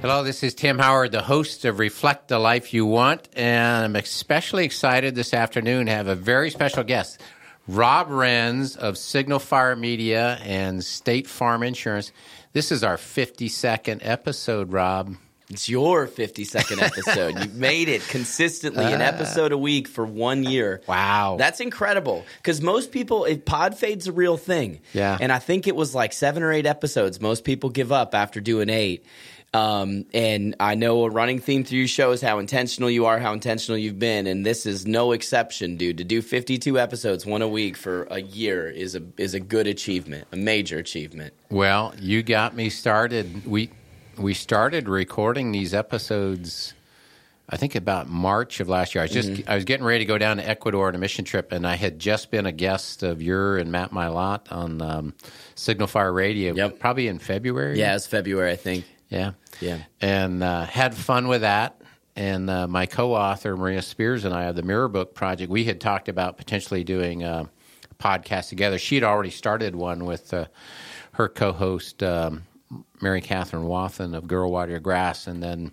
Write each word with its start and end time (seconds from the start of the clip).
Hello, 0.00 0.22
this 0.22 0.42
is 0.42 0.54
Tim 0.54 0.78
Howard, 0.78 1.12
the 1.12 1.20
host 1.20 1.66
of 1.66 1.78
Reflect 1.78 2.28
the 2.28 2.38
Life 2.38 2.72
You 2.72 2.86
Want, 2.86 3.28
and 3.34 3.84
I'm 3.84 3.96
especially 3.96 4.64
excited 4.64 5.14
this 5.14 5.34
afternoon 5.34 5.86
to 5.86 5.92
have 5.92 6.06
a 6.06 6.14
very 6.14 6.48
special 6.48 6.84
guest, 6.84 7.20
Rob 7.68 8.08
Renz 8.08 8.78
of 8.78 8.96
Signal 8.96 9.40
Fire 9.40 9.76
Media 9.76 10.38
and 10.42 10.82
State 10.82 11.26
Farm 11.26 11.62
Insurance. 11.62 12.12
This 12.54 12.72
is 12.72 12.82
our 12.82 12.96
52nd 12.96 14.00
episode, 14.00 14.72
Rob. 14.72 15.16
It's 15.50 15.68
your 15.68 16.06
52nd 16.06 16.80
episode. 16.82 17.38
You've 17.38 17.56
made 17.56 17.88
it 17.88 18.00
consistently 18.08 18.84
an 18.84 19.02
ah. 19.02 19.06
episode 19.06 19.52
a 19.52 19.58
week 19.58 19.86
for 19.86 20.06
one 20.06 20.44
year. 20.44 20.80
Wow. 20.86 21.36
That's 21.38 21.60
incredible. 21.60 22.24
Because 22.38 22.62
most 22.62 22.92
people, 22.92 23.24
if 23.26 23.44
pod 23.44 23.76
fade's 23.76 24.06
a 24.06 24.12
real 24.12 24.36
thing. 24.36 24.80
Yeah. 24.94 25.18
And 25.20 25.30
I 25.32 25.40
think 25.40 25.66
it 25.66 25.76
was 25.76 25.94
like 25.94 26.12
seven 26.12 26.42
or 26.42 26.52
eight 26.52 26.66
episodes. 26.66 27.20
Most 27.20 27.44
people 27.44 27.68
give 27.68 27.90
up 27.92 28.14
after 28.14 28.40
doing 28.40 28.70
eight. 28.70 29.04
Um, 29.52 30.04
and 30.14 30.54
I 30.60 30.76
know 30.76 31.04
a 31.04 31.10
running 31.10 31.40
theme 31.40 31.64
through 31.64 31.78
your 31.78 31.88
show 31.88 32.12
is 32.12 32.22
how 32.22 32.38
intentional 32.38 32.88
you 32.88 33.06
are, 33.06 33.18
how 33.18 33.32
intentional 33.32 33.76
you've 33.76 33.98
been, 33.98 34.28
and 34.28 34.46
this 34.46 34.64
is 34.64 34.86
no 34.86 35.10
exception, 35.10 35.76
dude. 35.76 35.98
To 35.98 36.04
do 36.04 36.22
52 36.22 36.78
episodes, 36.78 37.26
one 37.26 37.42
a 37.42 37.48
week 37.48 37.76
for 37.76 38.04
a 38.04 38.20
year 38.20 38.70
is 38.70 38.94
a 38.94 39.02
is 39.16 39.34
a 39.34 39.40
good 39.40 39.66
achievement, 39.66 40.28
a 40.30 40.36
major 40.36 40.78
achievement. 40.78 41.34
Well, 41.50 41.94
you 41.98 42.22
got 42.22 42.54
me 42.54 42.70
started. 42.70 43.44
We 43.44 43.70
we 44.16 44.34
started 44.34 44.88
recording 44.88 45.50
these 45.50 45.74
episodes 45.74 46.74
I 47.52 47.56
think 47.56 47.74
about 47.74 48.08
March 48.08 48.60
of 48.60 48.68
last 48.68 48.94
year. 48.94 49.02
I 49.02 49.06
was 49.06 49.12
just 49.12 49.30
Mm-hmm. 49.30 49.50
I 49.50 49.56
was 49.56 49.64
getting 49.64 49.84
ready 49.84 49.98
to 50.00 50.04
go 50.04 50.18
down 50.18 50.36
to 50.36 50.48
Ecuador 50.48 50.86
on 50.86 50.94
a 50.94 50.98
mission 50.98 51.24
trip, 51.24 51.50
and 51.50 51.66
I 51.66 51.74
had 51.74 51.98
just 51.98 52.30
been 52.30 52.46
a 52.46 52.52
guest 52.52 53.02
of 53.02 53.20
your 53.20 53.58
and 53.58 53.72
Matt 53.72 53.90
Mylott 53.90 54.52
on 54.52 54.80
um, 54.80 55.14
Signal 55.56 55.88
Fire 55.88 56.12
Radio. 56.12 56.54
Yep. 56.54 56.78
probably 56.78 57.08
in 57.08 57.18
February. 57.18 57.78
Yeah, 57.78 57.96
it's 57.96 58.06
February, 58.06 58.52
I 58.52 58.56
think. 58.56 58.84
Yeah, 59.10 59.32
Yeah. 59.60 59.78
and 60.00 60.42
uh, 60.42 60.64
had 60.64 60.94
fun 60.94 61.28
with 61.28 61.42
that. 61.42 61.76
And 62.16 62.50
uh, 62.50 62.66
my 62.66 62.86
co-author 62.86 63.56
Maria 63.56 63.82
Spears 63.82 64.24
and 64.24 64.34
I 64.34 64.44
of 64.44 64.56
the 64.56 64.62
Mirror 64.62 64.88
Book 64.88 65.14
Project, 65.14 65.50
we 65.50 65.64
had 65.64 65.80
talked 65.80 66.08
about 66.08 66.36
potentially 66.36 66.82
doing 66.84 67.22
uh, 67.22 67.44
a 67.90 67.94
podcast 68.02 68.48
together. 68.48 68.78
She 68.78 68.94
had 68.96 69.04
already 69.04 69.30
started 69.30 69.74
one 69.76 70.04
with 70.04 70.34
uh, 70.34 70.46
her 71.12 71.28
co-host 71.28 72.02
um, 72.02 72.42
Mary 73.00 73.20
Catherine 73.20 73.64
Wathen 73.64 74.14
of 74.14 74.26
Girl 74.26 74.50
Water 74.50 74.72
Your 74.72 74.80
Grass, 74.80 75.26
and 75.28 75.42
then 75.42 75.72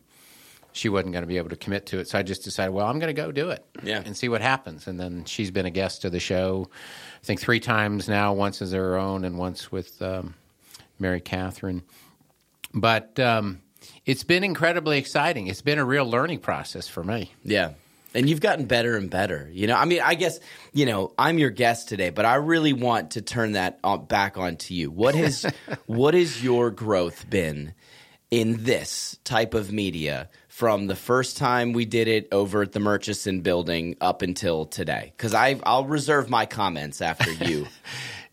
she 0.71 0.89
wasn't 0.89 1.11
going 1.11 1.23
to 1.23 1.27
be 1.27 1.37
able 1.37 1.49
to 1.49 1.55
commit 1.55 1.87
to 1.87 1.97
it. 1.99 2.07
So 2.07 2.19
I 2.19 2.23
just 2.23 2.43
decided, 2.43 2.71
well, 2.71 2.85
I'm 2.85 2.99
going 2.99 3.13
to 3.13 3.19
go 3.21 3.31
do 3.31 3.49
it 3.49 3.65
Yeah. 3.83 4.03
and 4.05 4.15
see 4.15 4.29
what 4.29 4.41
happens. 4.41 4.87
And 4.87 4.99
then 4.99 5.25
she's 5.25 5.49
been 5.49 5.65
a 5.65 5.71
guest 5.71 6.03
to 6.03 6.09
the 6.11 6.19
show, 6.19 6.69
I 7.21 7.25
think 7.25 7.39
three 7.39 7.59
times 7.59 8.07
now, 8.07 8.31
once 8.33 8.61
as 8.61 8.73
her 8.73 8.95
own 8.95 9.25
and 9.25 9.39
once 9.39 9.71
with 9.71 9.99
um, 10.03 10.35
Mary 10.99 11.19
Catherine. 11.19 11.81
But 12.79 13.19
um, 13.19 13.61
it's 14.05 14.23
been 14.23 14.43
incredibly 14.43 14.97
exciting. 14.97 15.47
It's 15.47 15.61
been 15.61 15.79
a 15.79 15.85
real 15.85 16.05
learning 16.05 16.39
process 16.39 16.87
for 16.87 17.03
me. 17.03 17.33
Yeah. 17.43 17.73
And 18.13 18.29
you've 18.29 18.39
gotten 18.41 18.65
better 18.65 18.95
and 18.95 19.09
better. 19.09 19.49
You 19.51 19.67
know, 19.67 19.75
I 19.75 19.85
mean, 19.85 20.01
I 20.01 20.15
guess, 20.15 20.39
you 20.73 20.85
know, 20.85 21.13
I'm 21.19 21.37
your 21.37 21.49
guest 21.49 21.89
today, 21.89 22.09
but 22.09 22.25
I 22.25 22.35
really 22.35 22.73
want 22.73 23.11
to 23.11 23.21
turn 23.21 23.51
that 23.51 23.79
on, 23.83 24.05
back 24.05 24.37
onto 24.37 24.73
you. 24.73 24.89
What 24.89 25.13
has 25.15 25.45
what 25.85 26.13
has 26.13 26.41
your 26.43 26.71
growth 26.71 27.29
been 27.29 27.73
in 28.31 28.63
this 28.63 29.17
type 29.23 29.53
of 29.53 29.71
media 29.71 30.29
from 30.47 30.87
the 30.87 30.95
first 30.95 31.37
time 31.37 31.73
we 31.73 31.85
did 31.85 32.07
it 32.07 32.27
over 32.31 32.61
at 32.61 32.71
the 32.71 32.79
Murchison 32.79 33.41
building 33.41 33.97
up 34.01 34.21
until 34.21 34.65
today? 34.65 35.13
Cuz 35.17 35.33
I 35.33 35.59
I'll 35.63 35.85
reserve 35.85 36.29
my 36.29 36.45
comments 36.45 37.01
after 37.01 37.31
you. 37.31 37.67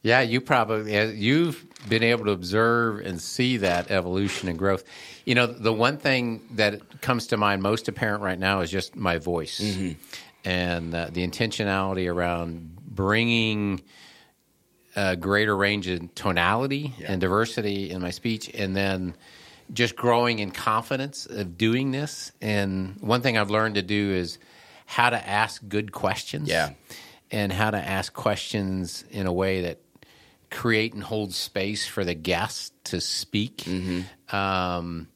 Yeah, 0.05 0.21
you 0.21 0.43
probably 0.43 1.15
you've 1.17 1.65
been 1.89 2.03
able 2.03 2.25
to 2.27 2.31
observe 2.31 3.01
and 3.01 3.21
see 3.21 3.59
that 3.59 3.91
evolution 3.91 4.49
and 4.49 4.59
growth. 4.59 4.85
You 5.25 5.35
know, 5.35 5.47
the 5.47 5.73
one 5.73 5.99
thing 5.99 6.47
that 6.53 7.01
comes 7.01 7.27
to 7.29 7.37
mind 7.37 7.63
most 7.63 7.89
apparent 7.89 8.23
right 8.23 8.39
now 8.39 8.61
is 8.61 8.71
just 8.71 8.97
my 8.97 9.19
voice 9.19 9.61
and 10.45 10.95
uh, 10.95 11.09
the 11.13 11.27
intentionality 11.27 12.11
around 12.13 12.77
bringing 12.87 13.83
a 14.97 15.17
greater 15.17 15.57
range 15.57 15.89
of 15.89 16.15
tonality 16.15 16.95
and 17.07 17.21
diversity 17.21 17.91
in 17.91 18.01
my 18.01 18.11
speech, 18.11 18.49
and 18.55 18.77
then 18.77 19.15
just 19.73 19.97
growing 19.97 20.39
in 20.39 20.51
confidence 20.51 21.27
of 21.27 21.57
doing 21.59 21.91
this. 21.91 22.31
And 22.41 22.97
one 23.01 23.21
thing 23.23 23.37
I've 23.37 23.51
learned 23.51 23.75
to 23.77 23.83
do 23.83 24.13
is 24.13 24.39
how 24.87 25.11
to 25.11 25.29
ask 25.29 25.67
good 25.69 25.91
questions 25.91 26.49
Yeah. 26.49 26.71
and 27.31 27.51
how 27.53 27.71
to 27.71 27.79
ask 27.79 28.13
questions 28.13 29.05
in 29.11 29.27
a 29.27 29.33
way 29.33 29.63
that 29.63 29.79
create 30.55 30.95
and 30.95 31.03
hold 31.03 31.35
space 31.35 31.87
for 31.87 32.05
the 32.05 32.15
guest 32.15 32.73
to 32.85 33.01
speak. 33.01 33.67
Um, 34.33 35.09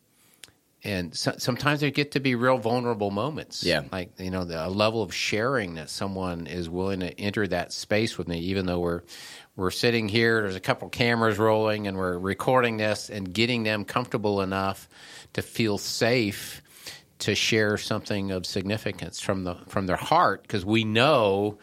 and 0.84 1.16
so, 1.16 1.34
sometimes 1.38 1.80
there 1.80 1.90
get 1.90 2.12
to 2.12 2.20
be 2.20 2.34
real 2.34 2.58
vulnerable 2.58 3.10
moments. 3.10 3.64
Yeah. 3.64 3.82
like 3.90 4.18
you 4.18 4.30
know, 4.30 4.44
the 4.44 4.66
a 4.66 4.68
level 4.68 5.02
of 5.02 5.14
sharing 5.14 5.74
that 5.74 5.90
someone 5.90 6.46
is 6.46 6.68
willing 6.68 7.00
to 7.00 7.20
enter 7.20 7.46
that 7.48 7.72
space 7.72 8.16
with 8.16 8.28
me, 8.28 8.38
even 8.40 8.66
though 8.66 8.78
we're 8.78 9.02
we're 9.56 9.70
sitting 9.70 10.08
here. 10.08 10.42
There's 10.42 10.56
a 10.56 10.60
couple 10.60 10.88
cameras 10.88 11.38
rolling, 11.38 11.88
and 11.88 11.96
we're 11.96 12.16
recording 12.16 12.76
this 12.76 13.10
and 13.10 13.32
getting 13.32 13.64
them 13.64 13.84
comfortable 13.84 14.40
enough 14.40 14.88
to 15.32 15.42
feel 15.42 15.78
safe 15.78 16.62
to 17.20 17.34
share 17.34 17.76
something 17.76 18.30
of 18.30 18.46
significance 18.46 19.20
from 19.20 19.44
the 19.44 19.56
from 19.66 19.86
their 19.86 19.96
heart 19.96 20.42
because 20.42 20.64
we 20.64 20.84
know 20.84 21.58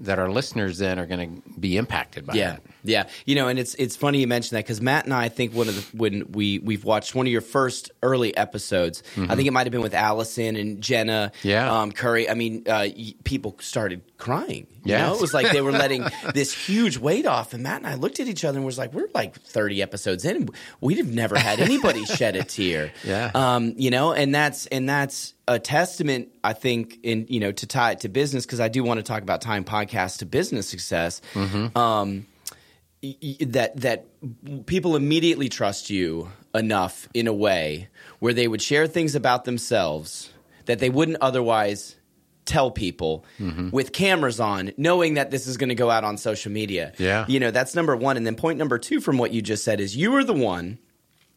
that 0.00 0.18
our 0.18 0.30
listeners 0.30 0.78
then 0.78 0.98
are 0.98 1.06
going 1.06 1.42
to 1.42 1.60
be 1.60 1.76
impacted 1.76 2.26
by 2.26 2.34
Yeah, 2.34 2.52
that. 2.52 2.62
yeah. 2.84 3.08
You 3.26 3.34
know, 3.34 3.48
and 3.48 3.58
it's 3.58 3.74
it's 3.74 3.96
funny 3.96 4.20
you 4.20 4.26
mentioned 4.26 4.56
that 4.56 4.64
because 4.64 4.80
Matt 4.80 5.04
and 5.04 5.12
I, 5.14 5.24
I 5.24 5.28
think 5.28 5.54
one 5.54 5.68
of 5.68 5.74
the 5.76 5.96
when 5.96 6.32
we 6.32 6.58
we've 6.58 6.84
watched 6.84 7.14
one 7.14 7.26
of 7.26 7.32
your 7.32 7.40
first 7.42 7.90
early 8.02 8.36
episodes. 8.36 9.02
I 9.16 9.34
think 9.36 9.46
it 9.46 9.52
might 9.52 9.66
have 9.66 9.72
been 9.72 9.82
with 9.82 9.94
Allison 9.94 10.56
and 10.56 10.80
Jenna, 10.82 11.32
Mm-hmm. 11.40 11.48
Yeah. 11.48 11.80
um, 11.80 11.92
Curry. 11.92 12.28
I 12.30 12.34
mean, 12.34 12.62
uh, 12.66 12.88
y- 12.96 13.14
people 13.24 13.56
started 13.60 14.00
crying. 14.16 14.66
You 14.84 14.96
know, 14.96 15.14
it 15.14 15.20
was 15.20 15.34
like 15.34 15.52
they 15.52 15.60
were 15.60 15.72
letting 15.72 16.06
this 16.34 16.54
huge 16.54 16.96
weight 16.96 17.26
off, 17.26 17.52
and 17.52 17.62
Matt 17.62 17.78
and 17.78 17.86
I 17.86 17.94
looked 17.94 18.18
at 18.20 18.28
each 18.28 18.44
other 18.44 18.56
and 18.58 18.64
was 18.64 18.78
like, 18.78 18.94
"We're 18.94 19.08
like 19.14 19.38
thirty 19.38 19.82
episodes 19.82 20.24
in, 20.24 20.48
we'd 20.80 20.96
have 20.96 21.12
never 21.12 21.38
had 21.38 21.60
anybody 21.60 22.04
shed 22.06 22.34
a 22.36 22.44
tear." 22.44 22.90
Yeah. 23.04 23.30
um, 23.34 23.74
you 23.76 23.90
know, 23.90 24.12
and 24.14 24.34
that's 24.34 24.64
and 24.66 24.88
that's 24.88 25.34
a 25.54 25.58
testament, 25.58 26.28
I 26.44 26.52
think, 26.54 26.98
in 27.02 27.26
you 27.28 27.40
know 27.40 27.52
to 27.52 27.66
tie 27.66 27.90
it 27.92 28.00
to 28.00 28.08
business 28.08 28.46
because 28.46 28.60
I 28.60 28.68
do 28.68 28.84
want 28.84 28.98
to 28.98 29.02
talk 29.02 29.22
about 29.22 29.40
tying 29.42 29.64
podcast 29.64 30.18
to 30.18 30.26
business 30.26 30.68
success. 30.68 31.20
Um, 31.34 32.26
y- 33.02 33.16
y- 33.22 33.36
that 33.40 33.76
that 33.80 34.06
people 34.66 34.96
immediately 34.96 35.48
trust 35.48 35.90
you 35.90 36.30
enough 36.54 37.08
in 37.14 37.26
a 37.26 37.32
way 37.32 37.88
where 38.18 38.32
they 38.34 38.46
would 38.48 38.62
share 38.62 38.86
things 38.86 39.14
about 39.14 39.44
themselves 39.44 40.32
that 40.66 40.78
they 40.78 40.90
wouldn't 40.90 41.18
otherwise 41.20 41.96
tell 42.44 42.70
people 42.70 43.24
with 43.70 43.92
cameras 43.92 44.40
on 44.40 44.72
knowing 44.76 45.14
that 45.14 45.30
this 45.30 45.46
is 45.46 45.56
going 45.56 45.68
to 45.68 45.74
go 45.76 45.88
out 45.90 46.02
on 46.04 46.16
social 46.18 46.50
media 46.50 46.92
Yeah. 46.98 47.24
you 47.28 47.38
know 47.38 47.50
that's 47.52 47.74
number 47.76 47.94
one 47.96 48.16
and 48.16 48.26
then 48.26 48.34
point 48.34 48.58
number 48.58 48.78
two 48.78 49.00
from 49.00 49.18
what 49.18 49.32
you 49.32 49.40
just 49.42 49.62
said 49.64 49.78
is 49.80 49.96
you 49.96 50.14
are 50.16 50.24
the 50.24 50.32
one 50.34 50.78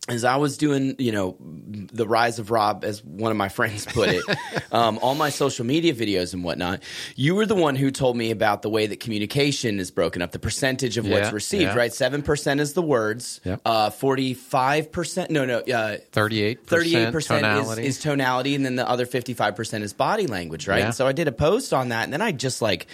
as 0.10 0.26
I 0.26 0.36
was 0.36 0.58
doing, 0.58 0.96
you 1.00 1.14
know, 1.14 1.38
the 1.40 2.06
rise 2.06 2.38
of 2.38 2.52
Rob, 2.52 2.84
as 2.84 3.02
one 3.06 3.32
of 3.32 3.38
my 3.38 3.48
friends 3.48 3.86
put 3.86 4.10
it, 4.10 4.24
um, 4.74 5.00
all 5.02 5.16
my 5.16 5.30
social 5.30 5.66
media 5.66 5.94
videos 5.94 6.34
and 6.34 6.44
whatnot, 6.44 6.84
you 7.16 7.36
were 7.36 7.46
the 7.46 7.56
one 7.56 7.78
who 7.78 7.90
told 7.90 8.18
me 8.18 8.30
about 8.30 8.64
the 8.64 8.70
way 8.70 8.86
that 8.86 9.00
communication 9.00 9.80
is 9.80 9.92
broken 9.92 10.22
up, 10.22 10.32
the 10.34 10.40
percentage 10.40 10.98
of 10.98 11.06
Yeah, 11.08 11.22
what's 11.22 11.32
received, 11.32 11.64
yeah. 11.64 11.76
right? 11.76 11.94
Seven 11.94 12.22
percent 12.22 12.60
is 12.60 12.74
the 12.74 12.82
words, 12.82 13.40
Yep. 13.46 13.62
uh, 13.64 13.90
forty-five 13.92 14.92
percent, 14.92 15.32
no, 15.32 15.46
no, 15.46 15.60
uh, 15.60 15.98
Thirty-eight, 16.12 16.68
Thirty-eight 16.68 17.12
percent 17.14 17.46
is, 17.46 17.52
tonality. 17.62 17.86
is 17.86 18.00
tonality, 18.00 18.56
and 18.56 18.66
then 18.66 18.76
the 18.76 18.88
other 18.88 19.06
fifty-five 19.06 19.56
percent 19.56 19.86
is 19.86 19.94
body 19.94 20.28
language, 20.28 20.68
right? 20.68 20.80
Yeah. 20.80 20.86
And 20.88 20.96
so 20.96 21.08
I 21.08 21.14
did 21.14 21.30
a 21.30 21.32
post 21.32 21.74
on 21.74 21.90
that, 21.90 22.04
and 22.04 22.12
then 22.12 22.22
I 22.22 22.34
just 22.34 22.62
like 22.62 22.88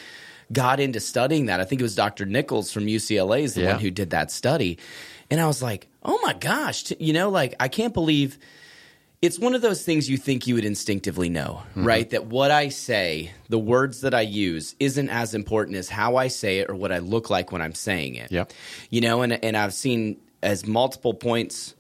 got 0.54 0.80
into 0.80 1.00
studying 1.00 1.48
that. 1.48 1.60
I 1.60 1.64
think 1.64 1.80
it 1.82 1.84
was 1.84 1.96
Dr. 1.96 2.26
Nichols 2.26 2.72
from 2.72 2.86
UCLA 2.88 3.42
is 3.44 3.54
the 3.54 3.62
Yeah. 3.62 3.72
one 3.74 3.80
who 3.82 3.92
did 3.92 4.10
that 4.12 4.32
study, 4.32 4.78
and 5.30 5.40
I 5.40 5.48
was 5.48 5.62
like, 5.62 5.88
oh 6.04 6.20
my 6.24 6.34
gosh, 6.34 6.84
t- 6.86 6.98
you 7.00 7.14
know, 7.14 7.30
like 7.30 7.56
I 7.60 7.68
can't 7.68 7.94
believe 7.94 8.38
it's 9.22 9.38
one 9.38 9.54
of 9.54 9.62
those 9.62 9.84
things 9.84 10.10
you 10.10 10.16
think 10.18 10.48
you 10.48 10.56
would 10.56 10.64
instinctively 10.66 11.28
know, 11.30 11.62
Mm-hmm. 11.72 11.86
right? 11.86 12.10
That 12.10 12.28
what 12.28 12.52
I 12.52 12.70
say, 12.70 13.32
the 13.50 13.60
words 13.60 14.02
that 14.02 14.14
I 14.14 14.22
use, 14.22 14.76
isn't 14.80 15.10
as 15.10 15.34
important 15.34 15.76
as 15.78 15.90
how 15.90 16.16
I 16.16 16.30
say 16.30 16.60
it 16.60 16.70
or 16.70 16.76
what 16.76 16.92
I 16.94 17.00
look 17.00 17.30
like 17.30 17.52
when 17.52 17.62
I'm 17.62 17.76
saying 17.76 18.16
it. 18.16 18.32
Yep. 18.32 18.54
You 18.90 19.02
know, 19.02 19.22
and 19.22 19.34
and 19.44 19.58
I've 19.58 19.74
seen 19.74 20.18
as 20.42 20.66
multiple 20.66 21.14
points 21.14 21.76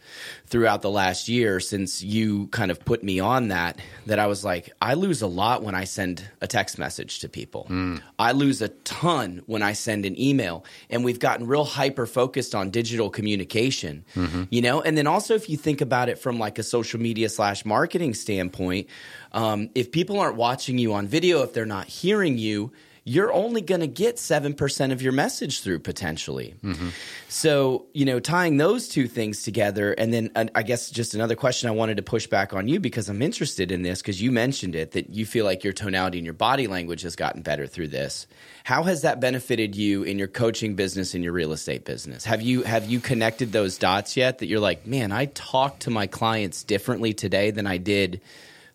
throughout 0.47 0.81
the 0.81 0.89
last 0.89 1.27
year 1.27 1.59
since 1.59 2.01
you 2.01 2.47
kind 2.47 2.71
of 2.71 2.83
put 2.83 3.03
me 3.03 3.19
on 3.19 3.49
that 3.49 3.79
that 4.05 4.19
I 4.19 4.27
was 4.27 4.43
like 4.43 4.71
I 4.81 4.95
lose 4.95 5.21
a 5.21 5.27
lot 5.27 5.63
when 5.63 5.75
I 5.75 5.83
send 5.83 6.23
a 6.41 6.47
text 6.47 6.77
message 6.77 7.19
to 7.19 7.29
people. 7.29 7.67
Mm. 7.69 8.01
I 8.17 8.31
lose 8.31 8.61
a 8.61 8.69
ton 8.69 9.41
when 9.45 9.61
I 9.61 9.73
send 9.73 10.05
an 10.05 10.19
email 10.19 10.65
and 10.89 11.03
we've 11.03 11.19
gotten 11.19 11.47
real 11.47 11.65
hyper 11.65 12.05
focused 12.05 12.55
on 12.55 12.69
digital 12.69 13.09
communication. 13.09 14.05
Mm-hmm. 14.15 14.43
You 14.49 14.61
know, 14.61 14.81
and 14.81 14.97
then 14.97 15.07
also 15.07 15.35
if 15.35 15.49
you 15.49 15.57
think 15.57 15.81
about 15.81 16.09
it 16.09 16.19
from 16.19 16.39
like 16.39 16.59
a 16.59 16.63
social 16.63 16.99
media 16.99 17.29
slash 17.29 17.65
marketing 17.65 18.13
standpoint, 18.13 18.87
um, 19.31 19.69
if 19.75 19.91
people 19.91 20.19
aren't 20.19 20.35
watching 20.35 20.77
you 20.77 20.93
on 20.93 21.07
video, 21.07 21.43
if 21.43 21.53
they're 21.53 21.65
not 21.65 21.87
hearing 21.87 22.37
you, 22.37 22.71
you're 23.09 23.33
only 23.33 23.61
going 23.61 23.81
to 23.81 23.87
get 23.87 24.17
7% 24.17 24.91
of 24.91 25.01
your 25.01 25.11
message 25.11 25.61
through 25.61 25.79
potentially. 25.79 26.53
Mm-hmm. 26.63 26.89
So, 27.27 27.87
you 27.91 28.05
know, 28.05 28.19
tying 28.19 28.57
those 28.57 28.87
two 28.87 29.07
things 29.07 29.41
together, 29.41 29.93
and 29.93 30.13
then 30.13 30.29
uh, 30.35 30.45
I 30.53 30.61
guess 30.61 30.91
just 30.91 31.15
another 31.15 31.35
question 31.35 31.69
I 31.69 31.71
wanted 31.71 31.97
to 31.97 32.03
push 32.03 32.27
back 32.27 32.53
on 32.53 32.67
you 32.67 32.79
because 32.79 33.09
I'm 33.09 33.23
interested 33.23 33.71
in 33.71 33.81
this 33.81 34.03
because 34.03 34.21
you 34.21 34.31
mentioned 34.31 34.75
it 34.75 34.91
that 34.91 35.09
you 35.09 35.25
feel 35.25 35.43
like 35.43 35.63
your 35.63 35.73
tonality 35.73 36.19
and 36.19 36.25
your 36.25 36.35
body 36.35 36.67
language 36.67 37.01
has 37.01 37.15
gotten 37.15 37.41
better 37.41 37.65
through 37.65 37.87
this. 37.87 38.27
How 38.63 38.83
has 38.83 39.01
that 39.01 39.19
benefited 39.19 39.75
you 39.75 40.03
in 40.03 40.19
your 40.19 40.27
coaching 40.27 40.75
business 40.75 41.15
and 41.15 41.23
your 41.23 41.33
real 41.33 41.51
estate 41.51 41.85
business? 41.85 42.25
Have 42.25 42.43
you 42.43 42.61
have 42.61 42.91
you 42.91 42.99
connected 42.99 43.51
those 43.51 43.79
dots 43.79 44.17
yet 44.17 44.37
that 44.37 44.45
you're 44.45 44.59
like, 44.59 44.85
man, 44.85 45.11
I 45.11 45.25
talk 45.25 45.79
to 45.79 45.89
my 45.89 46.05
clients 46.05 46.63
differently 46.63 47.15
today 47.15 47.49
than 47.49 47.65
I 47.65 47.77
did 47.77 48.21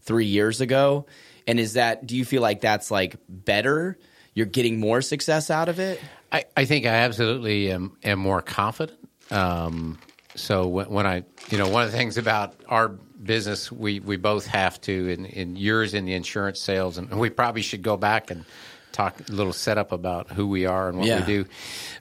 three 0.00 0.26
years 0.26 0.60
ago? 0.60 1.06
And 1.46 1.60
is 1.60 1.75
that 1.75 2.04
do 2.04 2.16
you 2.16 2.25
feel 2.25 2.42
like 2.42 2.62
that's 2.62 2.90
like 2.90 3.14
better? 3.28 3.96
You're 4.34 4.46
getting 4.46 4.78
more 4.78 5.00
success 5.00 5.50
out 5.50 5.69
of 5.69 5.78
it? 5.78 6.00
I, 6.32 6.44
I 6.56 6.64
think 6.64 6.84
I 6.86 6.90
absolutely 6.90 7.70
am, 7.70 7.96
am 8.02 8.19
more 8.19 8.42
confident. 8.42 8.98
Um, 9.31 9.98
so 10.34 10.66
when, 10.66 10.90
when, 10.90 11.06
I, 11.06 11.25
you 11.50 11.58
know, 11.58 11.69
one 11.69 11.84
of 11.84 11.92
the 11.92 11.96
things 11.96 12.19
about 12.19 12.54
our 12.69 12.88
business, 12.88 13.70
we, 13.70 14.00
we 14.00 14.16
both 14.16 14.46
have 14.46 14.81
to, 14.82 15.08
in, 15.08 15.26
in 15.26 15.56
yours 15.56 15.94
in 15.94 16.04
the 16.04 16.14
insurance 16.14 16.60
sales, 16.60 16.98
and 16.98 17.08
we 17.19 17.31
probably 17.31 17.62
should 17.62 17.82
go 17.82 17.96
back 17.96 18.31
and 18.31 18.44
talk 18.92 19.28
a 19.28 19.32
little 19.32 19.52
setup 19.52 19.92
about 19.92 20.31
who 20.31 20.46
we 20.46 20.66
are 20.66 20.88
and 20.88 20.98
what 20.98 21.06
yeah. 21.06 21.20
we 21.20 21.26
do. 21.26 21.46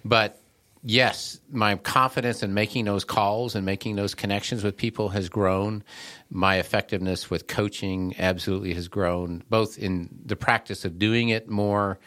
But 0.04 0.40
yes, 0.84 1.40
my 1.52 1.76
confidence 1.76 2.44
in 2.44 2.54
making 2.54 2.86
those 2.86 3.06
calls 3.06 3.56
and 3.56 3.66
making 3.66 3.96
those 3.96 4.14
connections 4.14 4.64
with 4.64 4.78
people 4.78 5.10
has 5.10 5.30
grown. 5.30 5.84
My 6.30 6.58
effectiveness 6.58 7.30
with 7.30 7.48
coaching 7.48 8.16
absolutely 8.20 8.74
has 8.74 8.88
grown, 8.88 9.44
both 9.50 9.80
in 9.80 10.10
the 10.26 10.36
practice 10.36 10.86
of 10.86 11.00
doing 11.00 11.30
it 11.30 11.50
more. 11.50 12.00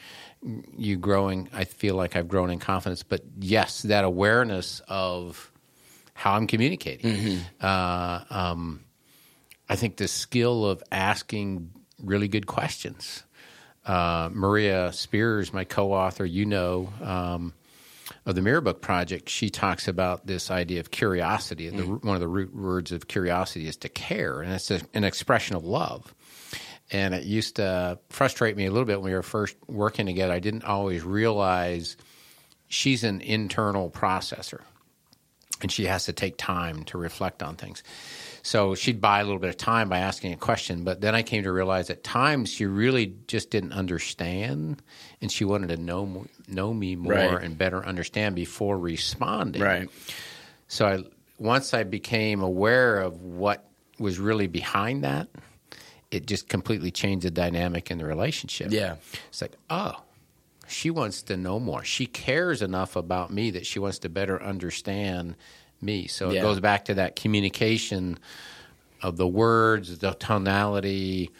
You 0.76 0.96
growing, 0.96 1.49
I 1.52 1.64
feel 1.64 1.96
like 1.96 2.14
I've 2.14 2.28
grown 2.28 2.50
in 2.50 2.58
confidence, 2.58 3.02
but 3.02 3.23
yes, 3.40 3.82
that 3.82 4.05
awareness 4.05 4.81
of 4.87 5.50
how 6.14 6.34
I'm 6.34 6.46
communicating. 6.46 7.14
Mm-hmm. 7.17 7.38
Uh, 7.61 8.20
um, 8.31 8.84
I 9.69 9.76
think 9.76 9.96
the 9.96 10.08
skill 10.08 10.64
of 10.64 10.82
asking 10.93 11.70
really 12.02 12.28
good 12.28 12.46
questions. 12.46 13.23
Uh, 13.84 14.28
Maria 14.32 14.93
Spears, 14.93 15.52
my 15.52 15.64
co-author, 15.64 16.25
you 16.25 16.44
know, 16.44 16.93
um, 17.02 17.55
of 18.26 18.34
the 18.34 18.43
Mirror 18.43 18.62
Book 18.62 18.82
Project, 18.82 19.28
she 19.28 19.49
talks 19.49 19.87
about 19.87 20.26
this 20.26 20.50
idea 20.50 20.81
of 20.81 20.90
curiosity. 20.90 21.70
Mm. 21.70 22.05
one 22.05 22.17
of 22.17 22.20
the 22.20 22.28
root 22.28 22.55
words 22.55 22.90
of 22.90 23.06
curiosity 23.06 23.69
is 23.69 23.76
to 23.78 23.88
care, 23.88 24.43
and 24.43 24.52
it's 24.52 24.70
a, 24.70 24.81
an 24.94 25.05
expression 25.05 25.55
of 25.55 25.64
love. 25.64 26.12
And 26.90 27.14
it 27.14 27.25
used 27.25 27.56
to 27.56 27.99
frustrate 28.11 28.56
me 28.56 28.67
a 28.67 28.70
little 28.70 28.84
bit 28.84 29.00
when 29.00 29.11
we 29.11 29.17
were 29.17 29.23
first 29.23 29.56
working 29.69 30.06
together. 30.06 30.32
I 30.32 30.40
didn't 30.40 30.64
always 30.64 31.05
realize 31.05 31.96
she's 32.69 33.05
an 33.05 33.20
internal 33.20 33.90
processor, 33.90 34.61
and 35.62 35.70
she 35.70 35.87
has 35.87 36.05
to 36.06 36.12
take 36.12 36.37
time 36.37 36.82
to 36.84 36.99
reflect 36.99 37.44
on 37.44 37.55
things. 37.55 37.84
So 38.43 38.76
she'd 38.76 39.00
buy 39.00 39.20
a 39.20 39.25
little 39.25 39.40
bit 39.40 39.50
of 39.50 39.56
time 39.56 39.88
by 39.88 39.99
asking 39.99 40.32
a 40.32 40.37
question. 40.37 40.84
But 40.84 41.00
then 41.00 41.17
I 41.17 41.23
came 41.23 41.43
to 41.43 41.52
realize 41.52 41.90
at 41.90 42.05
times 42.05 42.49
she 42.49 42.67
really 42.67 43.14
just 43.26 43.50
didn't 43.50 43.73
understand, 43.73 44.82
and 45.20 45.31
she 45.31 45.44
wanted 45.44 45.69
to 45.69 45.76
know 45.76 46.26
know 46.48 46.72
me 46.72 46.96
more 46.96 47.12
right. 47.12 47.43
and 47.43 47.56
better 47.56 47.84
understand 47.84 48.34
before 48.34 48.78
responding. 48.78 49.62
Right. 49.62 49.88
So 50.69 50.87
I 50.87 51.04
once 51.38 51.75
I 51.75 51.84
became 51.84 52.43
aware 52.43 53.00
of 53.00 53.22
what 53.22 53.64
was 53.98 54.19
really 54.19 54.46
behind 54.46 55.04
that, 55.04 55.28
it 56.10 56.26
just 56.26 56.48
completely 56.48 56.90
changed 56.90 57.26
the 57.26 57.31
dynamic 57.31 57.90
in 57.90 57.98
the 57.98 58.04
relationship. 58.04 58.70
Yeah. 58.70 58.96
It's 59.28 59.43
like, 59.43 59.56
oh, 59.69 60.02
she 60.66 60.90
wants 60.90 61.22
to 61.22 61.37
know 61.37 61.58
more. 61.58 61.84
She 61.84 62.06
cares 62.06 62.62
enough 62.62 62.96
about 62.96 63.31
me 63.31 63.50
that 63.52 63.66
she 63.66 63.78
wants 63.78 63.99
to 64.00 64.08
better 64.08 64.42
understand 64.42 65.37
me. 65.81 66.06
So 66.06 66.31
yeah. 66.31 66.40
it 66.40 66.42
goes 66.42 66.60
back 66.60 66.87
to 66.87 66.94
that 66.94 67.16
communication 67.16 68.19
of 69.02 69.16
the 69.16 69.26
words, 69.26 69.99
the 69.99 70.12
tonality, 70.12 71.31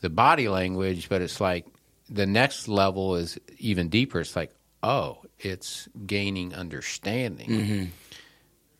the 0.00 0.10
body 0.10 0.48
language, 0.48 1.08
but 1.08 1.22
it's 1.22 1.40
like 1.40 1.66
the 2.08 2.26
next 2.26 2.68
level 2.68 3.16
is 3.16 3.38
even 3.58 3.88
deeper. 3.88 4.20
It's 4.20 4.36
like, 4.36 4.54
oh, 4.82 5.18
it's 5.38 5.88
gaining 6.06 6.54
understanding. 6.54 7.48
Mm-hmm. 7.48 7.84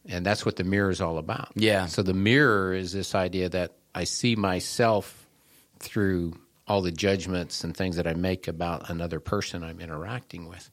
And 0.06 0.24
that's 0.24 0.46
what 0.46 0.56
the 0.56 0.64
mirror 0.64 0.90
is 0.90 1.00
all 1.00 1.18
about. 1.18 1.52
Yeah. 1.54 1.86
So 1.86 2.02
the 2.02 2.14
mirror 2.14 2.72
is 2.72 2.92
this 2.92 3.14
idea 3.14 3.48
that 3.50 3.72
I 3.94 4.04
see 4.04 4.36
myself 4.36 5.26
through 5.78 6.34
all 6.66 6.82
the 6.82 6.92
judgments 6.92 7.64
and 7.64 7.76
things 7.76 7.96
that 7.96 8.06
I 8.06 8.14
make 8.14 8.48
about 8.48 8.90
another 8.90 9.20
person 9.20 9.62
I'm 9.62 9.80
interacting 9.80 10.48
with 10.48 10.70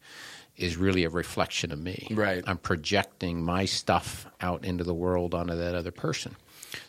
is 0.58 0.78
really 0.78 1.04
a 1.04 1.10
reflection 1.10 1.72
of 1.72 1.80
me. 1.80 2.08
Right. 2.12 2.44
I'm 2.48 2.58
projecting 2.58 3.44
my 3.44 3.66
stuff 3.66 4.26
out 4.40 4.64
into 4.64 4.84
the 4.84 4.94
world 4.94 5.34
onto 5.34 5.56
that 5.56 5.76
other 5.76 5.92
person. 5.92 6.36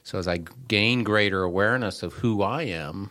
So 0.04 0.19
as 0.19 0.28
I 0.28 0.38
gain 0.69 1.02
greater 1.04 1.42
awareness 1.42 2.02
of 2.02 2.12
who 2.12 2.42
I 2.42 2.62
am, 2.62 3.10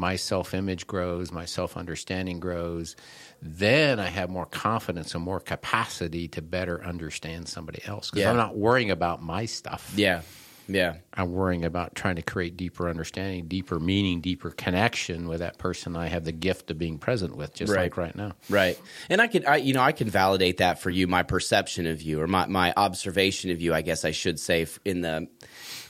my 0.00 0.16
self 0.16 0.54
image 0.54 0.86
grows, 0.86 1.30
my 1.30 1.44
self 1.44 1.76
understanding 1.76 2.40
grows. 2.40 2.96
Then 3.42 4.00
I 4.00 4.08
have 4.08 4.28
more 4.30 4.46
confidence 4.46 5.14
and 5.14 5.22
more 5.22 5.40
capacity 5.40 6.28
to 6.28 6.42
better 6.42 6.82
understand 6.84 7.48
somebody 7.48 7.82
else 7.86 8.10
because 8.10 8.22
yeah. 8.22 8.30
I'm 8.30 8.36
not 8.36 8.56
worrying 8.56 8.90
about 8.90 9.22
my 9.22 9.44
stuff. 9.44 9.92
Yeah. 9.94 10.22
Yeah. 10.68 10.96
I'm 11.12 11.32
worrying 11.32 11.64
about 11.64 11.96
trying 11.96 12.16
to 12.16 12.22
create 12.22 12.56
deeper 12.56 12.88
understanding, 12.88 13.48
deeper 13.48 13.80
meaning, 13.80 14.20
deeper 14.20 14.50
connection 14.50 15.26
with 15.26 15.40
that 15.40 15.58
person 15.58 15.96
I 15.96 16.06
have 16.06 16.24
the 16.24 16.32
gift 16.32 16.70
of 16.70 16.78
being 16.78 16.98
present 16.98 17.36
with, 17.36 17.54
just 17.54 17.72
right. 17.72 17.82
like 17.82 17.96
right 17.96 18.14
now. 18.14 18.32
Right. 18.48 18.80
And 19.08 19.20
I 19.20 19.26
can, 19.26 19.44
I, 19.46 19.56
you 19.56 19.74
know, 19.74 19.82
I 19.82 19.92
can 19.92 20.08
validate 20.08 20.58
that 20.58 20.80
for 20.80 20.90
you, 20.90 21.08
my 21.08 21.24
perception 21.24 21.86
of 21.86 22.02
you 22.02 22.20
or 22.20 22.28
my, 22.28 22.46
my 22.46 22.72
observation 22.76 23.50
of 23.50 23.60
you, 23.60 23.74
I 23.74 23.82
guess 23.82 24.04
I 24.04 24.12
should 24.12 24.38
say, 24.38 24.66
in 24.84 25.00
the 25.00 25.26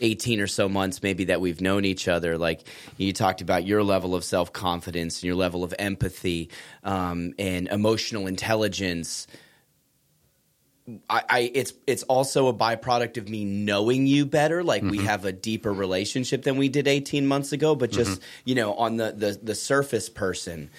18 0.01 0.41
or 0.41 0.47
so 0.47 0.69
months 0.69 1.03
maybe 1.03 1.25
that 1.25 1.41
we've 1.41 1.61
known 1.61 1.85
each 1.85 2.09
other. 2.09 2.39
Like 2.39 2.67
you 2.97 3.13
talked 3.13 3.41
about 3.41 3.67
your 3.67 3.83
level 3.83 4.15
of 4.15 4.25
self 4.25 4.53
confidence 4.53 5.19
and 5.19 5.25
your 5.25 5.37
level 5.37 5.65
of 5.65 5.75
empathy 5.79 6.51
um, 6.85 7.35
and 7.39 7.69
emotional 7.69 8.27
intelligence 8.27 9.27
I, 11.09 11.23
I, 11.29 11.51
it's 11.55 11.73
it's 11.87 12.03
also 12.05 12.49
a 12.49 12.55
byproduct 12.55 13.17
of 13.17 13.29
me 13.29 13.45
knowing 13.45 14.07
you 14.07 14.27
better. 14.27 14.63
Like 14.63 14.83
mm-hmm. 14.83 14.91
we 14.91 14.99
have 15.05 15.25
a 15.25 15.33
deeper 15.33 15.73
relationship 15.73 16.43
than 16.43 16.57
we 16.57 16.69
did 16.69 16.89
eighteen 16.89 17.27
months 17.27 17.53
ago. 17.53 17.75
But 17.75 17.91
just 17.91 18.13
mm-hmm. 18.13 18.41
you 18.45 18.55
know, 18.55 18.75
on 18.75 18.97
the, 18.97 19.13
the 19.13 19.39
the 19.43 19.55
surface 19.55 20.09
person, 20.09 20.71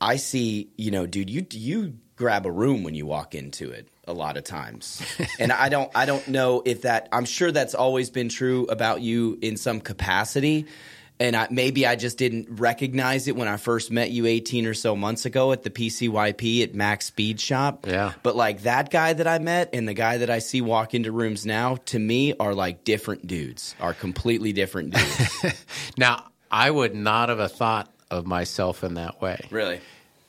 I 0.00 0.16
see 0.16 0.70
you 0.76 0.90
know, 0.90 1.06
dude, 1.06 1.30
you 1.30 1.46
you 1.50 1.98
grab 2.16 2.46
a 2.46 2.50
room 2.50 2.82
when 2.82 2.94
you 2.94 3.06
walk 3.06 3.34
into 3.34 3.70
it 3.70 3.88
a 4.08 4.12
lot 4.12 4.36
of 4.36 4.44
times, 4.44 5.02
and 5.38 5.52
I 5.52 5.68
don't 5.68 5.90
I 5.94 6.06
don't 6.06 6.26
know 6.28 6.62
if 6.64 6.82
that 6.82 7.08
I'm 7.12 7.24
sure 7.24 7.52
that's 7.52 7.74
always 7.74 8.10
been 8.10 8.28
true 8.28 8.66
about 8.66 9.00
you 9.00 9.38
in 9.40 9.56
some 9.56 9.80
capacity 9.80 10.66
and 11.20 11.34
I, 11.34 11.48
maybe 11.50 11.86
I 11.86 11.96
just 11.96 12.18
didn't 12.18 12.60
recognize 12.60 13.28
it 13.28 13.36
when 13.36 13.48
I 13.48 13.56
first 13.56 13.90
met 13.90 14.10
you 14.10 14.26
18 14.26 14.66
or 14.66 14.74
so 14.74 14.94
months 14.94 15.26
ago 15.26 15.52
at 15.52 15.62
the 15.62 15.70
PCYP 15.70 16.62
at 16.62 16.74
Max 16.74 17.06
Speed 17.06 17.40
Shop. 17.40 17.86
Yeah. 17.86 18.12
But 18.22 18.36
like 18.36 18.62
that 18.62 18.90
guy 18.90 19.12
that 19.12 19.26
I 19.26 19.38
met 19.38 19.70
and 19.72 19.88
the 19.88 19.94
guy 19.94 20.18
that 20.18 20.30
I 20.30 20.38
see 20.38 20.60
walk 20.60 20.94
into 20.94 21.10
rooms 21.10 21.44
now, 21.44 21.76
to 21.86 21.98
me, 21.98 22.34
are 22.38 22.54
like 22.54 22.84
different 22.84 23.26
dudes, 23.26 23.74
are 23.80 23.94
completely 23.94 24.52
different 24.52 24.94
dudes. 24.94 25.64
now, 25.98 26.24
I 26.50 26.70
would 26.70 26.94
not 26.94 27.28
have 27.28 27.40
a 27.40 27.48
thought 27.48 27.92
of 28.10 28.26
myself 28.26 28.84
in 28.84 28.94
that 28.94 29.20
way. 29.20 29.46
Really? 29.50 29.80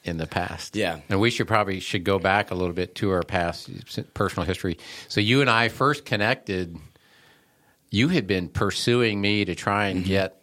In 0.06 0.18
the 0.18 0.27
past, 0.27 0.77
yeah, 0.77 1.01
and 1.10 1.20
we 1.20 1.29
should 1.29 1.48
probably 1.48 1.82
should 1.82 2.06
go 2.06 2.20
back 2.20 2.51
a 2.51 2.56
little 2.56 2.74
bit 2.74 2.96
to 2.96 3.12
our 3.12 3.22
past 3.22 3.70
personal 4.13 4.46
history. 4.46 4.77
So 5.10 5.20
you 5.20 5.41
and 5.41 5.50
I 5.50 5.68
first 5.68 6.06
connected. 6.06 6.77
You 7.91 8.08
had 8.08 8.25
been 8.25 8.48
pursuing 8.48 9.20
me 9.20 9.44
to 9.44 9.56
try 9.56 9.88
and 9.88 10.00
mm-hmm. 10.00 10.08
get 10.08 10.39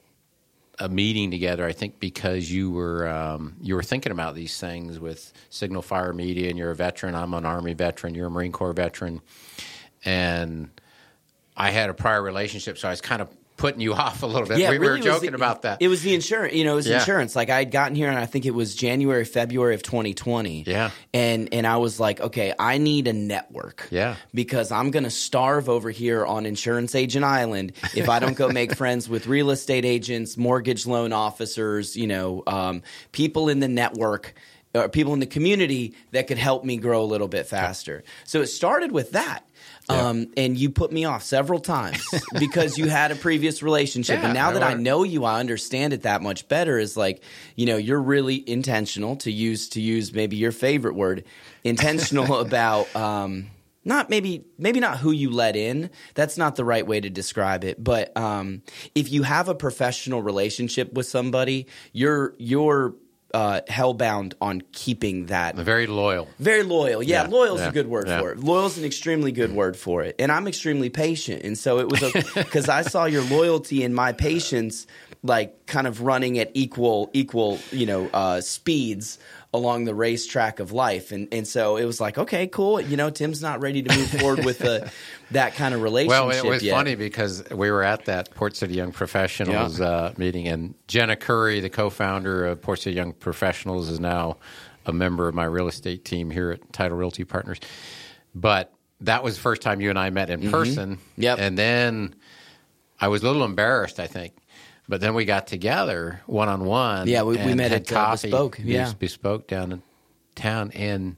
a 0.79 0.89
meeting 0.89 1.31
together. 1.31 1.65
I 1.65 1.73
think 1.73 2.01
because 2.01 2.51
you 2.51 2.71
were 2.71 3.09
um, 3.09 3.57
you 3.61 3.75
were 3.75 3.83
thinking 3.83 4.13
about 4.13 4.35
these 4.35 4.61
things 4.61 5.01
with 5.01 5.33
Signal 5.49 5.83
Fire 5.83 6.13
Media, 6.13 6.51
and 6.51 6.59
you're 6.59 6.71
a 6.71 6.77
veteran. 6.77 7.15
I'm 7.15 7.33
an 7.35 7.47
Army 7.47 7.73
veteran. 7.73 8.15
You're 8.15 8.27
a 8.27 8.31
Marine 8.31 8.53
Corps 8.53 8.75
veteran, 8.75 9.23
and 10.05 10.69
I 11.57 11.71
had 11.71 11.89
a 11.89 11.95
prior 11.95 12.23
relationship, 12.23 12.77
so 12.77 12.89
I 12.89 12.91
was 12.91 13.01
kind 13.01 13.23
of 13.23 13.31
putting 13.57 13.81
you 13.81 13.95
off 14.05 14.23
a 14.23 14.27
little 14.27 14.47
bit. 14.47 14.59
Yeah, 14.59 14.71
we, 14.71 14.79
really 14.79 14.99
were 15.01 15.05
joking 15.05 15.31
the- 15.31 15.37
about 15.37 15.63
that. 15.63 15.79
It 15.81 15.89
was 15.89 16.03
the 16.03 16.15
insurance. 16.15 16.55
You 16.55 16.65
know, 16.65 16.73
it 16.73 16.77
was 16.77 16.87
Yeah. 16.89 16.99
insurance. 17.01 17.35
Like 17.35 17.51
I 17.51 17.59
had 17.59 17.71
gotten 17.71 17.95
here, 17.97 18.09
and 18.09 18.19
I 18.19 18.27
think 18.27 18.45
it 18.47 18.51
was 18.55 18.75
January, 18.75 19.25
February 19.25 19.75
of 19.75 19.83
2020. 19.83 20.65
Yeah. 20.67 20.91
and 21.15 21.49
and 21.53 21.67
I 21.67 21.77
was 21.79 21.99
like, 21.99 22.21
okay, 22.21 22.53
I 22.59 22.79
need 22.79 23.09
a 23.09 23.13
network. 23.13 23.89
Yeah. 23.91 24.17
because 24.35 24.71
I'm 24.71 24.91
gonna 24.91 25.11
starve 25.11 25.69
over 25.69 25.91
here 25.91 26.25
on 26.27 26.47
Insurance 26.47 26.95
Agent 26.95 27.25
Island 27.25 27.73
if 27.95 28.09
I 28.09 28.19
don't 28.19 28.37
go 28.37 28.49
make 28.49 28.75
friends 28.83 29.09
with 29.09 29.27
real 29.27 29.51
estate 29.51 29.85
agents, 29.85 30.37
mortgage 30.37 30.87
loan 30.87 31.13
officers, 31.13 31.97
you 31.97 32.07
know, 32.07 32.43
um, 32.47 32.83
people 33.13 33.49
in 33.49 33.61
the 33.61 33.69
network. 33.69 34.35
Or 34.75 34.91
people 34.91 35.15
in 35.15 35.21
the 35.21 35.27
community 35.27 35.95
that 36.11 36.27
could 36.27 36.37
help 36.37 36.63
me 36.63 36.77
grow 36.77 37.03
a 37.03 37.07
little 37.07 37.29
bit 37.29 37.47
faster. 37.47 38.05
So 38.25 38.43
it 38.43 38.49
started 38.49 38.93
with 38.93 39.13
that. 39.13 39.46
Yeah. 39.89 40.09
Um, 40.09 40.27
and 40.37 40.57
you 40.57 40.71
put 40.71 40.91
me 40.91 41.05
off 41.05 41.23
several 41.23 41.61
times 41.61 42.05
because 42.39 42.77
you 42.77 42.89
had 42.89 43.13
a 43.13 43.15
previous 43.15 43.63
relationship. 43.63 44.19
Yeah, 44.19 44.27
and 44.27 44.35
now 44.35 44.51
that 44.53 44.63
I 44.63 44.75
know 44.75 45.05
you, 45.05 45.25
I 45.25 45.39
understand 45.39 45.93
it 45.93 46.03
that 46.03 46.23
much 46.23 46.49
better. 46.49 46.79
Is 46.79 46.97
like, 46.97 47.23
you 47.55 47.67
know, 47.67 47.77
you're 47.77 48.03
really 48.03 48.49
intentional 48.49 49.17
to 49.17 49.31
use 49.31 49.69
to 49.71 49.81
use 49.81 50.13
maybe 50.13 50.37
your 50.37 50.53
favorite 50.53 50.95
word, 50.95 51.25
intentional 51.63 52.37
about 52.41 52.95
um, 52.97 53.47
not 53.85 54.11
maybe 54.11 54.45
maybe 54.59 54.81
not 54.81 54.99
who 54.99 55.13
you 55.13 55.31
let 55.31 55.55
in. 55.55 55.91
That's 56.15 56.37
not 56.37 56.57
the 56.57 56.65
right 56.65 56.87
way 56.87 57.01
to 57.01 57.09
describe 57.09 57.63
it. 57.63 57.83
But 57.83 58.15
um, 58.17 58.63
if 58.95 59.11
you 59.13 59.23
have 59.23 59.49
a 59.49 59.55
professional 59.55 60.21
relationship 60.21 60.93
with 60.93 61.07
somebody, 61.07 61.69
you're 61.93 62.35
you're 62.39 62.97
uh, 63.35 63.61
hellbound 63.69 64.35
on 64.41 64.63
keeping 64.73 65.27
that 65.27 65.57
Very 65.57 65.87
loyal. 65.87 66.29
very 66.39 66.63
loyal. 66.63 67.03
Yeah, 67.03 67.29
Yeah, 67.29 67.53
is 67.55 67.61
yeah, 67.61 67.69
a 67.69 67.73
good 67.73 67.89
word 67.89 68.07
yeah. 68.09 68.21
for 68.21 68.33
it. 68.33 68.39
Loyal 68.39 68.67
is 68.67 68.79
an 68.79 68.85
extremely 68.85 69.33
good 69.33 69.53
word 69.53 69.77
for 69.77 70.03
it. 70.05 70.17
And 70.19 70.31
I'm 70.33 70.47
extremely 70.47 70.89
patient. 70.91 71.43
And 71.43 71.59
so 71.59 71.79
it 71.79 71.89
was 71.89 72.01
because 72.35 72.69
I 72.81 72.83
saw 72.83 73.05
your 73.05 73.23
loyalty 73.23 73.83
and 73.85 73.95
my 73.95 74.13
patience 74.13 74.87
like 75.23 75.67
kind 75.67 75.87
of 75.87 76.01
running 76.03 76.39
at 76.39 76.51
equal 76.55 77.11
equal, 77.13 77.59
you 77.73 77.87
know, 77.87 78.09
uh, 78.13 78.41
speeds 78.41 79.19
along 79.55 79.85
the 79.85 79.95
racetrack 79.95 80.61
of 80.61 80.73
life. 80.73 81.13
And 81.13 81.29
and 81.33 81.47
so 81.49 81.77
it 81.77 81.85
was 81.85 82.01
like, 82.01 82.19
okay, 82.19 82.47
cool. 82.47 82.81
You 82.81 82.97
know, 82.97 83.11
Tim's 83.11 83.41
not 83.43 83.61
ready 83.61 83.83
to 83.83 83.97
move 83.97 84.09
forward 84.11 84.45
with 84.45 84.59
the, 84.59 84.91
that 85.31 85.55
kind 85.55 85.75
of 85.75 85.83
relationship 85.83 86.27
Well, 86.27 86.31
it 86.31 86.45
was 86.45 86.63
yet. 86.63 86.75
funny 86.77 86.95
because 86.95 87.43
we 87.51 87.71
were 87.71 87.83
at 87.83 88.05
that 88.05 88.35
Port 88.35 88.55
City 88.57 88.75
Young 88.75 88.93
Professionals 88.93 89.81
Yeah. 89.81 89.87
uh, 89.87 90.13
meeting, 90.17 90.47
and 90.49 90.75
Jenna 90.89 91.17
Curry, 91.17 91.61
the 91.61 91.71
co-founder 91.71 92.47
of 92.47 92.61
Port 92.63 92.81
City 92.81 92.97
Young 92.97 93.13
Professionals, 93.13 93.89
is 93.89 93.99
now 93.99 94.37
a 94.85 94.93
member 94.93 95.27
of 95.29 95.35
my 95.35 95.45
real 95.45 95.67
estate 95.69 96.05
team 96.05 96.31
here 96.31 96.51
at 96.53 96.73
Title 96.73 96.97
Realty 96.97 97.25
Partners. 97.25 97.59
But 98.35 98.73
that 99.01 99.25
was 99.25 99.35
the 99.37 99.41
first 99.41 99.63
time 99.63 99.81
you 99.81 99.91
and 99.91 99.99
I 99.99 100.11
met 100.11 100.31
in 100.31 100.51
person. 100.51 100.97
Mm-hmm. 100.97 101.23
Yep. 101.23 101.39
And 101.41 101.59
then 101.59 102.15
I 103.01 103.09
was 103.09 103.23
a 103.23 103.27
little 103.27 103.45
embarrassed, 103.45 103.99
I 104.01 104.07
think. 104.07 104.35
But 104.89 105.01
then 105.01 105.15
we 105.15 105.25
got 105.25 105.47
together 105.47 106.21
one 106.27 106.49
on 106.49 106.65
one. 106.65 107.09
Yeah, 107.09 107.23
we- 107.23 107.37
we 107.39 107.55
met 107.55 107.73
at, 107.73 107.93
uh, 107.93 108.13
Bespoke, 108.13 108.59
yeah. 108.63 108.93
Bespoke 108.99 109.49
down 109.49 109.73
in 109.73 109.83
town, 110.37 110.71
and 110.73 111.17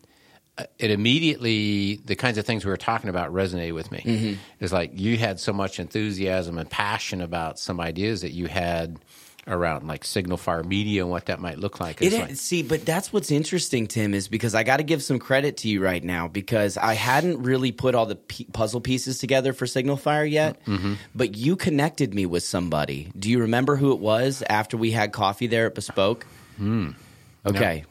uh, 0.57 0.65
it 0.79 0.91
immediately 0.91 1.97
the 2.05 2.17
kinds 2.17 2.39
of 2.39 2.47
things 2.47 2.65
we 2.65 2.71
were 2.71 2.77
talking 2.77 3.11
about 3.11 3.33
resonated 3.33 3.75
with 3.75 3.93
me. 3.93 4.03
Mm-hmm. 4.05 4.33
It's 4.61 4.73
like 4.73 4.93
you 4.99 5.17
had 5.19 5.39
so 5.39 5.53
much 5.53 5.79
enthusiasm 5.79 6.57
and 6.59 6.69
passion 6.71 7.21
about 7.21 7.59
some 7.59 7.79
ideas 7.81 8.23
that 8.23 8.33
you 8.33 8.47
had 8.47 8.99
around 9.49 9.87
like 9.89 10.05
signal 10.05 10.37
fire 10.37 10.63
media 10.63 11.03
and 11.03 11.11
what 11.11 11.27
that 11.27 11.41
might 11.41 11.59
look 11.59 11.81
like. 11.81 12.01
It 12.03 12.13
like- 12.13 12.37
see, 12.37 12.63
but 12.63 12.85
that's 12.85 13.13
what's 13.13 13.31
interesting, 13.31 13.87
Tim, 13.87 14.15
is 14.15 14.29
because 14.29 14.55
I 14.55 14.63
got 14.63 14.77
to 14.77 14.83
give 14.83 15.03
some 15.03 15.19
credit 15.19 15.59
to 15.59 15.69
you 15.69 15.83
right 15.83 16.03
now 16.05 16.29
because 16.29 16.77
I 16.77 16.95
hadn't 16.95 17.43
really 17.43 17.73
put 17.73 17.95
all 17.95 18.07
the 18.07 18.17
p- 18.17 18.47
puzzle 18.53 18.81
pieces 18.81 19.19
together 19.19 19.53
for 19.53 19.67
Signal 19.67 19.97
Fire 19.97 20.25
yet. 20.25 20.65
Mm-hmm. 20.67 20.95
But 21.15 21.37
you 21.37 21.57
connected 21.57 22.15
me 22.15 22.27
with 22.27 22.43
somebody. 22.43 23.11
Do 23.19 23.31
you 23.31 23.41
remember 23.41 23.77
who 23.77 23.93
it 23.93 23.99
was 23.99 24.43
after 24.49 24.77
we 24.77 24.91
had 24.91 25.13
coffee 25.13 25.47
there 25.47 25.67
at 25.67 25.75
Bespoke? 25.75 26.27
Okay. 27.47 27.85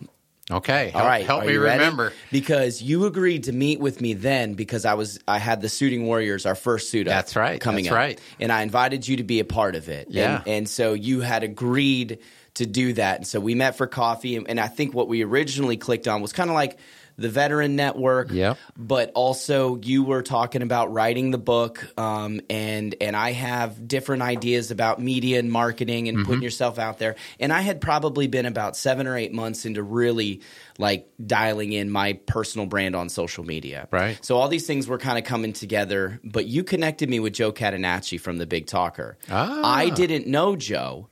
Okay, 0.52 0.92
All 0.94 1.00
help, 1.02 1.06
right. 1.10 1.26
help 1.26 1.44
Are 1.44 1.48
me 1.48 1.54
you 1.54 1.62
ready? 1.64 1.80
remember. 1.80 2.14
Because 2.32 2.82
you 2.82 3.06
agreed 3.06 3.44
to 3.46 3.52
meet 3.52 3.80
with 3.80 4.02
me 4.02 4.14
then 4.14 4.54
because 4.54 4.86
I 4.86 4.94
was 4.96 5.20
I 5.28 5.40
had 5.40 5.62
the 5.62 5.70
Suiting 5.70 6.06
Warriors, 6.06 6.46
our 6.46 6.56
first 6.56 6.90
suit 6.90 7.08
up. 7.08 7.12
That's 7.14 7.36
right. 7.36 7.60
Coming 7.60 7.86
That's 7.86 7.92
up. 7.94 7.98
right. 7.98 8.22
And 8.40 8.52
I 8.52 8.62
invited 8.64 9.08
you 9.08 9.18
to 9.18 9.24
be 9.24 9.40
a 9.40 9.46
part 9.46 9.76
of 9.76 9.90
it. 9.90 10.08
Yeah. 10.10 10.38
And, 10.40 10.48
and 10.48 10.70
so 10.70 10.94
you 10.94 11.22
had 11.22 11.44
agreed 11.44 12.20
to 12.56 12.66
do 12.66 12.94
that. 12.94 13.18
And 13.18 13.28
so 13.28 13.40
we 13.40 13.54
met 13.56 13.78
for 13.78 13.86
coffee. 13.88 14.36
And, 14.36 14.50
and 14.50 14.60
I 14.60 14.68
think 14.68 14.94
what 14.94 15.08
we 15.08 15.24
originally 15.24 15.78
clicked 15.78 16.08
on 16.08 16.22
was 16.22 16.34
kind 16.34 16.50
of 16.50 16.56
like 16.56 16.78
the 17.18 17.30
veteran 17.30 17.76
network. 17.76 18.32
Yep. 18.32 18.58
But 18.78 19.12
also 19.16 19.78
you 19.82 20.04
were 20.04 20.22
talking 20.22 20.62
about 20.62 20.94
writing 20.94 21.32
the 21.32 21.38
book. 21.38 21.88
Um, 21.98 22.42
and, 22.50 22.96
and 23.02 23.16
I 23.16 23.32
have 23.32 23.88
different 23.88 24.22
ideas 24.22 24.72
about 24.72 25.02
media 25.02 25.40
and 25.40 25.52
marketing 25.52 26.08
and 26.08 26.18
Mm-hmm. 26.18 26.26
putting 26.26 26.42
yourself 26.44 26.80
out 26.80 26.98
there. 27.00 27.16
And 27.40 27.54
I 27.54 27.62
had 27.62 27.80
probably 27.82 28.28
been 28.28 28.46
about 28.46 28.76
seven 28.76 29.08
or 29.08 29.16
eight 29.18 29.34
months 29.34 29.66
into 29.66 29.84
really 29.84 30.42
like 30.80 31.08
dialing 31.24 31.74
in 31.74 31.90
my 31.90 32.14
personal 32.14 32.66
brand 32.68 32.96
on 32.96 33.10
social 33.10 33.44
media. 33.44 33.88
Right. 33.92 34.18
So 34.24 34.38
all 34.38 34.48
these 34.48 34.66
things 34.68 34.88
were 34.88 34.98
kind 34.98 35.18
of 35.18 35.24
coming 35.24 35.54
together, 35.54 36.20
but 36.24 36.46
you 36.46 36.64
connected 36.64 37.10
me 37.10 37.20
with 37.20 37.34
Joe 37.34 37.52
Catanacci 37.52 38.20
from 38.20 38.38
the 38.38 38.46
Big 38.46 38.68
Talker. 38.68 39.18
Ah. 39.30 39.62
I 39.64 39.90
didn't 39.90 40.28
know 40.28 40.56
Joe 40.56 41.10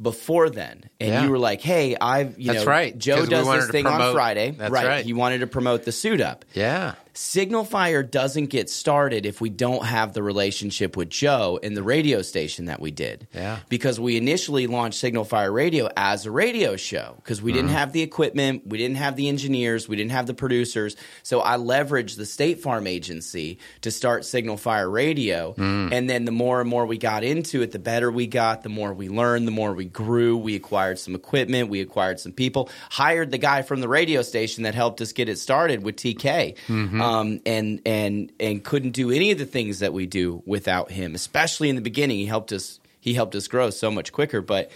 before 0.00 0.50
then. 0.50 0.84
And 0.98 1.10
Yeah. 1.10 1.24
you 1.24 1.30
were 1.30 1.38
like, 1.38 1.60
"Hey, 1.60 1.96
I've, 2.00 2.38
you 2.38 2.52
That's 2.52 2.64
know, 2.64 2.70
right, 2.70 2.96
Joe 2.96 3.26
does 3.26 3.46
this 3.46 3.68
thing 3.70 3.86
on 3.86 4.12
Friday." 4.12 4.52
That's 4.52 4.72
right. 4.72 5.04
He 5.04 5.12
wanted 5.12 5.38
to 5.38 5.46
promote 5.46 5.84
the 5.84 5.92
suit 5.92 6.20
up. 6.20 6.44
Yeah. 6.54 6.94
Signal 7.22 7.66
Fire 7.66 8.02
doesn't 8.02 8.46
get 8.46 8.70
started 8.70 9.26
if 9.26 9.42
we 9.42 9.50
don't 9.50 9.84
have 9.84 10.14
the 10.14 10.22
relationship 10.22 10.96
with 10.96 11.10
Joe 11.10 11.60
and 11.62 11.76
the 11.76 11.82
radio 11.82 12.22
station 12.22 12.64
that 12.64 12.80
we 12.80 12.90
did. 12.90 13.28
Yeah. 13.34 13.58
Because 13.68 14.00
we 14.00 14.16
initially 14.16 14.66
launched 14.66 14.98
Signal 14.98 15.24
Fire 15.24 15.52
Radio 15.52 15.90
as 15.98 16.24
a 16.24 16.30
radio 16.30 16.76
show 16.76 17.16
because 17.16 17.42
we 17.42 17.50
Mm-hmm. 17.50 17.56
didn't 17.58 17.70
have 17.72 17.92
the 17.92 18.00
equipment, 18.00 18.66
we 18.66 18.78
didn't 18.78 18.96
have 18.96 19.16
the 19.16 19.28
engineers, 19.28 19.86
we 19.86 19.96
didn't 19.96 20.12
have 20.12 20.26
the 20.28 20.32
producers. 20.32 20.96
So 21.22 21.40
I 21.42 21.56
leveraged 21.58 22.16
the 22.16 22.24
State 22.24 22.62
Farm 22.62 22.86
agency 22.86 23.58
to 23.82 23.90
start 23.90 24.24
Signal 24.24 24.56
Fire 24.56 24.88
Radio. 24.88 25.52
Mm. 25.58 25.92
And 25.92 26.08
then 26.08 26.24
the 26.24 26.32
more 26.32 26.62
and 26.62 26.70
more 26.70 26.86
we 26.86 26.96
got 26.96 27.22
into 27.22 27.60
it, 27.60 27.72
the 27.72 27.78
better 27.78 28.10
we 28.10 28.28
got, 28.28 28.62
the 28.62 28.70
more 28.70 28.94
we 28.94 29.10
learned, 29.10 29.46
the 29.46 29.52
more 29.52 29.74
we 29.74 29.84
grew. 29.84 30.38
We 30.38 30.54
acquired 30.56 30.98
some 30.98 31.14
equipment, 31.14 31.68
we 31.68 31.82
acquired 31.82 32.18
some 32.18 32.32
people, 32.32 32.70
hired 32.88 33.30
the 33.30 33.38
guy 33.38 33.60
from 33.60 33.80
the 33.82 33.88
radio 33.88 34.22
station 34.22 34.62
that 34.62 34.74
helped 34.74 35.02
us 35.02 35.12
get 35.12 35.28
it 35.28 35.38
started 35.38 35.82
with 35.82 35.96
TK. 35.96 36.56
Mm-hmm. 36.66 37.02
Um, 37.02 37.09
and 37.10 37.80
and 37.86 38.32
and 38.38 38.64
couldn't 38.64 38.92
do 38.92 39.10
any 39.10 39.30
of 39.30 39.38
the 39.38 39.46
things 39.46 39.80
that 39.80 39.92
we 39.92 40.06
do 40.06 40.42
without 40.46 40.90
him, 40.90 41.14
especially 41.14 41.68
in 41.68 41.76
the 41.76 41.82
beginning. 41.82 42.18
He 42.18 42.26
helped 42.26 42.52
us 42.52 42.80
he 43.00 43.14
helped 43.14 43.34
us 43.34 43.48
grow 43.48 43.70
so 43.70 43.90
much 43.90 44.12
quicker, 44.12 44.40
but 44.40 44.70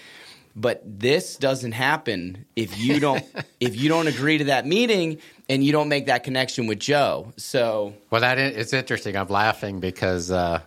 but 0.56 0.82
this 0.84 1.36
doesn't 1.36 1.72
happen 1.72 2.44
if 2.56 2.78
you 2.78 3.00
don't 3.06 3.24
if 3.60 3.76
you 3.76 3.88
don't 3.88 4.06
agree 4.06 4.38
to 4.38 4.44
that 4.44 4.66
meeting 4.66 5.18
and 5.48 5.64
you 5.64 5.72
don't 5.72 5.88
make 5.88 6.06
that 6.06 6.24
connection 6.24 6.66
with 6.66 6.80
Joe. 6.80 7.32
So 7.36 7.94
Well, 8.10 8.20
that 8.22 8.38
is, 8.38 8.56
it's 8.56 8.72
interesting. 8.72 9.16
I'm 9.16 9.28
laughing 9.28 9.80
because 9.80 10.30
uh, 10.30 10.60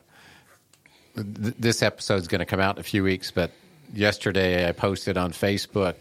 th- 1.16 1.56
this 1.58 1.82
episode 1.82 2.18
is 2.22 2.28
going 2.28 2.40
to 2.40 2.46
come 2.46 2.60
out 2.60 2.76
in 2.76 2.80
a 2.80 2.84
few 2.84 3.04
weeks. 3.04 3.32
But 3.32 3.52
yesterday, 3.94 4.68
I 4.68 4.72
posted 4.72 5.18
on 5.18 5.32
Facebook 5.32 5.96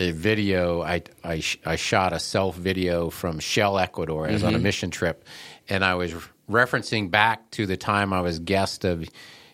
a 0.00 0.12
video. 0.12 0.82
I 0.82 1.02
I, 1.24 1.42
I 1.64 1.76
shot 1.76 2.12
a 2.12 2.18
self 2.18 2.56
video 2.56 3.10
from 3.10 3.38
Shell, 3.38 3.78
Ecuador. 3.78 4.28
I 4.28 4.32
was 4.32 4.42
on 4.42 4.54
a 4.54 4.56
mm-hmm. 4.56 4.64
mission 4.64 4.90
trip, 4.90 5.24
and 5.68 5.84
I 5.84 5.94
was 5.94 6.14
referencing 6.50 7.10
back 7.10 7.50
to 7.52 7.66
the 7.66 7.76
time 7.76 8.12
I 8.12 8.20
was 8.20 8.38
guest 8.38 8.84
of 8.84 9.08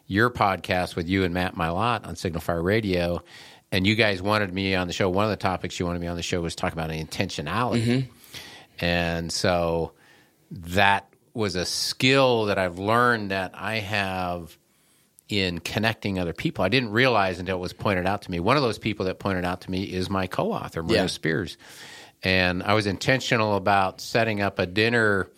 your 0.07 0.31
podcast 0.31 0.97
with 0.97 1.09
you 1.09 1.25
and 1.25 1.35
Matt 1.35 1.55
Mylott 1.55 2.07
on 2.07 2.17
Signal 2.17 2.41
Fire 2.41 2.63
Radio. 2.63 3.23
And 3.73 3.87
you 3.87 3.97
guys 3.97 4.23
wanted 4.23 4.53
me 4.55 4.75
on 4.75 4.87
the 4.87 4.93
show. 4.93 5.11
One 5.11 5.25
of 5.25 5.31
the 5.31 5.37
topics 5.37 5.79
you 5.79 5.87
wanted 5.87 6.01
me 6.01 6.07
on 6.07 6.17
the 6.17 6.23
show 6.23 6.41
was 6.41 6.55
talking 6.55 6.79
about 6.79 6.91
intentionality. 6.91 7.83
Mm-hmm. 7.83 8.11
And 8.85 9.33
so 9.33 9.93
that 10.51 11.09
was 11.35 11.57
a 11.57 11.65
skill 11.65 12.47
that 12.47 12.59
I've 12.59 12.79
learned 12.79 13.31
that 13.31 13.53
I 13.55 13.77
have 13.81 14.57
in 15.29 15.59
connecting 15.59 16.19
other 16.19 16.33
people. 16.33 16.65
I 16.65 16.69
didn't 16.69 16.91
realize 16.91 17.39
until 17.39 17.57
it 17.57 17.61
was 17.61 17.73
pointed 17.73 18.07
out 18.07 18.23
to 18.23 18.31
me. 18.31 18.39
One 18.41 18.57
of 18.57 18.63
those 18.63 18.79
people 18.79 19.07
that 19.07 19.19
pointed 19.19 19.45
out 19.45 19.63
to 19.63 19.71
me 19.71 19.83
is 19.83 20.09
my 20.09 20.27
co-author, 20.27 20.83
Maria 20.83 21.03
Yeah. 21.03 21.07
Spears. 21.09 21.57
And 22.23 22.63
I 22.63 22.75
was 22.75 22.87
intentional 22.87 23.57
about 23.57 24.01
setting 24.01 24.41
up 24.41 24.59
a 24.59 24.67
dinner 24.67 25.29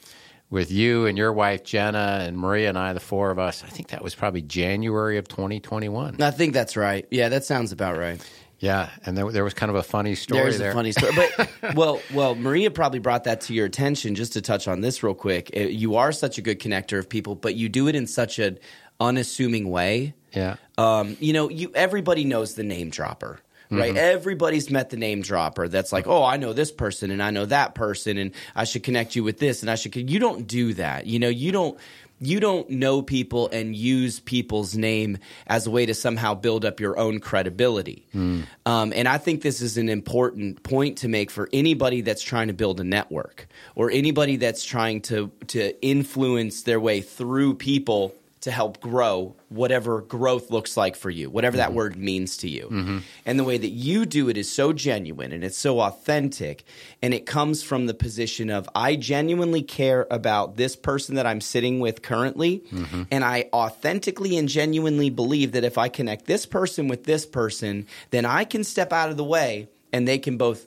with 0.50 0.70
you 0.70 1.06
and 1.06 1.18
your 1.18 1.32
wife 1.32 1.62
Jenna 1.64 2.20
and 2.22 2.36
Maria 2.38 2.68
and 2.70 2.78
I, 2.78 2.92
the 2.92 3.00
four 3.00 3.30
of 3.30 3.38
us. 3.38 3.64
I 3.64 3.68
think 3.68 3.88
that 3.88 4.02
was 4.02 4.14
probably 4.14 4.42
January 4.42 5.18
of 5.18 5.26
2021. 5.28 6.20
I 6.22 6.30
think 6.30 6.52
that's 6.54 6.76
right. 6.76 7.06
Yeah, 7.10 7.28
that 7.30 7.44
sounds 7.44 7.72
about 7.72 7.98
right. 7.98 8.20
Yeah, 8.60 8.88
and 9.06 9.16
there, 9.16 9.30
there 9.30 9.44
was 9.44 9.54
kind 9.54 9.70
of 9.70 9.76
a 9.76 9.82
funny 9.84 10.16
story 10.16 10.42
There's 10.42 10.58
there. 10.58 10.70
a 10.70 10.74
funny 10.74 10.90
story, 10.92 11.12
but 11.14 11.48
well, 11.76 12.00
well, 12.12 12.34
Maria 12.34 12.72
probably 12.72 12.98
brought 12.98 13.24
that 13.24 13.42
to 13.42 13.54
your 13.54 13.66
attention. 13.66 14.16
Just 14.16 14.32
to 14.32 14.40
touch 14.42 14.66
on 14.66 14.80
this 14.80 15.02
real 15.04 15.14
quick, 15.14 15.50
Uh, 15.56 15.60
you 15.60 15.94
are 15.96 16.10
such 16.10 16.38
a 16.38 16.42
good 16.42 16.58
connector 16.58 16.98
of 16.98 17.08
people, 17.08 17.36
but 17.36 17.54
you 17.54 17.68
do 17.68 17.86
it 17.86 17.94
in 17.94 18.06
such 18.08 18.38
an 18.40 18.58
unassuming 19.00 19.70
way. 19.70 20.14
yeah. 20.32 20.56
Um, 20.76 21.16
you 21.20 21.32
know, 21.32 21.48
you 21.50 21.72
everybody 21.74 22.24
knows 22.24 22.54
the 22.54 22.62
name 22.62 22.90
dropper. 22.90 23.40
Right, 23.70 23.94
everybody's 23.98 24.70
met 24.70 24.88
the 24.88 24.96
name 24.96 25.20
dropper. 25.20 25.68
That's 25.68 25.92
like, 25.92 26.06
oh, 26.06 26.24
I 26.24 26.38
know 26.38 26.54
this 26.54 26.72
person 26.72 27.10
and 27.10 27.22
I 27.22 27.30
know 27.30 27.44
that 27.44 27.74
person, 27.74 28.16
and 28.16 28.30
I 28.56 28.64
should 28.64 28.82
connect 28.82 29.14
you 29.14 29.22
with 29.22 29.38
this, 29.38 29.60
and 29.62 29.70
I 29.70 29.74
should. 29.74 29.94
You 29.94 30.18
don't 30.18 30.46
do 30.46 30.72
that. 30.74 31.06
You 31.06 31.18
know, 31.18 31.28
you 31.28 31.52
don't. 31.52 31.78
you 32.20 32.40
don't 32.40 32.68
know 32.70 33.02
people 33.02 33.48
and 33.50 33.76
use 33.76 34.20
people's 34.20 34.74
name 34.74 35.18
as 35.46 35.66
a 35.66 35.70
way 35.70 35.84
to 35.86 35.92
somehow 35.94 36.34
build 36.34 36.64
up 36.64 36.80
your 36.80 36.98
own 36.98 37.20
credibility. 37.20 38.06
Um, 38.14 38.92
and 38.96 39.06
I 39.06 39.18
think 39.18 39.42
this 39.42 39.60
is 39.60 39.76
an 39.76 39.88
important 39.88 40.62
point 40.62 40.98
to 40.98 41.08
make 41.08 41.30
for 41.30 41.48
anybody 41.52 42.00
that's 42.00 42.22
trying 42.22 42.48
to 42.48 42.54
build 42.54 42.80
a 42.80 42.84
network 42.84 43.46
or 43.76 43.90
anybody 43.90 44.36
that's 44.36 44.64
trying 44.64 45.02
to 45.02 45.30
to 45.48 45.78
influence 45.84 46.62
their 46.62 46.80
way 46.80 47.02
through 47.02 47.54
people 47.54 48.14
to 48.48 48.52
help 48.54 48.80
grow 48.80 49.36
whatever 49.50 50.00
growth 50.00 50.50
looks 50.50 50.76
like 50.76 50.96
for 50.96 51.10
you, 51.10 51.28
whatever 51.28 51.58
that 51.58 51.68
mm-hmm. 51.68 51.76
word 51.76 51.96
means 51.96 52.38
to 52.38 52.48
you. 52.48 52.64
Mm-hmm. 52.64 52.98
And 53.26 53.38
the 53.38 53.44
way 53.44 53.58
that 53.58 53.68
you 53.68 54.06
do 54.06 54.28
it 54.28 54.36
is 54.36 54.50
so 54.50 54.72
genuine 54.72 55.32
and 55.32 55.44
it's 55.44 55.58
so 55.58 55.80
authentic. 55.80 56.64
And 57.02 57.12
it 57.12 57.26
comes 57.26 57.62
from 57.62 57.86
the 57.86 57.94
position 57.94 58.48
of 58.50 58.68
I 58.74 58.96
genuinely 58.96 59.62
care 59.62 60.06
about 60.10 60.56
this 60.56 60.76
person 60.76 61.16
that 61.16 61.26
I'm 61.26 61.42
sitting 61.42 61.78
with 61.78 62.00
currently. 62.00 62.64
Mm-hmm. 62.72 63.02
And 63.10 63.22
I 63.22 63.50
authentically 63.52 64.36
and 64.38 64.48
genuinely 64.48 65.10
believe 65.10 65.52
that 65.52 65.64
if 65.64 65.76
I 65.76 65.88
connect 65.88 66.26
this 66.26 66.46
person 66.46 66.88
with 66.88 67.04
this 67.04 67.26
person, 67.26 67.86
then 68.10 68.24
I 68.24 68.44
can 68.44 68.64
step 68.64 68.92
out 68.92 69.10
of 69.10 69.16
the 69.18 69.24
way 69.24 69.68
and 69.92 70.08
they 70.08 70.18
can 70.18 70.38
both 70.38 70.66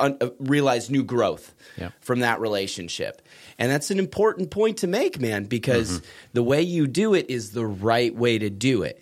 un- 0.00 0.16
uh, 0.20 0.30
realize 0.40 0.90
new 0.90 1.04
growth 1.04 1.54
Yeah. 1.76 1.90
from 2.00 2.20
that 2.20 2.40
relationship. 2.40 3.22
And 3.60 3.70
that's 3.70 3.90
an 3.90 3.98
important 3.98 4.50
point 4.50 4.78
to 4.78 4.86
make, 4.86 5.20
man, 5.20 5.44
because 5.44 6.00
the 6.32 6.42
way 6.42 6.62
you 6.62 6.86
do 6.86 7.12
it 7.14 7.26
is 7.28 7.52
the 7.52 7.66
right 7.66 8.12
way 8.12 8.38
to 8.38 8.48
do 8.48 8.82
it, 8.84 9.00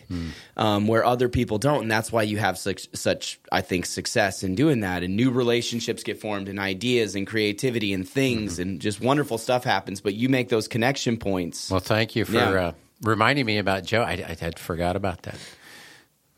um, 0.56 0.88
where 0.88 1.04
other 1.04 1.28
people 1.28 1.58
don't. 1.58 1.82
And 1.82 1.90
that's 1.90 2.10
why 2.10 2.22
you 2.24 2.38
have 2.38 2.58
such, 2.58 2.88
such, 2.92 3.38
I 3.52 3.60
think, 3.60 3.86
success 3.86 4.42
in 4.42 4.56
doing 4.56 4.80
that. 4.80 5.04
And 5.04 5.14
new 5.14 5.30
relationships 5.30 6.02
get 6.02 6.20
formed, 6.20 6.48
and 6.48 6.58
ideas, 6.58 7.14
and 7.14 7.24
creativity, 7.24 7.92
and 7.92 8.06
things, 8.06 8.58
and 8.58 8.80
just 8.80 9.00
wonderful 9.00 9.38
stuff 9.38 9.62
happens. 9.62 10.00
But 10.00 10.14
you 10.14 10.28
make 10.28 10.48
those 10.48 10.66
connection 10.66 11.16
points. 11.18 11.70
Well, 11.70 11.78
thank 11.78 12.16
you 12.16 12.24
for 12.24 12.32
Yeah. 12.32 12.50
uh, 12.50 12.72
reminding 13.02 13.46
me 13.46 13.58
about 13.58 13.84
Joe. 13.84 14.02
I, 14.02 14.12
I 14.28 14.36
had 14.40 14.58
forgot 14.58 14.96
about 14.96 15.22
that. 15.22 15.38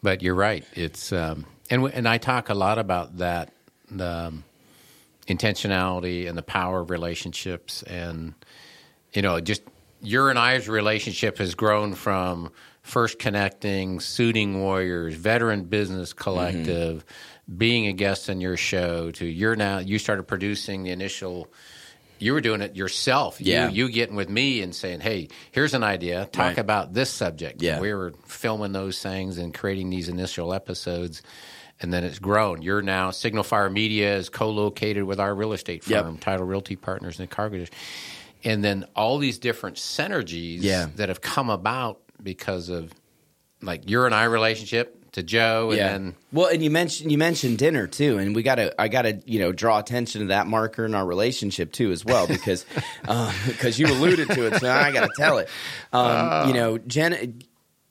But 0.03 0.21
you're 0.23 0.35
right. 0.35 0.65
It's 0.75 1.11
um, 1.13 1.47
and 1.71 1.87
and 1.87 2.07
I 2.07 2.19
talk 2.19 2.51
a 2.51 2.55
lot 2.55 2.79
about 2.79 3.17
that 3.19 3.53
the 3.91 4.07
um, 4.29 4.45
intentionality 5.27 6.29
and 6.29 6.37
the 6.37 6.43
power 6.43 6.81
of 6.81 6.91
relationships, 6.91 7.83
and 7.83 8.35
you 9.13 9.23
know, 9.23 9.41
just 9.41 9.63
your 10.03 10.31
and 10.31 10.39
I's 10.39 10.69
relationship 10.69 11.39
has 11.39 11.55
grown 11.55 11.95
from 11.95 12.53
first 12.83 13.19
connecting, 13.19 14.01
suiting 14.01 14.61
warriors, 14.61 15.15
veteran 15.15 15.65
business 15.65 16.13
collective, 16.13 17.05
mm-hmm. 17.05 17.57
being 17.59 17.87
a 17.87 17.93
guest 17.93 18.31
on 18.31 18.41
your 18.41 18.57
show 18.57 19.11
to 19.13 19.27
you're 19.27 19.57
now 19.57 19.79
you 19.79 19.99
started 19.99 20.25
producing 20.25 20.83
the 20.83 20.91
initial 20.91 21.49
you 22.21 22.35
were 22.35 22.41
doing 22.41 22.61
it 22.61 22.77
yourself. 22.77 23.41
Yeah. 23.41 23.69
You, 23.71 23.87
you 23.87 23.93
getting 23.93 24.15
with 24.15 24.29
me 24.29 24.61
and 24.61 24.75
saying, 24.75 25.01
hey, 25.01 25.29
here's 25.53 25.73
an 25.73 25.83
idea. 25.83 26.27
Talk 26.27 26.49
Right. 26.49 26.59
about 26.59 26.93
this 26.93 27.11
subject. 27.11 27.63
Yeah. 27.63 27.81
We 27.81 27.95
were 27.95 28.13
filming 28.27 28.73
those 28.73 29.03
things 29.03 29.39
and 29.39 29.55
creating 29.55 29.89
these 29.89 30.09
initial 30.11 30.53
episodes. 30.53 31.23
And 31.83 31.93
then 31.93 32.05
it's 32.05 32.19
grown. 32.19 32.61
You're 32.63 32.83
now 32.83 33.11
Signal 33.11 33.43
Fire 33.43 33.71
Media 33.71 34.15
is 34.17 34.29
co-located 34.29 35.05
with 35.05 35.19
our 35.19 35.35
real 35.35 35.53
estate 35.55 35.87
Yep. 35.89 36.05
firm, 36.05 36.19
Title 36.19 36.45
Realty 36.47 36.77
Partners, 36.77 37.19
and 37.19 37.31
Cargo. 37.31 37.65
And 38.45 38.63
then 38.63 38.85
all 38.95 39.19
these 39.19 39.39
different 39.39 39.77
synergies 39.77 40.59
Yeah. 40.63 40.89
that 40.97 41.09
have 41.09 41.21
come 41.21 41.49
about 41.51 42.01
because 42.23 42.69
of 42.69 42.93
like 43.63 43.89
your 43.89 44.05
and 44.07 44.15
I 44.15 44.25
relationship 44.25 44.97
to 45.13 45.23
Joe, 45.25 45.71
and 45.73 45.81
then 45.81 46.15
well, 46.33 46.47
and 46.47 46.63
you 46.63 46.71
mentioned 46.71 47.11
you 47.11 47.19
mentioned 47.19 47.59
dinner 47.59 47.87
too, 47.89 48.19
and 48.19 48.35
we 48.35 48.43
gotta 48.45 48.81
I 48.81 48.87
gotta 48.89 49.21
you 49.27 49.41
know 49.41 49.51
draw 49.51 49.79
attention 49.79 50.21
to 50.21 50.27
that 50.29 50.47
marker 50.47 50.85
in 50.87 50.95
our 50.95 51.05
relationship 51.05 51.73
too 51.73 51.91
as 51.91 52.05
well 52.05 52.27
because 52.29 52.65
because 53.49 53.79
you 53.79 53.87
alluded 53.89 54.29
to 54.31 54.47
it, 54.47 54.61
so 54.61 54.67
now 54.67 54.79
I 54.79 54.93
gotta 54.93 55.11
tell 55.17 55.39
it. 55.39 55.49
Um, 55.93 56.47
you 56.49 56.55
know, 56.55 56.79
Jen, 56.79 57.43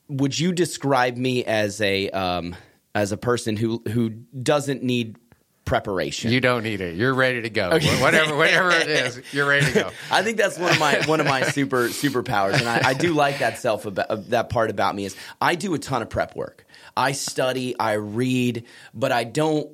would 0.08 0.38
you 0.38 0.50
describe 0.52 1.16
me 1.16 1.44
as 1.44 1.80
a 1.82 2.08
um, 2.10 2.56
as 2.94 3.12
a 3.12 3.16
person 3.16 3.56
who 3.56 3.82
who 3.88 4.10
doesn't 4.10 4.82
need 4.82 5.16
preparation? 5.64 6.32
you 6.32 6.40
don't 6.40 6.62
need 6.62 6.80
it. 6.80 6.96
You're 6.96 7.14
ready 7.14 7.42
to 7.42 7.50
go. 7.50 7.70
Whatever, 7.70 8.36
whatever 8.36 8.70
it 8.70 8.88
is, 8.88 9.22
you're 9.32 9.46
ready 9.46 9.66
to 9.66 9.72
go. 9.72 9.90
I 10.10 10.22
think 10.22 10.36
that's 10.36 10.58
one 10.58 10.72
of 10.72 10.80
my 10.80 11.02
one 11.06 11.20
of 11.20 11.26
my 11.26 11.42
super 11.42 11.88
superpowers, 11.88 12.58
and 12.58 12.68
I, 12.68 12.90
I 12.90 12.94
do 12.94 13.12
like 13.12 13.38
that 13.38 13.58
self 13.58 13.86
about, 13.86 14.10
uh, 14.10 14.16
that 14.28 14.50
part 14.50 14.70
about 14.70 14.94
me 14.94 15.04
is 15.04 15.16
I 15.40 15.54
do 15.54 15.74
a 15.74 15.78
ton 15.78 16.02
of 16.02 16.10
prep 16.10 16.34
work. 16.34 16.66
I 16.96 17.12
study, 17.12 17.78
I 17.78 17.92
read, 17.94 18.64
but 18.94 19.12
I 19.12 19.24
don't. 19.24 19.70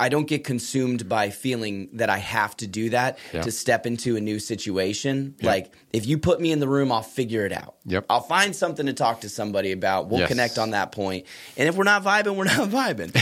I 0.00 0.08
don't 0.08 0.26
get 0.26 0.44
consumed 0.44 1.08
by 1.08 1.30
feeling 1.30 1.88
that 1.94 2.10
I 2.10 2.18
have 2.18 2.56
to 2.58 2.66
do 2.66 2.90
that 2.90 3.18
Yeah. 3.32 3.42
to 3.42 3.50
step 3.50 3.86
into 3.86 4.16
a 4.16 4.20
new 4.20 4.38
situation. 4.38 5.34
Like 5.42 5.72
if 5.92 6.06
you 6.06 6.18
put 6.18 6.40
me 6.40 6.52
in 6.52 6.60
the 6.60 6.68
room, 6.68 6.90
I'll 6.92 7.02
figure 7.02 7.44
it 7.46 7.52
out. 7.52 7.76
Yep. 7.86 8.06
I'll 8.10 8.20
find 8.20 8.54
something 8.54 8.86
to 8.86 8.92
talk 8.92 9.20
to 9.22 9.28
somebody 9.28 9.72
about. 9.72 10.08
We'll 10.08 10.20
Yes. 10.20 10.28
connect 10.28 10.58
on 10.58 10.70
that 10.70 10.92
point. 10.92 11.26
And 11.56 11.68
if 11.68 11.74
we're 11.76 11.84
not 11.84 12.02
vibing, 12.04 12.36
we're 12.36 12.44
not 12.44 12.68
vibing. 12.80 13.16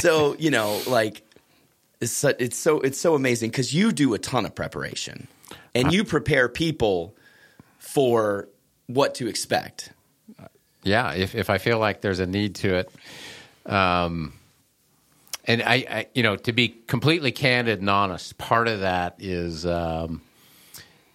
so, 0.00 0.36
you 0.38 0.50
know, 0.50 0.80
like 0.86 1.22
it's 2.00 2.12
so, 2.12 2.28
it's 2.38 2.56
so 2.56 2.80
it's 2.80 2.98
so 2.98 3.14
amazing 3.14 3.50
because 3.50 3.74
you 3.74 3.92
do 3.92 4.14
a 4.14 4.18
ton 4.18 4.46
of 4.46 4.54
preparation 4.54 5.28
and 5.74 5.92
you 5.92 6.02
prepare 6.04 6.48
people 6.48 7.14
for 7.78 8.48
what 8.86 9.14
to 9.16 9.28
expect. 9.28 9.92
Yeah, 10.82 11.12
if 11.12 11.34
if 11.34 11.50
I 11.50 11.58
feel 11.58 11.78
like 11.78 12.00
there's 12.00 12.20
a 12.20 12.26
need 12.26 12.54
to 12.56 12.74
it, 12.76 12.90
um, 13.66 14.32
and 15.50 15.62
I, 15.62 15.74
I, 15.90 16.06
you 16.14 16.22
know, 16.22 16.36
to 16.36 16.52
be 16.52 16.68
completely 16.68 17.32
candid 17.32 17.80
and 17.80 17.90
honest, 17.90 18.38
part 18.38 18.68
of 18.68 18.80
that 18.80 19.16
is 19.18 19.66
um, 19.66 20.20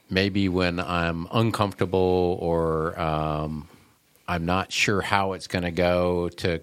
maybe 0.09 0.49
when 0.49 0.79
I'm 0.79 1.27
uncomfortable 1.31 2.37
or 2.41 2.99
um, 2.99 3.67
I'm 4.27 4.45
not 4.45 4.71
sure 4.71 5.01
how 5.01 5.33
it's 5.33 5.47
going 5.47 5.63
to 5.63 5.71
go. 5.71 6.29
To 6.29 6.61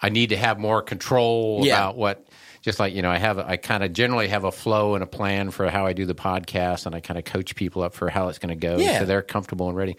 I 0.00 0.08
need 0.10 0.30
to 0.30 0.36
have 0.36 0.58
more 0.58 0.82
control 0.82 1.60
Yeah. 1.64 1.74
about 1.76 1.96
what. 1.96 2.26
Just 2.62 2.78
like 2.80 2.94
you 2.94 3.02
know, 3.02 3.10
I 3.10 3.18
have 3.18 3.38
I 3.38 3.58
kind 3.58 3.84
of 3.84 3.92
generally 3.92 4.28
have 4.28 4.44
a 4.44 4.50
flow 4.50 4.94
and 4.94 5.04
a 5.04 5.06
plan 5.06 5.50
for 5.50 5.68
how 5.68 5.84
I 5.84 5.92
do 5.92 6.06
the 6.06 6.14
podcast, 6.14 6.86
and 6.86 6.94
I 6.94 7.00
kind 7.00 7.18
of 7.18 7.24
coach 7.26 7.54
people 7.56 7.82
up 7.82 7.92
for 7.92 8.08
how 8.08 8.28
it's 8.28 8.38
going 8.38 8.58
to 8.58 8.66
go, 8.68 8.78
Yeah. 8.78 9.00
so 9.00 9.04
they're 9.04 9.20
comfortable 9.20 9.68
and 9.68 9.76
ready. 9.76 9.98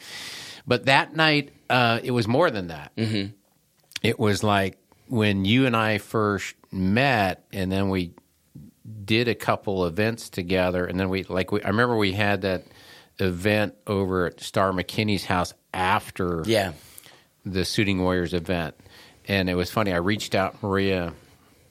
But 0.65 0.85
that 0.85 1.15
night, 1.15 1.53
uh, 1.69 1.99
it 2.03 2.09
was 2.09 2.27
more 2.27 2.49
than 2.49 2.69
that. 2.69 2.91
Mm-hmm. 2.95 3.33
It 4.01 4.17
was 4.17 4.41
like 4.43 4.79
when 5.07 5.45
you 5.45 5.65
and 5.65 5.75
I 5.75 5.97
first 5.97 6.55
met, 6.71 7.45
and 7.53 7.71
then 7.71 7.89
we 7.89 8.11
did 9.05 9.27
a 9.27 9.35
couple 9.35 9.85
events 9.85 10.29
together, 10.29 10.85
and 10.85 10.99
then 10.99 11.09
we 11.09 11.23
like 11.23 11.51
we, 11.51 11.61
I 11.63 11.67
remember 11.69 11.95
we 11.97 12.13
had 12.13 12.41
that 12.41 12.63
event 13.19 13.75
over 13.87 14.25
at 14.27 14.41
Star 14.41 14.71
McKinney's 14.71 15.25
house 15.25 15.53
after 15.73 16.43
Yeah. 16.45 16.73
the 17.45 17.63
Suiting 17.65 18.01
Warriors 18.01 18.33
event. 18.33 18.75
And 19.27 19.49
it 19.49 19.55
was 19.55 19.71
funny. 19.71 19.91
I 19.93 19.97
reached 19.97 20.35
out 20.35 20.61
Maria, 20.61 21.13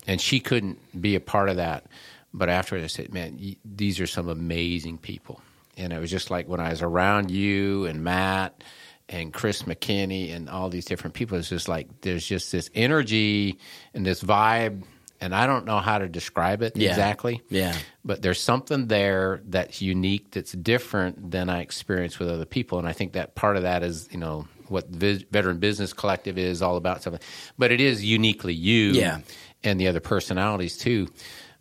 and 0.07 0.21
she 0.21 0.41
couldn't 0.41 0.79
be 1.01 1.15
a 1.15 1.21
part 1.21 1.49
of 1.49 1.57
that. 1.57 1.87
But 2.33 2.49
after 2.49 2.77
I 2.77 2.87
said, 2.89 3.13
"Man, 3.15 3.39
y- 3.41 3.57
these 3.65 4.01
are 4.01 4.07
some 4.09 4.29
amazing 4.29 4.99
people." 4.99 5.41
And 5.77 5.93
it 5.93 6.01
was 6.01 6.11
just 6.11 6.31
like 6.31 6.49
when 6.49 6.61
I 6.61 6.71
was 6.71 6.83
around 6.83 7.31
you 7.31 7.85
and 7.87 8.03
Matt 8.03 8.63
and 9.09 9.33
Chris 9.33 9.63
McKinney 9.65 10.35
and 10.35 10.49
all 10.49 10.71
these 10.71 10.85
different 10.87 11.15
people. 11.15 11.37
It's 11.39 11.49
just 11.49 11.69
like 11.69 11.89
there's 12.01 12.27
just 12.27 12.51
this 12.53 12.71
energy 12.75 13.59
and 13.93 14.05
this 14.07 14.23
vibe, 14.23 14.83
and 15.21 15.35
I 15.35 15.47
don't 15.47 15.67
know 15.67 15.79
how 15.79 15.99
to 15.99 16.09
describe 16.09 16.63
it 16.63 16.77
Yeah. 16.77 16.91
exactly. 16.91 17.43
Yeah. 17.51 17.77
But 18.05 18.23
there's 18.23 18.41
something 18.41 18.87
there 18.89 19.43
that's 19.47 19.81
unique, 19.83 20.31
that's 20.33 20.53
different 20.53 21.31
than 21.31 21.49
I 21.51 21.61
experience 21.61 22.19
with 22.19 22.29
other 22.31 22.47
people, 22.47 22.79
and 22.79 22.89
I 22.89 22.93
think 22.93 23.13
that 23.13 23.35
part 23.35 23.57
of 23.57 23.63
that 23.65 23.83
is, 23.83 24.09
you 24.11 24.19
know, 24.19 24.49
what 24.69 24.89
Vis- 24.89 25.25
Veteran 25.31 25.59
Business 25.59 25.93
Collective 25.93 26.39
is 26.39 26.63
all 26.63 26.77
about. 26.77 27.03
Something, 27.03 27.21
but 27.59 27.71
it 27.73 27.81
is 27.83 28.03
uniquely 28.03 28.55
you, 28.55 28.93
Yeah. 28.93 29.21
and 29.63 29.79
the 29.79 29.89
other 29.89 30.01
personalities 30.01 30.79
too. 30.79 31.09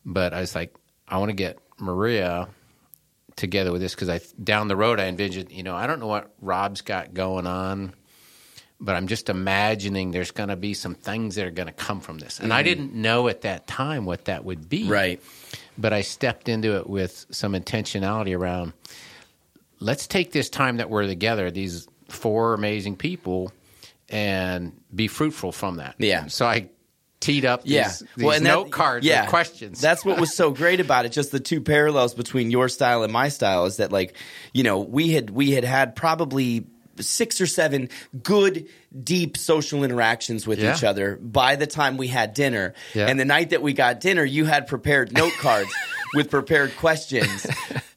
But 0.05 0.33
I 0.33 0.39
was 0.39 0.55
like, 0.55 0.73
I 1.07 1.17
want 1.17 1.29
to 1.29 1.35
get 1.35 1.57
Maria 1.79 2.47
together 3.35 3.71
with 3.71 3.81
this 3.81 3.95
because 3.95 4.09
I 4.09 4.19
down 4.43 4.67
the 4.67 4.75
road 4.75 4.99
I 4.99 5.05
envisioned, 5.05 5.51
you 5.51 5.63
know, 5.63 5.75
I 5.75 5.87
don't 5.87 5.99
know 5.99 6.07
what 6.07 6.31
Rob's 6.41 6.81
got 6.81 7.13
going 7.13 7.47
on, 7.47 7.93
but 8.79 8.95
I'm 8.95 9.07
just 9.07 9.29
imagining 9.29 10.11
there's 10.11 10.31
going 10.31 10.49
to 10.49 10.55
be 10.55 10.73
some 10.73 10.95
things 10.95 11.35
that 11.35 11.45
are 11.45 11.51
going 11.51 11.67
to 11.67 11.73
come 11.73 11.99
from 12.01 12.19
this, 12.19 12.39
and 12.39 12.53
I 12.53 12.61
mm-hmm. 12.61 12.69
didn't 12.69 12.93
know 12.93 13.27
at 13.27 13.41
that 13.41 13.67
time 13.67 14.05
what 14.05 14.25
that 14.25 14.45
would 14.45 14.69
be, 14.69 14.87
Right. 14.87 15.21
but 15.77 15.93
I 15.93 16.01
stepped 16.01 16.49
into 16.49 16.77
it 16.77 16.89
with 16.89 17.25
some 17.31 17.53
intentionality 17.53 18.37
around 18.37 18.73
let's 19.83 20.07
take 20.07 20.31
this 20.31 20.49
time 20.49 20.77
that 20.77 20.89
we're 20.89 21.05
together, 21.05 21.51
these 21.51 21.87
four 22.07 22.53
amazing 22.53 22.95
people, 22.95 23.51
and 24.09 24.79
be 24.93 25.07
fruitful 25.07 25.51
from 25.51 25.77
that. 25.77 25.95
Yeah. 25.97 26.27
So 26.27 26.45
I 26.45 26.69
teed 27.23 27.45
up 27.45 27.63
these, 27.63 27.71
Yeah. 27.71 27.91
these 28.17 28.35
and 28.35 28.43
note 28.43 28.65
that- 28.65 28.71
cards 28.71 29.05
yeah. 29.05 29.21
with 29.21 29.29
questions. 29.29 29.79
That's 29.81 30.03
what 30.03 30.19
was 30.19 30.33
so 30.35 30.51
great 30.51 30.79
about 30.79 31.05
it. 31.05 31.11
Just 31.13 31.31
the 31.31 31.39
two 31.39 31.61
parallels 31.61 32.13
between 32.13 32.51
your 32.51 32.67
style 32.69 33.03
and 33.03 33.13
my 33.13 33.29
style 33.29 33.65
is 33.65 33.77
that 33.77 33.91
like, 33.91 34.15
you 34.53 34.63
know, 34.63 34.79
we 34.79 35.11
had 35.11 35.29
we 35.29 35.51
had 35.51 35.63
had 35.63 35.95
probably 35.95 36.65
six 36.99 37.41
or 37.41 37.47
seven 37.47 37.89
good 38.21 38.67
deep 39.01 39.37
social 39.37 39.83
interactions 39.83 40.45
with 40.45 40.59
Yeah. 40.59 40.75
each 40.75 40.83
other 40.83 41.17
by 41.21 41.55
the 41.55 41.65
time 41.67 41.97
we 41.97 42.07
had 42.07 42.33
dinner. 42.33 42.73
Yeah. 42.93 43.07
And 43.07 43.19
the 43.19 43.25
night 43.25 43.49
that 43.51 43.61
we 43.61 43.73
got 43.73 43.99
dinner, 43.99 44.23
you 44.23 44.45
had 44.45 44.67
prepared 44.67 45.13
note 45.13 45.33
cards 45.39 45.71
with 46.13 46.29
prepared 46.29 46.75
questions, 46.77 47.47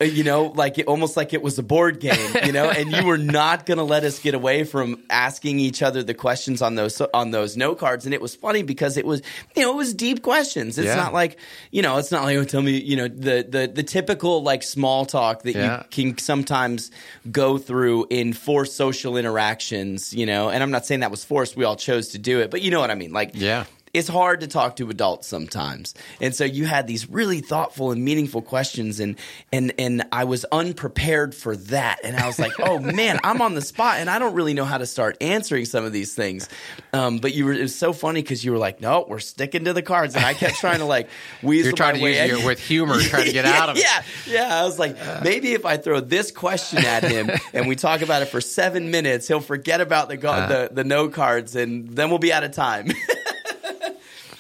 uh, 0.01 0.05
you 0.05 0.25
know, 0.25 0.45
like 0.55 0.79
it, 0.79 0.87
almost 0.87 1.19
like 1.19 1.35
it 1.35 1.43
was 1.43 1.59
a 1.59 1.63
board 1.63 2.01
game, 2.01 2.35
you 2.45 2.53
know, 2.53 2.71
and 2.71 2.91
you 2.93 3.05
were 3.05 3.19
not 3.19 3.67
going 3.67 3.77
to 3.77 3.85
let 3.85 4.05
us 4.05 4.19
get 4.21 4.33
away 4.33 4.65
from 4.65 5.03
asking 5.11 5.59
each 5.61 5.83
other 5.83 6.03
the 6.03 6.15
questions 6.15 6.63
on 6.63 6.77
those 6.77 6.99
on 7.13 7.31
those 7.31 7.59
note 7.59 7.79
cards. 7.79 8.07
And 8.07 8.15
it 8.15 8.23
was 8.23 8.35
funny 8.35 8.63
because 8.63 8.97
it 8.97 9.05
was, 9.05 9.21
you 9.55 9.63
know, 9.63 9.73
it 9.73 9.77
was 9.77 9.93
deep 9.93 10.23
questions. 10.23 10.79
It's 10.79 10.87
Yeah. 10.87 10.95
not 10.97 11.13
like, 11.13 11.37
you 11.71 11.83
know, 11.83 11.99
it's 11.99 12.11
not 12.11 12.25
like, 12.25 12.39
oh, 12.39 12.45
tell 12.45 12.63
me, 12.63 12.81
you 12.81 12.97
know, 12.97 13.07
the 13.09 13.45
the 13.47 13.71
the 13.73 13.83
typical 13.83 14.43
like 14.43 14.63
small 14.63 15.05
talk 15.05 15.43
that 15.43 15.55
you 15.55 15.85
can 15.91 16.17
sometimes 16.17 16.91
go 17.31 17.59
through 17.59 18.07
in 18.09 18.33
forced 18.33 18.77
social 18.77 19.19
interactions, 19.19 20.15
you 20.15 20.25
know. 20.25 20.49
And 20.49 20.63
I'm 20.63 20.71
not 20.71 20.86
saying 20.87 21.01
that 21.01 21.11
was 21.11 21.25
forced; 21.25 21.57
we 21.57 21.65
all 21.65 21.77
chose 21.77 22.09
to 22.09 22.19
do 22.19 22.41
it, 22.41 22.51
but 22.51 22.63
you 22.63 22.71
know 22.71 22.81
what 22.81 22.91
I 22.91 22.95
mean. 22.95 23.13
Like, 23.13 23.31
Yeah. 23.35 23.65
It's 23.97 24.09
hard 24.09 24.41
to 24.41 24.47
talk 24.47 24.77
to 24.77 24.91
adults 24.91 25.27
sometimes, 25.27 25.95
and 26.21 26.35
so 26.35 26.45
you 26.45 26.67
had 26.67 26.87
these 26.87 27.09
really 27.09 27.41
thoughtful 27.41 27.91
and 27.91 28.05
meaningful 28.05 28.43
questions, 28.43 29.01
and 29.01 29.17
and 29.53 29.73
and 29.79 30.05
I 30.13 30.25
was 30.25 30.45
unprepared 30.53 31.35
for 31.35 31.57
that, 31.57 32.01
and 32.05 32.17
I 32.17 32.27
was 32.27 32.39
like, 32.39 32.53
oh 32.61 32.79
man, 33.01 33.19
I'm 33.25 33.41
on 33.41 33.55
the 33.55 33.63
spot, 33.63 33.99
and 33.99 34.11
I 34.11 34.19
don't 34.19 34.35
really 34.35 34.55
know 34.55 34.65
how 34.65 34.79
to 34.79 34.87
start 34.87 35.17
answering 35.21 35.65
some 35.65 35.85
of 35.85 35.93
these 35.93 36.15
things. 36.15 36.49
Um, 36.93 37.19
but 37.19 37.35
you 37.35 37.47
were 37.47 37.53
it 37.53 37.63
was 37.63 37.75
so 37.75 37.93
funny 37.93 38.23
because 38.23 38.45
you 38.45 38.53
were 38.53 38.59
like, 38.59 38.81
no, 38.81 39.05
we're 39.09 39.19
sticking 39.19 39.65
to 39.65 39.73
the 39.73 39.83
cards, 39.83 40.15
and 40.15 40.25
I 40.25 40.35
kept 40.35 40.57
trying 40.57 40.79
to 40.81 40.85
like 40.85 41.09
weasel 41.43 41.69
You're 41.69 41.77
trying 41.77 41.95
to 41.95 42.01
use 42.01 42.41
it 42.41 42.45
with 42.47 42.61
humor, 42.61 43.01
trying 43.01 43.27
to 43.27 43.33
get 43.33 43.45
out 43.47 43.71
of 43.71 43.77
it. 43.79 43.85
Yeah, 43.85 44.03
yeah. 44.27 44.61
I 44.61 44.65
was 44.65 44.79
like, 44.79 44.97
maybe 45.23 45.53
if 45.55 45.65
I 45.65 45.77
throw 45.79 46.01
this 46.01 46.31
question 46.31 46.85
at 46.85 47.03
him 47.03 47.31
and 47.53 47.67
we 47.67 47.77
talk 47.77 48.03
about 48.03 48.23
it 48.23 48.27
for 48.27 48.41
seven 48.41 48.91
minutes, 48.91 49.27
he'll 49.27 49.41
forget 49.41 49.81
about 49.81 50.09
the 50.09 50.17
go- 50.17 50.31
Uh. 50.31 50.47
the, 50.49 50.75
the 50.75 50.85
no 50.85 51.09
cards, 51.09 51.57
and 51.57 51.89
then 51.89 52.11
we'll 52.11 52.19
be 52.19 52.33
out 52.33 52.45
of 52.45 52.53
time. 52.53 52.91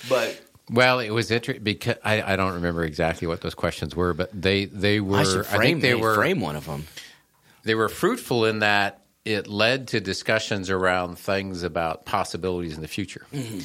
But 0.08 0.40
Well, 0.70 0.98
it 1.00 1.10
was 1.10 1.30
interesting 1.30 1.62
because 1.64 1.96
I, 2.04 2.22
I 2.32 2.36
don't 2.36 2.54
remember 2.54 2.84
exactly 2.84 3.26
what 3.28 3.40
those 3.40 3.54
questions 3.54 3.94
were, 3.94 4.14
but 4.14 4.30
they 4.32 4.64
they 4.66 5.00
were. 5.00 5.18
I 5.18 5.24
should 5.24 5.46
frame, 5.46 5.60
think 5.62 5.82
they 5.82 5.88
hey, 5.88 5.94
were 5.94 6.14
frame 6.14 6.40
one 6.40 6.56
of 6.56 6.66
them. 6.66 6.86
they 7.64 7.74
were 7.74 7.88
fruitful 7.88 8.44
in 8.46 8.60
that 8.60 9.02
it 9.24 9.46
led 9.48 9.88
to 9.88 10.00
discussions 10.00 10.70
around 10.70 11.18
things 11.18 11.62
about 11.64 12.04
possibilities 12.04 12.74
in 12.76 12.82
the 12.82 12.88
future. 12.88 13.26
Mm-hmm. 13.32 13.60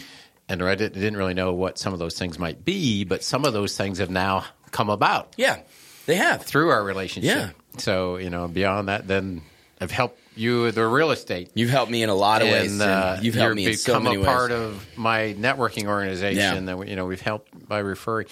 And 0.49 0.63
I 0.63 0.75
didn't, 0.75 0.95
didn't 0.99 1.17
really 1.17 1.34
know 1.36 1.54
what 1.54 1.77
some 1.77 1.93
of 1.93 1.99
those 1.99 2.17
things 2.17 2.38
might 2.38 2.65
be, 2.65 3.04
but 3.06 3.23
some 3.23 3.45
of 3.45 3.54
those 3.54 3.77
things 3.77 3.99
have 3.99 4.10
now 4.10 4.43
come 4.71 4.89
about 4.89 5.34
Yeah, 5.38 5.60
they 6.08 6.15
have. 6.15 6.41
through 6.43 6.69
our 6.69 6.84
relationship. 6.84 7.36
Yeah. 7.36 7.49
So 7.77 8.17
you 8.17 8.30
know, 8.30 8.47
beyond 8.47 8.89
that, 8.89 9.08
then 9.08 9.43
I've 9.80 9.91
helped 9.91 10.19
you 10.36 10.72
the 10.72 10.86
real 10.88 11.12
estate. 11.12 11.52
You've 11.56 11.70
helped 11.70 11.91
me 11.91 12.04
in 12.04 12.10
a 12.10 12.15
lot 12.15 12.41
of 12.41 12.48
ways. 12.48 12.72
and 12.72 12.80
Tim. 12.82 12.89
uh, 12.89 13.17
You've 13.22 13.36
helped 13.36 13.56
me 13.56 13.67
in 13.67 13.76
so 13.78 13.94
become 13.94 14.04
many 14.04 14.15
a 14.15 14.20
ways. 14.20 14.26
part 14.28 14.52
of 14.52 14.86
my 14.98 15.36
networking 15.38 15.88
organization 15.88 16.67
Yeah. 16.67 16.76
that 16.76 16.88
you 16.88 16.96
know 16.96 17.06
we've 17.06 17.22
helped 17.22 17.67
by 17.67 17.80
referring 17.80 18.28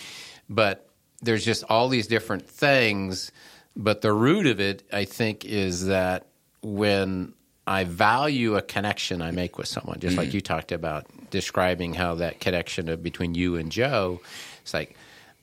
but 0.50 0.90
there's 1.22 1.44
just 1.46 1.64
all 1.70 1.90
these 1.90 2.08
different 2.08 2.48
things 2.50 3.32
but 3.76 4.02
the 4.02 4.12
root 4.14 4.48
of 4.48 4.60
it 4.60 4.84
i 4.92 5.04
think 5.06 5.44
is 5.46 5.88
that 5.88 6.28
when 6.62 7.34
i 7.68 7.84
value 7.84 8.56
a 8.56 8.62
connection 8.62 9.22
i 9.22 9.32
make 9.32 9.58
with 9.58 9.68
someone 9.68 10.00
just 10.00 10.14
Mm-hmm. 10.14 10.20
like 10.20 10.34
you 10.34 10.42
talked 10.42 10.72
about 10.72 11.06
describing 11.30 11.94
how 11.94 12.16
that 12.16 12.40
connection 12.40 12.90
of, 12.90 13.04
between 13.04 13.36
you 13.36 13.58
and 13.58 13.72
joe 13.72 14.22
it's 14.62 14.74
like 14.74 14.96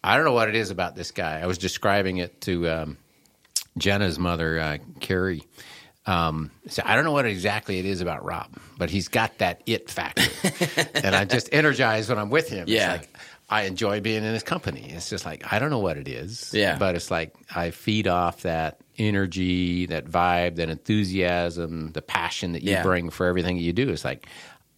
i 0.03 0.17
don't 0.17 0.25
know 0.25 0.33
what 0.33 0.49
it 0.49 0.55
is 0.57 0.71
about 0.71 0.97
this 0.97 1.11
guy 1.13 1.41
i 1.41 1.47
was 1.47 1.59
describing 1.59 2.17
it 2.17 2.41
to 2.41 2.69
um, 2.69 2.97
Jenna's 3.79 4.19
mother, 4.19 4.59
uh, 4.59 4.79
Carrie, 5.01 5.43
um, 6.07 6.51
said, 6.69 6.85
I 6.87 6.95
don't 6.95 7.05
know 7.05 7.13
what 7.13 7.27
exactly 7.27 7.79
it 7.79 7.85
is 7.85 8.01
about 8.01 8.25
Rob, 8.25 8.49
but 8.79 8.91
he's 8.91 9.09
got 9.09 9.39
that 9.39 9.63
it 9.67 9.91
factor. 9.91 10.23
and 10.95 11.15
I 11.17 11.25
just 11.25 11.49
energized 11.53 12.09
when 12.09 12.19
I'm 12.19 12.31
with 12.31 12.49
him. 12.49 12.67
Yeah. 12.69 12.95
It's 12.95 13.03
like, 13.03 13.19
I 13.49 13.63
enjoy 13.63 14.01
being 14.01 14.25
in 14.25 14.33
his 14.33 14.43
company. 14.43 14.91
It's 14.91 15.09
just 15.09 15.25
like, 15.25 15.53
I 15.53 15.59
don't 15.61 15.71
know 15.71 15.79
what 15.79 15.97
it 15.97 16.09
is. 16.09 16.53
Yeah. 16.53 16.79
But 16.79 16.95
it's 16.97 17.11
like, 17.11 17.35
I 17.55 17.71
feed 17.71 18.09
off 18.09 18.43
that 18.43 18.81
energy, 18.99 19.87
that 19.87 20.07
vibe, 20.07 20.57
that 20.57 20.69
enthusiasm, 20.69 21.93
the 21.93 22.03
passion 22.03 22.53
that 22.53 22.63
you 22.63 22.73
Yeah. 22.73 22.83
bring 22.83 23.11
for 23.11 23.27
everything 23.27 23.57
you 23.59 23.73
do. 23.73 23.89
It's 23.89 24.05
like, 24.05 24.27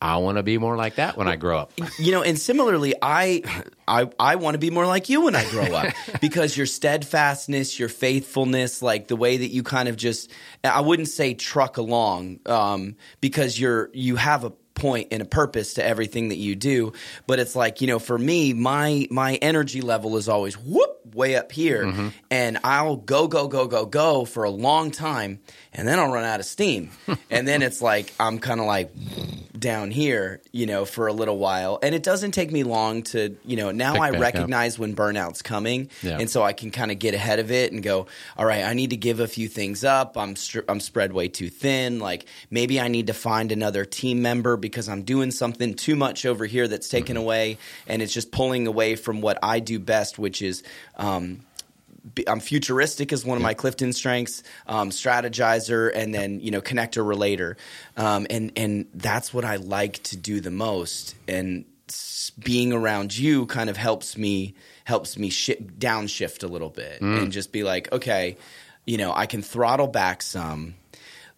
I 0.00 0.18
want 0.18 0.38
to 0.38 0.42
be 0.42 0.58
more 0.58 0.76
like 0.76 0.96
that 0.96 1.16
when 1.16 1.26
I 1.26 1.37
grow 1.37 1.58
up. 1.58 1.72
you 1.98 2.12
know, 2.12 2.22
and 2.22 2.38
similarly, 2.38 2.94
I 3.02 3.42
I 3.87 4.08
I 4.18 4.37
want 4.37 4.54
to 4.54 4.58
be 4.58 4.70
more 4.70 4.87
like 4.87 5.08
you 5.08 5.22
when 5.22 5.34
I 5.34 5.48
grow 5.50 5.64
up 5.64 5.92
because 6.20 6.56
your 6.56 6.66
steadfastness, 6.66 7.78
your 7.78 7.88
faithfulness, 7.88 8.82
like 8.82 9.08
the 9.08 9.16
way 9.16 9.37
that 9.38 9.48
you 9.48 9.62
kind 9.62 9.88
of 9.88 9.96
just 9.96 10.30
I 10.62 10.80
wouldn't 10.80 11.08
say 11.08 11.34
truck 11.34 11.76
along 11.78 12.40
um, 12.46 12.96
because 13.20 13.58
you're 13.58 13.90
you 13.92 14.16
have 14.16 14.44
a 14.44 14.50
point 14.74 15.08
and 15.11 15.20
a 15.20 15.24
purpose 15.24 15.74
to 15.74 15.84
everything 15.84 16.28
that 16.28 16.37
you 16.37 16.54
do. 16.54 16.92
But 17.26 17.40
it's 17.40 17.56
like 17.56 17.80
you 17.80 17.88
know 17.88 17.98
for 17.98 18.16
me 18.16 18.52
my 18.52 19.08
my 19.11 19.34
energy 19.37 19.80
level 19.80 20.16
is 20.16 20.28
always 20.28 20.56
whoop 20.56 20.94
way 21.12 21.34
up 21.34 21.50
here. 21.50 22.12
And 22.30 22.58
I'll 22.62 22.96
go 22.96 23.26
go 23.26 23.48
go 23.48 23.66
go 23.66 23.87
go 23.87 24.24
for 24.24 24.44
a 24.44 24.50
long 24.50 24.90
time 24.92 25.40
and 25.74 25.87
then 25.87 25.98
I'll 25.98 26.11
run 26.12 26.24
out 26.24 26.40
of 26.40 26.46
steam 26.46 26.90
and 27.31 27.46
then 27.46 27.62
it's 27.62 27.81
like 27.83 28.12
I'm 28.18 28.38
kind 28.38 28.61
of 28.61 28.66
like 28.66 28.90
down 29.59 29.90
here, 29.90 30.40
you 30.52 30.66
know, 30.66 30.85
for 30.85 31.09
a 31.09 31.12
little 31.12 31.37
while. 31.37 31.81
And 31.83 31.92
it 31.94 32.04
doesn't 32.04 32.31
take 32.31 32.52
me 32.52 32.62
long 32.62 33.02
to, 33.04 33.37
you 33.44 33.57
know, 33.57 33.72
now 33.72 33.94
Pick 33.94 34.02
I 34.02 34.11
back 34.12 34.16
up. 34.16 34.20
recognize 34.22 34.78
when 34.78 34.94
burnout's 34.94 35.42
coming. 35.42 35.90
Yeah. 36.02 36.18
And 36.20 36.31
so 36.31 36.44
I 36.44 36.52
can 36.52 36.70
kind 36.70 36.92
of 36.92 37.00
get 37.00 37.12
ahead 37.14 37.40
of 37.40 37.50
it 37.50 37.72
and 37.72 37.83
go, 37.83 38.07
all 38.37 38.46
right, 38.46 38.62
I 38.62 38.74
need 38.74 38.90
to 38.90 38.96
give 38.96 39.18
a 39.18 39.26
few 39.26 39.48
things 39.48 39.83
up. 39.83 40.16
I'm 40.16 40.37
str- 40.37 40.61
I'm 40.68 40.78
spread 40.78 41.12
way 41.12 41.26
too 41.26 41.48
thin. 41.48 41.98
Like 41.98 42.26
maybe 42.50 42.81
I 42.81 42.87
need 42.87 43.09
to 43.09 43.14
find 43.14 43.50
another 43.50 43.85
team 43.85 44.22
member 44.22 44.57
because 44.57 44.88
I'm 44.88 45.02
doing 45.02 45.33
something 45.33 45.74
too 45.74 45.96
much 45.96 46.24
over 46.24 46.46
here 46.46 46.68
that's 46.68 46.88
taken 46.88 47.16
Mm-hmm. 47.16 47.24
away 47.24 47.59
and 47.87 48.00
it's 48.02 48.12
just 48.12 48.31
pulling 48.31 48.66
away 48.66 48.94
from 48.94 49.20
what 49.20 49.38
I 49.42 49.59
do 49.61 49.78
best, 49.81 50.18
which 50.20 50.40
is 50.42 50.62
um 50.96 51.40
I'm 52.27 52.40
futuristic 52.40 53.12
is 53.12 53.25
one 53.25 53.37
of 53.37 53.42
my 53.42 53.55
Clifton 53.55 53.92
strengths, 53.92 54.42
um, 54.66 54.90
strategizer, 54.90 55.90
and 55.94 56.14
then 56.14 56.40
you 56.40 56.51
know 56.51 56.61
connector 56.61 57.07
relator, 57.07 57.57
um, 57.97 58.27
and 58.31 58.53
and 58.57 58.87
that's 58.94 59.33
what 59.33 59.44
I 59.44 59.57
like 59.57 60.03
to 60.05 60.16
do 60.16 60.40
the 60.40 60.51
most. 60.51 61.14
And 61.27 61.64
being 62.38 62.73
around 62.73 63.16
you 63.16 63.47
kind 63.47 63.71
of 63.71 63.77
helps 63.77 64.16
me 64.16 64.55
helps 64.85 65.18
me 65.18 65.31
shi 65.31 65.57
downshift 65.57 66.44
a 66.44 66.47
little 66.47 66.71
bit 66.71 67.01
and 67.01 67.33
just 67.33 67.53
be 67.53 67.62
like, 67.62 67.90
okay, 67.92 68.37
you 68.87 68.97
know, 68.97 69.12
I 69.12 69.27
can 69.27 69.42
throttle 69.42 69.87
back 69.87 70.23
some. 70.23 70.75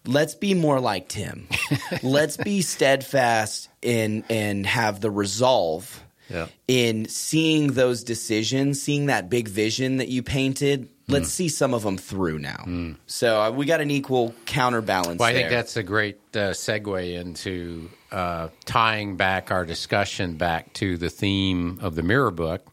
Let's 0.07 0.35
be 0.35 0.55
more 0.55 0.81
like 0.81 1.09
Tim. 1.09 1.49
Let's 2.03 2.37
be 2.37 2.63
steadfast 2.63 3.69
and 3.83 4.25
and 4.31 4.67
have 4.67 5.01
the 5.01 5.11
resolve 5.11 6.03
Yeah. 6.31 6.47
in 6.69 7.09
seeing 7.09 7.73
those 7.73 8.05
decisions, 8.05 8.81
seeing 8.81 9.07
that 9.07 9.29
big 9.29 9.49
vision 9.49 9.97
that 9.97 10.09
you 10.09 10.23
painted. 10.23 10.89
Let's 11.09 11.29
Mm. 11.29 11.33
see 11.33 11.49
some 11.49 11.75
of 11.75 11.83
them 11.83 11.99
through 11.99 12.39
now. 12.39 12.95
So 13.07 13.41
uh, 13.43 13.51
we 13.51 13.67
got 13.67 13.81
an 13.81 13.91
equal 13.91 14.33
counterbalance. 14.47 15.19
Well, 15.19 15.29
I 15.29 15.33
there. 15.33 15.43
think 15.43 15.51
that's 15.51 15.77
a 15.77 15.83
great 15.83 16.19
uh, 16.35 16.51
segue 16.53 17.15
into 17.21 17.91
uh, 18.13 18.49
tying 18.65 19.17
back 19.17 19.51
our 19.51 19.65
discussion 19.67 20.35
back 20.37 20.73
to 20.75 20.97
the 20.97 21.11
theme 21.11 21.79
of 21.83 21.97
the 21.97 22.03
mirror 22.05 22.31
book, 22.31 22.65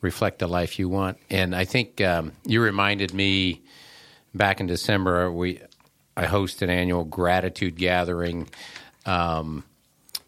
Reflect 0.00 0.38
the 0.38 0.46
Life 0.46 0.78
You 0.78 0.88
Want. 0.88 1.18
And 1.28 1.56
I 1.56 1.64
think 1.64 2.00
um, 2.00 2.32
you 2.46 2.60
reminded 2.62 3.12
me 3.12 3.62
back 4.32 4.60
in 4.60 4.66
December, 4.68 5.32
we 5.32 5.60
I 6.16 6.26
host 6.26 6.62
an 6.62 6.70
annual 6.70 7.04
gratitude 7.04 7.74
gathering 7.76 8.48
um, 9.06 9.64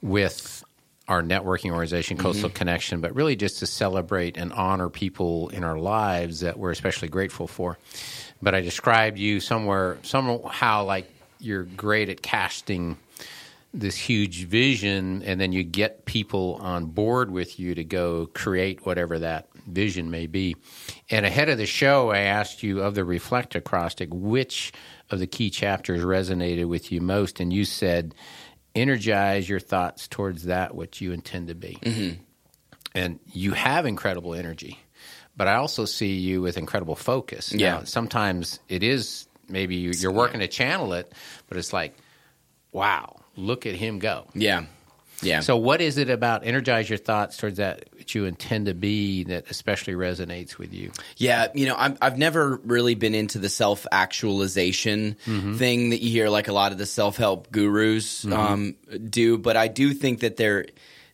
with 0.02 0.63
our 1.06 1.22
networking 1.22 1.70
organization, 1.70 2.16
Coastal 2.16 2.48
mm-hmm. 2.48 2.56
Connection, 2.56 3.00
but 3.00 3.14
really 3.14 3.36
just 3.36 3.58
to 3.58 3.66
celebrate 3.66 4.36
and 4.36 4.52
honor 4.52 4.88
people 4.88 5.48
in 5.50 5.62
our 5.62 5.78
lives 5.78 6.40
that 6.40 6.58
we're 6.58 6.70
especially 6.70 7.08
grateful 7.08 7.46
for. 7.46 7.78
But 8.40 8.54
I 8.54 8.60
described 8.60 9.18
you 9.18 9.40
somewhere, 9.40 9.98
somehow 10.02 10.84
like 10.84 11.10
you're 11.38 11.64
great 11.64 12.08
at 12.08 12.22
casting 12.22 12.96
this 13.74 13.96
huge 13.96 14.44
vision, 14.44 15.22
and 15.24 15.40
then 15.40 15.52
you 15.52 15.64
get 15.64 16.04
people 16.04 16.58
on 16.60 16.86
board 16.86 17.30
with 17.30 17.58
you 17.58 17.74
to 17.74 17.84
go 17.84 18.26
create 18.32 18.86
whatever 18.86 19.18
that 19.18 19.48
vision 19.66 20.10
may 20.10 20.26
be. 20.26 20.56
And 21.10 21.26
ahead 21.26 21.48
of 21.48 21.58
the 21.58 21.66
show, 21.66 22.10
I 22.10 22.18
asked 22.20 22.62
you 22.62 22.82
of 22.82 22.94
the 22.94 23.04
Reflect 23.04 23.54
acrostic, 23.56 24.08
which 24.12 24.72
of 25.10 25.18
the 25.18 25.26
key 25.26 25.50
chapters 25.50 26.02
resonated 26.02 26.66
with 26.66 26.92
you 26.92 27.00
most, 27.00 27.40
and 27.40 27.52
you 27.52 27.64
said, 27.64 28.14
energize 28.74 29.48
your 29.48 29.60
thoughts 29.60 30.08
towards 30.08 30.44
that 30.44 30.74
which 30.74 31.00
you 31.00 31.12
intend 31.12 31.48
to 31.48 31.54
be. 31.54 31.78
Mm-hmm. 31.82 32.22
And 32.94 33.18
you 33.32 33.52
have 33.52 33.87
incredible 33.87 34.34
energy, 34.34 34.78
but 35.37 35.48
I 35.48 35.56
also 35.56 35.84
see 35.84 36.14
you 36.14 36.42
with 36.42 36.56
incredible 36.56 36.94
focus. 36.94 37.52
Yeah. 37.52 37.78
Now, 37.78 37.84
sometimes 37.84 38.60
it 38.68 38.82
is 38.82 39.26
maybe 39.48 39.76
you're 39.76 40.12
working 40.12 40.40
to 40.40 40.48
channel 40.48 40.92
it, 40.92 41.12
but 41.48 41.58
it's 41.58 41.72
like, 41.72 41.96
wow, 42.72 43.20
look 43.37 43.66
at 43.66 43.74
him 43.74 43.98
go. 43.98 44.26
yeah, 44.34 44.66
yeah. 45.22 45.40
So, 45.40 45.57
what 45.57 45.81
is 45.81 45.96
it 45.98 46.11
about 46.11 46.44
energize 46.46 46.88
your 46.88 46.98
thoughts 46.98 47.37
towards 47.37 47.57
that 47.57 47.85
which 47.96 48.14
you 48.14 48.27
intend 48.27 48.66
to 48.66 48.74
be 48.74 49.24
that 49.24 49.50
especially 49.50 49.94
resonates 49.94 50.59
with 50.59 50.74
you? 50.74 50.90
Yeah, 51.16 51.48
you 51.55 51.66
know, 51.66 51.77
I'm, 51.77 51.96
I've 52.03 52.18
never 52.18 52.61
really 52.64 52.94
been 52.94 53.14
into 53.14 53.38
the 53.38 53.48
self 53.48 53.87
actualization 53.92 55.16
Mm-hmm. 55.27 55.57
thing 55.57 55.90
that 55.90 56.03
you 56.03 56.11
hear 56.11 56.29
like 56.29 56.48
a 56.48 56.53
lot 56.53 56.72
of 56.72 56.79
the 56.79 56.87
self 56.87 57.16
help 57.16 57.50
gurus 57.50 58.24
um, 58.27 58.74
do, 59.09 59.38
but 59.38 59.57
I 59.57 59.68
do 59.68 59.92
think 59.92 60.20
that 60.20 60.37
there 60.37 60.66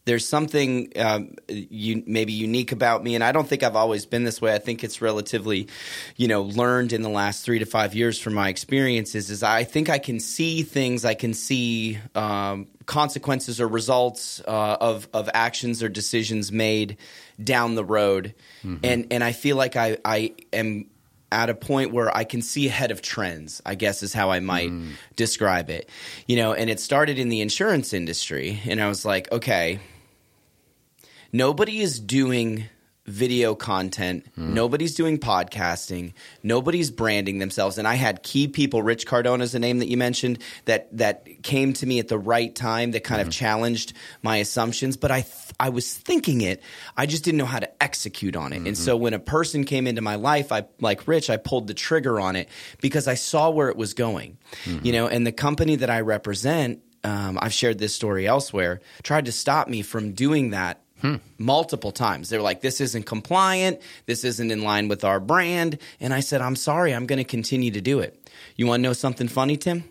there's 0.06 0.26
something 0.26 0.92
um, 0.96 1.34
you, 1.48 2.02
maybe 2.06 2.32
unique 2.32 2.72
about 2.72 3.04
me, 3.04 3.14
and 3.14 3.22
I 3.22 3.32
don't 3.32 3.46
think 3.46 3.62
I've 3.62 3.76
always 3.76 4.06
been 4.06 4.24
this 4.24 4.40
way. 4.40 4.54
I 4.54 4.58
think 4.58 4.82
it's 4.82 5.02
relatively, 5.02 5.68
you 6.16 6.26
know, 6.26 6.42
learned 6.42 6.92
in 6.92 7.02
the 7.02 7.08
last 7.10 7.44
three 7.44 7.58
to 7.58 7.66
five 7.66 7.94
years 7.94 8.18
from 8.18 8.34
my 8.34 8.48
experiences. 8.48 9.30
Is 9.30 9.42
I 9.42 9.64
think 9.64 9.88
I 9.90 9.98
can 9.98 10.18
see 10.18 10.62
things, 10.62 11.04
I 11.04 11.14
can 11.14 11.34
see 11.34 11.98
um, 12.14 12.68
consequences 12.86 13.60
or 13.60 13.68
results 13.68 14.40
uh, 14.48 14.76
of 14.80 15.08
of 15.12 15.28
actions 15.34 15.82
or 15.82 15.88
decisions 15.88 16.50
made 16.50 16.96
down 17.42 17.74
the 17.74 17.84
road, 17.84 18.34
mm-hmm. 18.64 18.84
and 18.84 19.06
and 19.10 19.22
I 19.22 19.32
feel 19.32 19.56
like 19.56 19.76
I 19.76 19.98
I 20.04 20.34
am 20.52 20.86
at 21.32 21.48
a 21.50 21.54
point 21.54 21.92
where 21.92 22.14
I 22.16 22.24
can 22.24 22.42
see 22.42 22.66
ahead 22.66 22.90
of 22.90 23.02
trends, 23.02 23.62
I 23.64 23.76
guess 23.76 24.02
is 24.02 24.12
how 24.12 24.30
I 24.30 24.40
might 24.40 24.70
mm. 24.70 24.92
describe 25.14 25.70
it. 25.70 25.88
You 26.26 26.36
know, 26.36 26.52
and 26.52 26.68
it 26.68 26.80
started 26.80 27.18
in 27.18 27.28
the 27.28 27.40
insurance 27.40 27.92
industry. 27.92 28.60
And 28.66 28.80
I 28.80 28.88
was 28.88 29.04
like, 29.04 29.30
okay, 29.30 29.78
nobody 31.32 31.80
is 31.80 32.00
doing 32.00 32.68
video 33.10 33.54
content. 33.54 34.26
Mm. 34.38 34.50
Nobody's 34.50 34.94
doing 34.94 35.18
podcasting. 35.18 36.12
Nobody's 36.42 36.90
branding 36.90 37.38
themselves. 37.38 37.76
And 37.76 37.86
I 37.86 37.94
had 37.94 38.22
key 38.22 38.48
people, 38.48 38.82
Rich 38.82 39.06
Cardona 39.06 39.42
is 39.44 39.54
a 39.54 39.58
name 39.58 39.78
that 39.80 39.88
you 39.88 39.96
mentioned, 39.96 40.38
that 40.66 40.96
that 40.96 41.42
came 41.42 41.72
to 41.74 41.86
me 41.86 41.98
at 41.98 42.08
the 42.08 42.18
right 42.18 42.54
time 42.54 42.92
that 42.92 43.04
kind 43.04 43.18
mm. 43.18 43.22
of 43.22 43.26
hmm. 43.28 43.32
challenged 43.32 43.92
my 44.22 44.36
assumptions. 44.36 44.96
But 44.96 45.10
I 45.10 45.22
th- 45.22 45.52
I 45.58 45.70
was 45.70 45.92
thinking 45.92 46.40
it. 46.40 46.62
I 46.96 47.06
just 47.06 47.24
didn't 47.24 47.38
know 47.38 47.44
how 47.44 47.58
to 47.58 47.82
execute 47.82 48.36
on 48.36 48.52
it. 48.52 48.58
Mm-hmm. 48.58 48.66
And 48.68 48.78
so 48.78 48.96
when 48.96 49.12
a 49.12 49.18
person 49.18 49.64
came 49.64 49.86
into 49.86 50.00
my 50.00 50.14
life, 50.14 50.52
I 50.52 50.66
like 50.80 51.06
Rich, 51.06 51.28
I 51.28 51.36
pulled 51.36 51.66
the 51.66 51.74
trigger 51.74 52.20
on 52.20 52.36
it 52.36 52.48
because 52.80 53.08
I 53.08 53.14
saw 53.14 53.50
where 53.50 53.68
it 53.68 53.76
was 53.76 53.94
going. 53.94 54.38
Mm-hmm. 54.64 54.86
You 54.86 54.92
know, 54.92 55.06
and 55.08 55.26
the 55.26 55.32
company 55.32 55.76
that 55.76 55.90
I 55.90 56.00
represent 56.00 56.82
um, 57.02 57.38
I've 57.40 57.52
shared 57.52 57.78
this 57.78 57.94
story 57.94 58.26
elsewhere, 58.26 58.80
tried 59.02 59.24
to 59.24 59.32
stop 59.32 59.68
me 59.68 59.82
from 59.82 60.12
doing 60.12 60.50
that 60.50 60.79
Hmm. 61.00 61.16
Multiple 61.38 61.92
times. 61.92 62.28
They 62.28 62.36
were 62.36 62.42
like, 62.42 62.60
this 62.60 62.80
isn't 62.80 63.06
compliant. 63.06 63.80
This 64.06 64.24
isn't 64.24 64.50
in 64.50 64.62
line 64.62 64.88
with 64.88 65.04
our 65.04 65.20
brand. 65.20 65.78
And 66.00 66.12
I 66.12 66.20
said, 66.20 66.40
I'm 66.40 66.56
sorry. 66.56 66.94
I'm 66.94 67.06
going 67.06 67.18
to 67.18 67.24
continue 67.24 67.70
to 67.72 67.80
do 67.80 68.00
it. 68.00 68.16
You 68.56 68.66
want 68.66 68.80
to 68.80 68.82
know 68.82 68.92
something 68.92 69.28
funny, 69.28 69.56
Tim? 69.56 69.84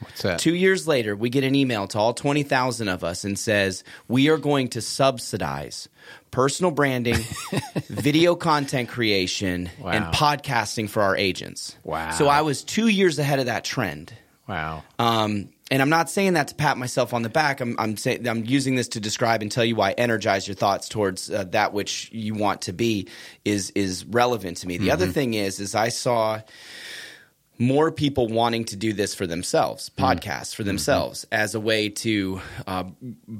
What's 0.00 0.22
that? 0.22 0.38
Two 0.38 0.54
years 0.54 0.86
later, 0.86 1.16
we 1.16 1.30
get 1.30 1.44
an 1.44 1.54
email 1.54 1.86
to 1.88 1.98
all 1.98 2.14
20,000 2.14 2.88
of 2.88 3.04
us 3.04 3.24
and 3.24 3.38
says, 3.38 3.84
we 4.08 4.28
are 4.28 4.36
going 4.36 4.68
to 4.68 4.80
subsidize 4.80 5.88
personal 6.30 6.70
branding, 6.70 7.16
video 7.88 8.34
content 8.34 8.88
creation, 8.88 9.70
wow. 9.80 9.90
and 9.90 10.04
podcasting 10.06 10.88
for 10.88 11.02
our 11.02 11.16
agents. 11.16 11.76
Wow. 11.84 12.10
So 12.10 12.26
I 12.26 12.42
was 12.42 12.64
two 12.64 12.88
years 12.88 13.18
ahead 13.18 13.38
of 13.38 13.46
that 13.46 13.64
trend. 13.64 14.12
Wow. 14.48 14.82
Um, 14.98 15.48
and 15.70 15.80
I'm 15.80 15.88
not 15.88 16.10
saying 16.10 16.34
that 16.34 16.48
to 16.48 16.54
pat 16.54 16.76
myself 16.76 17.14
on 17.14 17.22
the 17.22 17.28
back. 17.28 17.60
I'm 17.60 17.76
I'm 17.78 17.96
saying 17.96 18.28
I'm 18.28 18.44
using 18.44 18.74
this 18.74 18.88
to 18.88 19.00
describe 19.00 19.42
and 19.42 19.50
tell 19.50 19.64
you 19.64 19.76
why 19.76 19.92
energize 19.92 20.46
your 20.46 20.54
thoughts 20.54 20.88
towards 20.88 21.30
uh, 21.30 21.44
that 21.50 21.72
which 21.72 22.10
you 22.12 22.34
want 22.34 22.62
to 22.62 22.72
be 22.72 23.08
is 23.44 23.70
is 23.70 24.04
relevant 24.04 24.58
to 24.58 24.66
me. 24.66 24.76
The 24.76 24.84
mm-hmm. 24.84 24.92
other 24.92 25.06
thing 25.06 25.34
is 25.34 25.60
is 25.60 25.74
I 25.74 25.88
saw 25.88 26.40
more 27.58 27.90
people 27.90 28.28
wanting 28.28 28.64
to 28.66 28.76
do 28.76 28.92
this 28.92 29.14
for 29.14 29.26
themselves, 29.26 29.90
mm. 29.90 30.04
podcasts 30.04 30.54
for 30.54 30.62
mm-hmm. 30.62 30.68
themselves, 30.68 31.24
mm-hmm. 31.24 31.42
as 31.42 31.54
a 31.54 31.60
way 31.60 31.88
to 31.88 32.40
uh, 32.66 32.84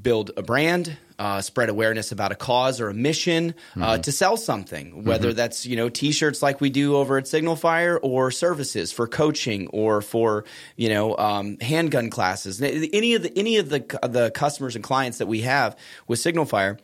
build 0.03 0.31
a 0.37 0.43
brand, 0.43 0.97
uh, 1.19 1.41
spread 1.41 1.69
awareness 1.69 2.13
about 2.13 2.33
a 2.33 2.35
cause 2.35 2.81
or 2.81 2.89
a 2.89 2.95
mission, 2.95 3.55
uh, 3.77 3.79
mm-hmm. 3.79 4.01
to 4.03 4.13
sell 4.13 4.37
something, 4.37 5.05
whether 5.05 5.29
mm-hmm. 5.29 5.37
that's 5.37 5.67
you 5.67 5.77
know 5.77 5.89
T-shirts 5.89 6.43
like 6.43 6.61
we 6.61 6.71
do 6.71 6.97
over 6.97 7.19
at 7.19 7.29
Signal 7.29 7.57
Fire, 7.57 7.99
or 8.03 8.31
services 8.31 8.93
for 8.93 9.07
coaching, 9.07 9.69
or 9.69 10.03
for 10.03 10.45
you 10.77 10.89
know 10.89 11.17
um, 11.17 11.59
handgun 11.61 12.11
classes. 12.11 12.61
Any 12.61 13.15
of 13.15 13.23
the 13.23 13.33
any 13.37 13.57
of 13.57 13.69
the 13.69 13.81
the 14.09 14.31
customers 14.31 14.75
and 14.75 14.85
clients 14.85 15.19
that 15.19 15.27
we 15.27 15.43
have 15.43 15.79
with 16.07 16.19
Signal 16.19 16.45
Fire 16.45 16.79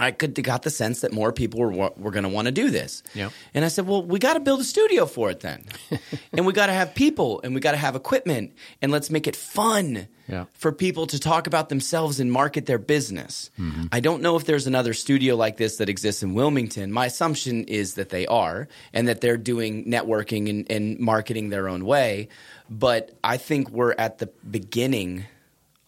I 0.00 0.12
could 0.12 0.40
got 0.44 0.62
the 0.62 0.70
sense 0.70 1.00
that 1.00 1.12
more 1.12 1.32
people 1.32 1.58
were 1.60 1.90
were 1.96 2.10
going 2.12 2.22
to 2.22 2.28
want 2.28 2.46
to 2.46 2.52
do 2.52 2.70
this. 2.70 3.02
Yeah. 3.14 3.30
And 3.52 3.64
I 3.64 3.68
said, 3.68 3.86
"Well, 3.86 4.02
we 4.02 4.20
got 4.20 4.34
to 4.34 4.40
build 4.40 4.60
a 4.60 4.64
studio 4.64 5.06
for 5.06 5.28
it 5.30 5.40
then. 5.40 5.64
and 6.32 6.46
we 6.46 6.52
got 6.52 6.66
to 6.66 6.72
have 6.72 6.94
people 6.94 7.40
and 7.42 7.52
we 7.52 7.60
got 7.60 7.72
to 7.72 7.78
have 7.78 7.96
equipment 7.96 8.52
and 8.80 8.92
let's 8.92 9.10
make 9.10 9.26
it 9.26 9.34
fun 9.34 10.06
yeah. 10.28 10.44
for 10.52 10.70
people 10.70 11.08
to 11.08 11.18
talk 11.18 11.48
about 11.48 11.68
themselves 11.68 12.20
and 12.20 12.30
market 12.30 12.66
their 12.66 12.78
business." 12.78 13.50
Mm-hmm. 13.58 13.86
I 13.90 13.98
don't 13.98 14.22
know 14.22 14.36
if 14.36 14.44
there's 14.44 14.68
another 14.68 14.94
studio 14.94 15.34
like 15.34 15.56
this 15.56 15.78
that 15.78 15.88
exists 15.88 16.22
in 16.22 16.32
Wilmington. 16.32 16.92
My 16.92 17.06
assumption 17.06 17.64
is 17.64 17.94
that 17.94 18.10
they 18.10 18.26
are 18.26 18.68
and 18.92 19.08
that 19.08 19.20
they're 19.20 19.36
doing 19.36 19.86
networking 19.86 20.48
and, 20.48 20.70
and 20.70 21.00
marketing 21.00 21.48
their 21.48 21.68
own 21.68 21.84
way, 21.84 22.28
but 22.70 23.18
I 23.24 23.36
think 23.36 23.70
we're 23.70 23.94
at 23.98 24.18
the 24.18 24.28
beginning 24.48 25.24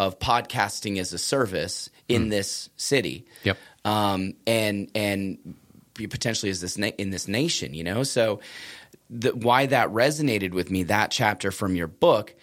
of 0.01 0.19
podcasting 0.19 0.99
as 0.99 1.13
a 1.13 1.19
service 1.19 1.91
in 2.09 2.27
mm. 2.27 2.31
this 2.31 2.71
city. 2.77 3.27
Yep 3.45 3.59
um, 3.85 4.35
and 4.47 4.91
and 4.95 5.57
potentially 5.95 6.51
is 6.51 6.61
this 6.61 6.79
na- 6.79 6.93
in 6.99 7.11
this 7.11 7.29
nation, 7.29 7.75
you 7.75 7.85
know. 7.85 8.03
So 8.03 8.41
the, 9.09 9.35
why 9.35 9.67
that 9.67 9.89
resonated 9.89 10.53
with 10.53 10.71
me 10.71 10.85
that 10.85 11.11
chapter 11.11 11.51
from 11.51 11.75
your 11.75 11.89
book 11.89 12.35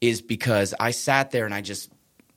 is 0.00 0.22
because 0.22 0.74
I 0.78 0.90
sat 0.92 1.30
there 1.30 1.44
and 1.44 1.54
I 1.54 1.60
just 1.60 1.90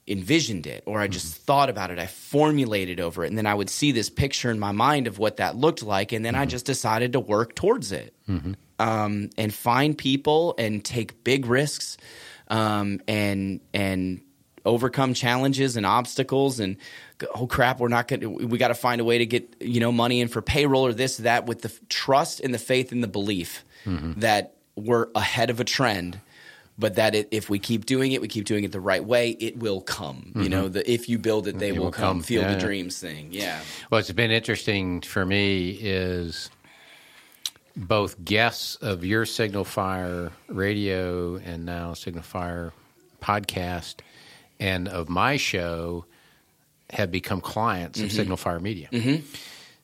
envisioned 0.08 0.66
it 0.66 0.84
or 0.86 1.00
I 1.00 1.08
just 1.08 1.34
mm-hmm. 1.34 1.44
thought 1.44 1.70
about 1.70 1.92
it. 1.92 2.00
I 2.00 2.08
formulated 2.08 3.00
over 3.00 3.26
it. 3.26 3.28
And 3.28 3.38
then 3.38 3.46
I 3.46 3.54
would 3.54 3.70
see 3.70 3.92
this 3.92 4.10
picture 4.10 4.50
in 4.50 4.58
my 4.58 4.72
mind 4.72 5.06
of 5.06 5.20
what 5.20 5.38
that 5.38 5.56
looked 5.56 5.84
like. 5.84 6.12
And 6.14 6.24
then 6.24 6.34
mm-hmm. 6.34 6.44
I 6.44 6.46
just 6.46 6.66
decided 6.66 7.14
to 7.14 7.20
work 7.20 7.56
towards 7.56 7.92
it 7.92 8.14
mm-hmm. 8.28 8.54
um, 8.80 9.30
and 9.38 9.54
find 9.54 9.98
people 9.98 10.56
and 10.58 10.84
take 10.84 11.24
big 11.24 11.46
risks 11.46 11.98
um, 12.48 13.02
and, 13.08 13.60
and 13.74 14.22
overcome 14.68 15.14
challenges 15.14 15.78
and 15.78 15.86
obstacles 15.86 16.60
and 16.60 16.78
oh 17.34 17.48
crap, 17.48 17.80
we're 17.80 17.88
not 17.88 18.08
going 18.08 18.20
to, 18.20 18.30
we 18.30 18.58
got 18.58 18.68
to 18.68 18.76
find 18.76 19.02
a 19.02 19.04
way 19.04 19.18
to 19.18 19.26
get, 19.26 19.56
you 19.60 19.80
know, 19.80 19.92
money 19.92 20.22
in 20.22 20.28
for 20.28 20.42
payroll 20.42 20.86
or 20.86 20.94
this, 20.94 21.18
that 21.18 21.46
with 21.46 21.62
the 21.62 21.72
trust 21.90 22.40
and 22.42 22.54
the 22.54 22.60
faith 22.60 22.92
and 22.92 23.02
the 23.02 23.08
belief 23.08 23.64
mm-hmm. 23.86 24.20
that 24.20 24.54
we're 24.76 25.08
ahead 25.16 25.50
of 25.50 25.60
a 25.60 25.64
trend. 25.64 26.20
But 26.80 26.94
that 26.96 27.16
it, 27.16 27.30
if 27.32 27.50
we 27.50 27.58
keep 27.58 27.88
doing 27.88 28.12
it, 28.12 28.22
we 28.22 28.28
keep 28.28 28.46
doing 28.46 28.64
it 28.64 28.72
the 28.72 28.80
right 28.80 29.04
way, 29.04 29.32
it 29.32 29.58
will 29.58 29.82
come. 29.82 30.28
Mm-hmm. 30.28 30.42
You 30.44 30.50
know, 30.50 30.68
the 30.68 30.88
if 30.92 31.10
you 31.10 31.18
build 31.18 31.48
it, 31.48 31.58
they 31.58 31.70
it 31.70 31.78
will, 31.78 31.90
come. 31.90 32.18
come. 32.18 32.22
Feel 32.22 32.44
yeah, 32.44 32.54
the 32.54 32.60
dreams 32.60 33.00
thing. 33.00 33.30
Yeah. 33.32 33.60
What's 33.90 34.12
been 34.12 34.30
interesting 34.30 35.02
for 35.02 35.26
me 35.26 35.72
is 35.72 36.52
both 37.76 38.24
guests 38.24 38.76
of 38.76 39.04
your 39.04 39.26
Signal 39.26 39.64
Fire 39.64 40.32
radio 40.50 41.38
and 41.38 41.66
now 41.66 41.94
Signal 41.94 42.22
Fire 42.22 42.74
podcast 43.24 43.96
and 44.60 44.88
of 44.88 45.10
my 45.10 45.38
show 45.38 46.06
have 46.90 47.12
become 47.12 47.42
clients 47.42 48.00
mm-hmm. 48.00 48.08
of 48.08 48.12
Signal 48.12 48.38
Fire 48.38 48.60
Media. 48.60 48.90
Mm-hmm. 48.92 49.26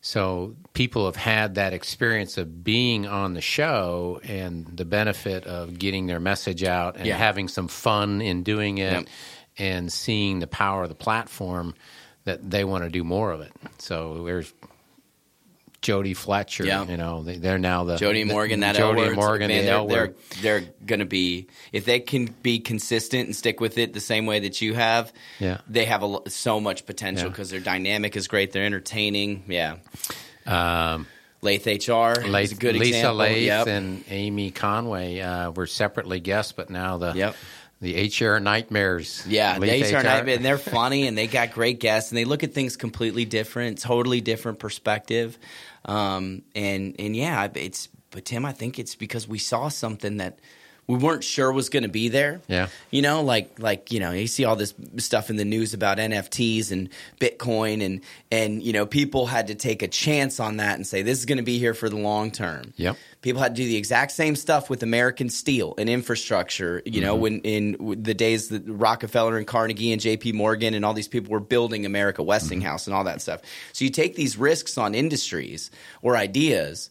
So 0.01 0.55
people 0.73 1.05
have 1.05 1.15
had 1.15 1.55
that 1.55 1.71
experience 1.73 2.38
of 2.38 2.63
being 2.63 3.07
on 3.07 3.33
the 3.33 3.41
show 3.41 4.19
and 4.23 4.65
the 4.65 4.83
benefit 4.83 5.45
of 5.45 5.79
getting 5.79 6.07
their 6.07 6.19
message 6.19 6.63
out 6.63 6.97
and 6.97 7.05
yeah. 7.05 7.15
having 7.15 7.47
some 7.47 7.69
fun 7.69 8.21
in 8.21 8.43
doing 8.43 8.79
it 8.79 8.91
yep. 8.91 9.07
and 9.57 9.91
seeing 9.91 10.39
the 10.39 10.47
power 10.47 10.83
of 10.83 10.89
the 10.89 10.95
platform 10.95 11.73
that 12.25 12.49
they 12.49 12.65
want 12.65 12.83
to 12.83 12.89
do 12.89 13.03
more 13.03 13.31
of 13.31 13.39
it. 13.39 13.53
So 13.77 14.23
there's 14.25 14.53
Jody 15.84 16.15
Fletcher. 16.15 16.65
Yeah. 16.65 16.86
You 16.86 16.98
know, 16.98 17.22
they, 17.22 17.50
are 17.50 17.60
now 17.60 17.84
the 17.84 17.98
Jody 17.98 18.24
Morgan. 18.24 18.62
That 18.62 18.76
Jody 18.76 19.13
Morgan. 19.13 19.50
Man, 19.50 19.65
the 19.65 19.86
they're, 19.86 20.08
they're, 20.08 20.15
they're 20.41 20.69
going 20.86 21.00
to 21.00 21.06
be 21.06 21.48
if 21.72 21.86
they 21.86 22.00
can 22.00 22.34
be 22.41 22.60
consistent 22.60 23.28
and 23.28 23.36
stick 23.36 23.60
with 23.60 23.78
it 23.78 23.93
the 23.93 24.00
same 24.00 24.26
way 24.26 24.39
that 24.39 24.62
you 24.62 24.74
have. 24.74 25.13
Yeah, 25.39 25.60
they 25.67 25.86
have 25.86 26.02
a, 26.02 26.30
so 26.30 26.60
much 26.60 26.88
potential 26.88 27.30
because 27.30 27.52
yeah. 27.52 27.60
their 27.60 27.65
dynamic 27.65 28.15
is 28.15 28.28
great. 28.28 28.52
They're 28.52 28.65
entertaining. 28.65 29.43
Yeah. 29.48 29.76
Um, 30.48 31.06
Lath 31.41 31.67
HR 31.67 32.26
Lath, 32.26 32.58
good 32.58 32.76
Lisa 32.76 32.98
example. 32.98 33.15
Lath 33.15 33.38
yep. 33.38 33.67
and 33.67 34.04
Amy 34.10 34.52
Conway 34.52 35.19
uh, 35.19 35.52
were 35.52 35.67
separately 35.67 36.22
guests, 36.22 36.54
but 36.54 36.69
now 36.69 36.98
the 36.98 37.13
yep 37.13 37.36
the 37.84 38.08
HR 38.08 38.39
nightmares. 38.39 39.26
Yeah, 39.28 39.60
the 39.60 39.67
HR, 39.67 40.00
HR 40.00 40.04
nightmares. 40.04 40.38
And 40.38 40.46
they're 40.46 40.58
funny 40.58 41.06
and 41.06 41.17
they 41.17 41.28
got 41.28 41.52
great 41.52 41.82
guests 41.82 42.12
and 42.12 42.17
they 42.17 42.24
look 42.24 42.43
at 42.43 42.54
things 42.54 42.78
completely 42.78 43.26
different, 43.26 43.80
totally 43.80 44.22
different 44.22 44.60
perspective. 44.60 45.38
Um, 45.86 46.43
and 46.56 46.96
and 47.00 47.15
yeah, 47.15 47.48
it's 47.56 47.89
but 48.12 48.26
Tim, 48.26 48.46
I 48.46 48.52
think 48.54 48.80
it's 48.80 48.96
because 48.96 49.28
we 49.28 49.39
saw 49.39 49.69
something 49.69 50.17
that 50.17 50.39
we 50.88 50.98
weren't 50.98 51.24
sure 51.24 51.52
was 51.52 51.69
going 51.69 51.84
to 51.84 51.89
be 51.89 52.10
there. 52.10 52.41
Yeah. 52.48 52.67
You 52.91 53.02
know, 53.02 53.22
like 53.22 53.58
like 53.60 53.91
you 53.91 54.00
know, 54.00 54.12
you 54.12 54.28
see 54.28 54.43
all 54.43 54.56
this 54.56 54.74
stuff 54.98 55.30
in 55.30 55.38
the 55.38 55.46
news 55.46 55.74
about 55.74 55.98
NFTs 55.98 56.72
and 56.72 56.89
Bitcoin 57.19 57.84
and 57.84 58.02
and 58.32 58.62
you 58.62 58.74
know, 58.74 58.86
people 58.86 59.26
had 59.26 59.48
to 59.48 59.56
take 59.56 59.82
a 59.82 59.88
chance 59.88 60.39
on 60.39 60.58
that 60.58 60.76
and 60.76 60.86
say 60.86 61.02
this 61.02 61.19
is 61.19 61.26
going 61.26 61.38
to 61.38 61.43
be 61.43 61.58
here 61.58 61.74
for 61.74 61.89
the 61.89 61.96
long 61.96 62.32
term. 62.32 62.74
Yep. 62.76 62.98
People 63.22 63.41
had 63.41 63.56
to 63.56 63.62
do 63.62 63.67
the 63.67 63.78
exact 63.78 64.12
same 64.12 64.36
stuff 64.36 64.69
with 64.69 64.84
American 64.84 65.30
steel 65.30 65.74
and 65.78 65.89
infrastructure, 65.89 66.82
you 66.86 66.93
mm-hmm. 66.93 67.02
know, 67.02 67.15
when 67.15 67.39
in 67.41 68.04
the 68.04 68.13
days 68.13 68.50
that 68.50 68.63
Rockefeller 68.67 69.38
and 69.38 69.48
Carnegie 69.48 69.93
and 69.93 70.02
JP 70.02 70.34
Morgan 70.34 70.74
and 70.74 70.84
all 70.84 70.93
these 70.93 71.08
people 71.08 71.32
were 71.32 71.39
building 71.39 71.86
America 71.86 72.22
Westinghouse 72.22 72.84
mm-hmm. 72.84 72.91
and 72.91 72.98
all 72.98 73.04
that 73.06 73.22
stuff. 73.22 73.41
So 73.72 73.86
you 73.86 73.91
take 73.91 74.15
these 74.15 74.38
risks 74.38 74.78
on 74.78 74.93
industries 74.93 75.72
or 76.02 76.17
ideas 76.17 76.89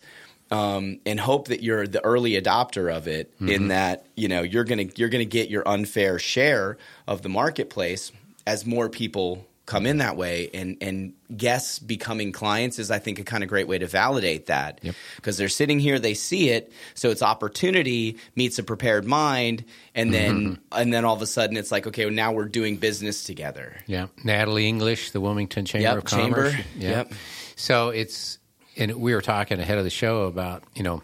um, 0.52 1.00
and 1.06 1.18
hope 1.18 1.48
that 1.48 1.62
you're 1.62 1.86
the 1.86 2.04
early 2.04 2.32
adopter 2.40 2.94
of 2.94 3.08
it. 3.08 3.32
Mm-hmm. 3.36 3.48
In 3.48 3.68
that 3.68 4.06
you 4.16 4.28
know 4.28 4.42
you're 4.42 4.64
gonna 4.64 4.86
you're 4.96 5.08
gonna 5.08 5.24
get 5.24 5.50
your 5.50 5.66
unfair 5.66 6.18
share 6.18 6.76
of 7.08 7.22
the 7.22 7.28
marketplace 7.28 8.12
as 8.46 8.66
more 8.66 8.88
people 8.88 9.46
come 9.64 9.86
in 9.86 9.98
that 9.98 10.16
way 10.16 10.50
and 10.52 10.76
and 10.80 11.12
guests 11.36 11.78
becoming 11.78 12.32
clients 12.32 12.80
is 12.80 12.90
i 12.90 12.98
think 12.98 13.20
a 13.20 13.24
kind 13.24 13.44
of 13.44 13.48
great 13.48 13.68
way 13.68 13.78
to 13.78 13.86
validate 13.86 14.46
that 14.46 14.80
because 15.16 15.36
they're 15.36 15.48
sitting 15.48 15.78
here 15.78 16.00
they 16.00 16.14
see 16.14 16.48
it 16.50 16.72
so 16.94 17.10
it's 17.10 17.22
opportunity 17.22 18.18
meets 18.34 18.58
a 18.58 18.62
prepared 18.64 19.04
mind 19.06 19.64
and 19.94 20.12
then 20.12 20.32
Mm-hmm. 20.42 20.80
and 20.80 20.92
then 20.92 21.04
all 21.04 21.14
of 21.14 21.22
a 21.22 21.26
sudden 21.26 21.56
it's 21.56 21.70
like 21.70 21.86
okay 21.86 22.04
well, 22.06 22.12
now 22.14 22.32
we're 22.32 22.46
doing 22.46 22.76
business 22.76 23.22
together 23.22 23.76
Yeah, 23.86 24.08
Natalie 24.24 24.66
English, 24.66 25.12
the 25.12 25.20
Wilmington 25.20 25.64
Chamber 25.64 25.88
Yep, 25.88 25.96
of 25.98 26.04
Commerce. 26.04 26.52
chamber. 26.52 26.64
Yeah. 26.76 26.90
Yep. 26.90 27.12
So 27.54 27.90
it's 27.90 28.38
and 28.76 28.94
we 28.94 29.14
were 29.14 29.20
talking 29.20 29.60
ahead 29.60 29.78
of 29.78 29.84
the 29.84 29.90
show 29.90 30.22
about 30.22 30.64
you 30.74 30.82
know 30.82 31.02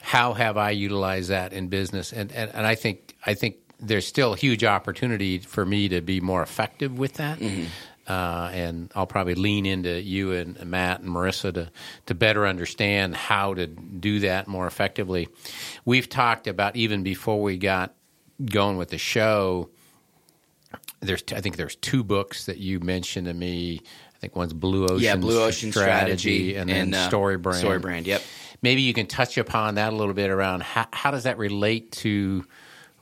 how 0.00 0.32
have 0.32 0.56
I 0.56 0.70
utilized 0.70 1.30
that 1.30 1.52
in 1.52 1.68
business, 1.68 2.12
and 2.12 2.32
and, 2.32 2.50
and 2.54 2.66
I 2.66 2.74
think 2.74 3.14
I 3.24 3.34
think 3.34 3.56
there's 3.78 4.06
still 4.06 4.34
huge 4.34 4.64
opportunity 4.64 5.38
for 5.38 5.64
me 5.64 5.88
to 5.88 6.00
be 6.00 6.20
more 6.20 6.42
effective 6.42 6.98
with 6.98 7.14
that. 7.14 7.38
Mm-hmm. 7.38 7.66
Uh, 8.06 8.50
and 8.52 8.90
I'll 8.96 9.06
probably 9.06 9.36
lean 9.36 9.66
into 9.66 10.00
you 10.00 10.32
and 10.32 10.60
Matt 10.66 11.00
and 11.00 11.10
Marissa 11.10 11.54
to 11.54 11.70
to 12.06 12.14
better 12.14 12.46
understand 12.46 13.14
how 13.14 13.54
to 13.54 13.66
do 13.66 14.20
that 14.20 14.48
more 14.48 14.66
effectively. 14.66 15.28
We've 15.84 16.08
talked 16.08 16.46
about 16.46 16.76
even 16.76 17.02
before 17.02 17.40
we 17.40 17.56
got 17.56 17.94
going 18.44 18.78
with 18.78 18.88
the 18.88 18.98
show 18.98 19.70
there's 21.00 21.22
I 21.34 21.40
think 21.40 21.56
there's 21.56 21.76
two 21.76 22.04
books 22.04 22.46
that 22.46 22.58
you 22.58 22.80
mentioned 22.80 23.26
to 23.26 23.34
me. 23.34 23.82
I 24.20 24.28
think 24.28 24.36
one's 24.36 24.52
Blue 24.52 24.84
Ocean, 24.84 24.98
yeah 25.00 25.16
blue 25.16 25.42
ocean 25.42 25.72
strategy, 25.72 26.54
and 26.56 26.68
then 26.68 26.92
uh, 26.92 27.08
Story 27.08 27.38
Brand. 27.38 27.58
story 27.60 27.78
brand 27.78 28.06
yep 28.06 28.22
Maybe 28.62 28.82
you 28.82 28.92
can 28.92 29.06
touch 29.06 29.38
upon 29.38 29.76
that 29.76 29.94
a 29.94 29.96
little 29.96 30.12
bit 30.12 30.28
around 30.28 30.62
how, 30.62 30.86
how 30.92 31.10
does 31.10 31.22
that 31.24 31.38
relate 31.38 31.92
to 31.92 32.44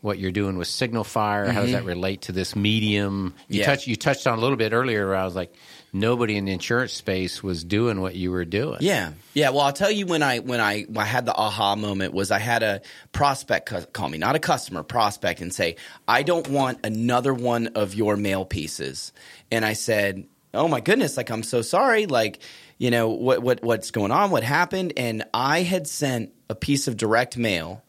what 0.01 0.21
you're 0.21 0.31
doing 0.31 0.57
with 0.57 0.69
Signal 0.69 1.03
Fire? 1.03 1.51
How 1.51 1.63
does 1.63 1.73
that 1.73 1.85
relate 1.85 2.23
to 2.23 2.33
this 2.33 2.55
medium? 2.55 3.35
You 3.49 3.55
Mm-hmm. 3.55 3.55
Yeah. 3.55 3.67
touched 3.67 3.87
you 3.89 3.97
touched 3.97 4.29
on 4.29 4.39
a 4.39 4.41
little 4.41 4.57
bit 4.57 4.73
earlier. 4.73 5.09
Where 5.09 5.17
I 5.17 5.25
was 5.25 5.35
like, 5.35 5.53
nobody 5.93 6.37
in 6.37 6.45
the 6.45 6.53
insurance 6.53 6.93
space 6.93 7.43
was 7.43 7.65
doing 7.65 8.01
what 8.01 8.15
you 8.15 8.31
were 8.31 8.45
doing. 8.45 8.77
Yeah, 8.79 9.15
yeah. 9.35 9.51
Well, 9.51 9.63
I'll 9.63 9.73
tell 9.73 9.91
you 9.91 10.07
when 10.07 10.23
I 10.23 10.39
when 10.39 10.61
I 10.61 10.83
when 10.83 10.99
I 10.99 11.09
had 11.09 11.27
the 11.27 11.35
aha 11.35 11.75
moment 11.75 12.15
was 12.15 12.31
I 12.31 12.39
had 12.39 12.63
a 12.63 12.81
prospect 13.11 13.93
call 13.93 14.09
me, 14.09 14.19
not 14.19 14.37
a 14.37 14.39
customer, 14.39 14.85
prospect, 14.85 15.41
and 15.41 15.53
say, 15.53 15.75
"I 16.07 16.23
don't 16.23 16.47
want 16.47 16.87
another 16.87 17.35
one 17.35 17.67
of 17.75 17.97
your 17.97 18.17
mail 18.17 18.45
pieces." 18.45 19.13
And 19.51 19.65
I 19.65 19.73
said, 19.73 20.29
"Oh 20.59 20.69
my 20.69 20.81
goodness! 20.81 21.17
Like 21.17 21.31
I'm 21.31 21.43
so 21.43 21.63
sorry. 21.63 22.07
Like, 22.07 22.41
you 22.77 22.91
know 22.91 23.09
what 23.09 23.43
what 23.43 23.63
what's 23.63 23.91
going 23.91 24.11
on? 24.11 24.31
What 24.31 24.43
happened?" 24.43 24.93
And 24.97 25.25
I 25.33 25.63
had 25.63 25.87
sent 25.87 26.33
a 26.49 26.55
piece 26.55 26.89
of 26.89 26.97
direct 26.97 27.37
mail 27.37 27.83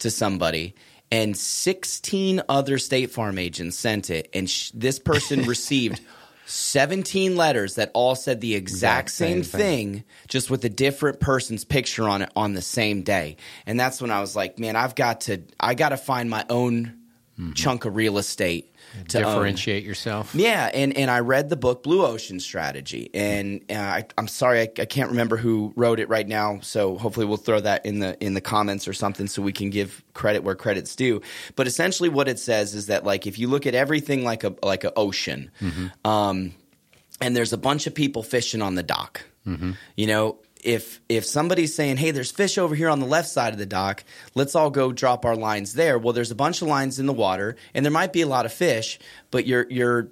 to 0.00 0.10
somebody. 0.10 0.74
And 1.10 1.36
16 1.36 2.42
other 2.48 2.78
State 2.78 3.10
Farm 3.10 3.38
agents 3.38 3.78
sent 3.78 4.08
it, 4.08 4.30
and 4.32 4.48
sh- 4.48 4.70
this 4.72 4.98
person 4.98 5.42
received 5.46 6.00
17 6.46 7.36
letters 7.36 7.74
that 7.76 7.90
all 7.94 8.14
said 8.14 8.40
the 8.40 8.54
exact, 8.54 9.08
Exact 9.08 9.10
same, 9.10 9.44
same 9.44 9.60
thing, 9.60 9.92
thing. 9.92 10.04
just 10.28 10.50
with 10.50 10.64
a 10.64 10.68
different 10.68 11.20
person's 11.20 11.64
picture 11.64 12.08
on 12.08 12.22
it 12.22 12.30
on 12.34 12.54
the 12.54 12.62
same 12.62 13.02
day. 13.02 13.36
And 13.66 13.78
that's 13.78 14.00
when 14.00 14.10
I 14.10 14.20
was 14.20 14.34
like, 14.34 14.58
man, 14.58 14.76
I've 14.76 14.94
got 14.94 15.22
to 15.22 15.42
I 15.60 15.74
got 15.74 15.90
to 15.90 15.96
find 15.96 16.28
my 16.30 16.44
own 16.48 16.94
mm-hmm. 17.38 17.52
chunk 17.52 17.84
of 17.84 17.94
real 17.94 18.18
estate 18.18 18.71
to 19.08 19.22
own. 19.22 19.34
Differentiate 19.34 19.84
yourself. 19.84 20.34
Yeah, 20.34 20.70
and, 20.72 20.96
and 20.96 21.10
I 21.10 21.20
read 21.20 21.48
the 21.48 21.56
book 21.56 21.82
Blue 21.82 22.04
Ocean 22.04 22.40
Strategy, 22.40 23.10
and 23.14 23.62
uh, 23.70 23.74
I, 23.74 24.04
I'm 24.16 24.28
sorry 24.28 24.60
I, 24.60 24.68
I 24.78 24.84
can't 24.84 25.10
remember 25.10 25.36
who 25.36 25.72
wrote 25.76 26.00
it 26.00 26.08
right 26.08 26.26
now. 26.26 26.60
So 26.60 26.96
hopefully 26.96 27.26
we'll 27.26 27.36
throw 27.36 27.60
that 27.60 27.86
in 27.86 27.98
the 28.00 28.22
in 28.24 28.34
the 28.34 28.40
comments 28.40 28.86
or 28.86 28.92
something, 28.92 29.26
so 29.26 29.42
we 29.42 29.52
can 29.52 29.70
give 29.70 30.02
credit 30.14 30.42
where 30.44 30.54
credit's 30.54 30.94
due. 30.96 31.22
But 31.56 31.66
essentially, 31.66 32.08
what 32.08 32.28
it 32.28 32.38
says 32.38 32.74
is 32.74 32.86
that 32.86 33.04
like 33.04 33.26
if 33.26 33.38
you 33.38 33.48
look 33.48 33.66
at 33.66 33.74
everything 33.74 34.24
like 34.24 34.44
a 34.44 34.54
like 34.62 34.84
an 34.84 34.92
ocean, 34.96 35.50
um, 36.04 36.54
and 37.20 37.36
there's 37.36 37.52
a 37.52 37.58
bunch 37.58 37.86
of 37.86 37.94
people 37.94 38.22
fishing 38.22 38.62
on 38.62 38.74
the 38.74 38.82
dock, 38.82 39.22
you 39.96 40.06
know. 40.06 40.38
If 40.62 41.00
if 41.08 41.24
somebody's 41.24 41.74
saying, 41.74 41.96
"Hey, 41.96 42.12
there's 42.12 42.30
fish 42.30 42.56
over 42.56 42.74
here 42.74 42.88
on 42.88 43.00
the 43.00 43.06
left 43.06 43.28
side 43.28 43.52
of 43.52 43.58
the 43.58 43.66
dock. 43.66 44.04
Let's 44.34 44.54
all 44.54 44.70
go 44.70 44.92
drop 44.92 45.24
our 45.24 45.36
lines 45.36 45.74
there." 45.74 45.98
Well, 45.98 46.12
there's 46.12 46.30
a 46.30 46.36
bunch 46.36 46.62
of 46.62 46.68
lines 46.68 46.98
in 46.98 47.06
the 47.06 47.12
water, 47.12 47.56
and 47.74 47.84
there 47.84 47.90
might 47.90 48.12
be 48.12 48.22
a 48.22 48.26
lot 48.28 48.46
of 48.46 48.52
fish, 48.52 48.98
but 49.30 49.46
you're 49.46 49.66
you're 49.68 50.08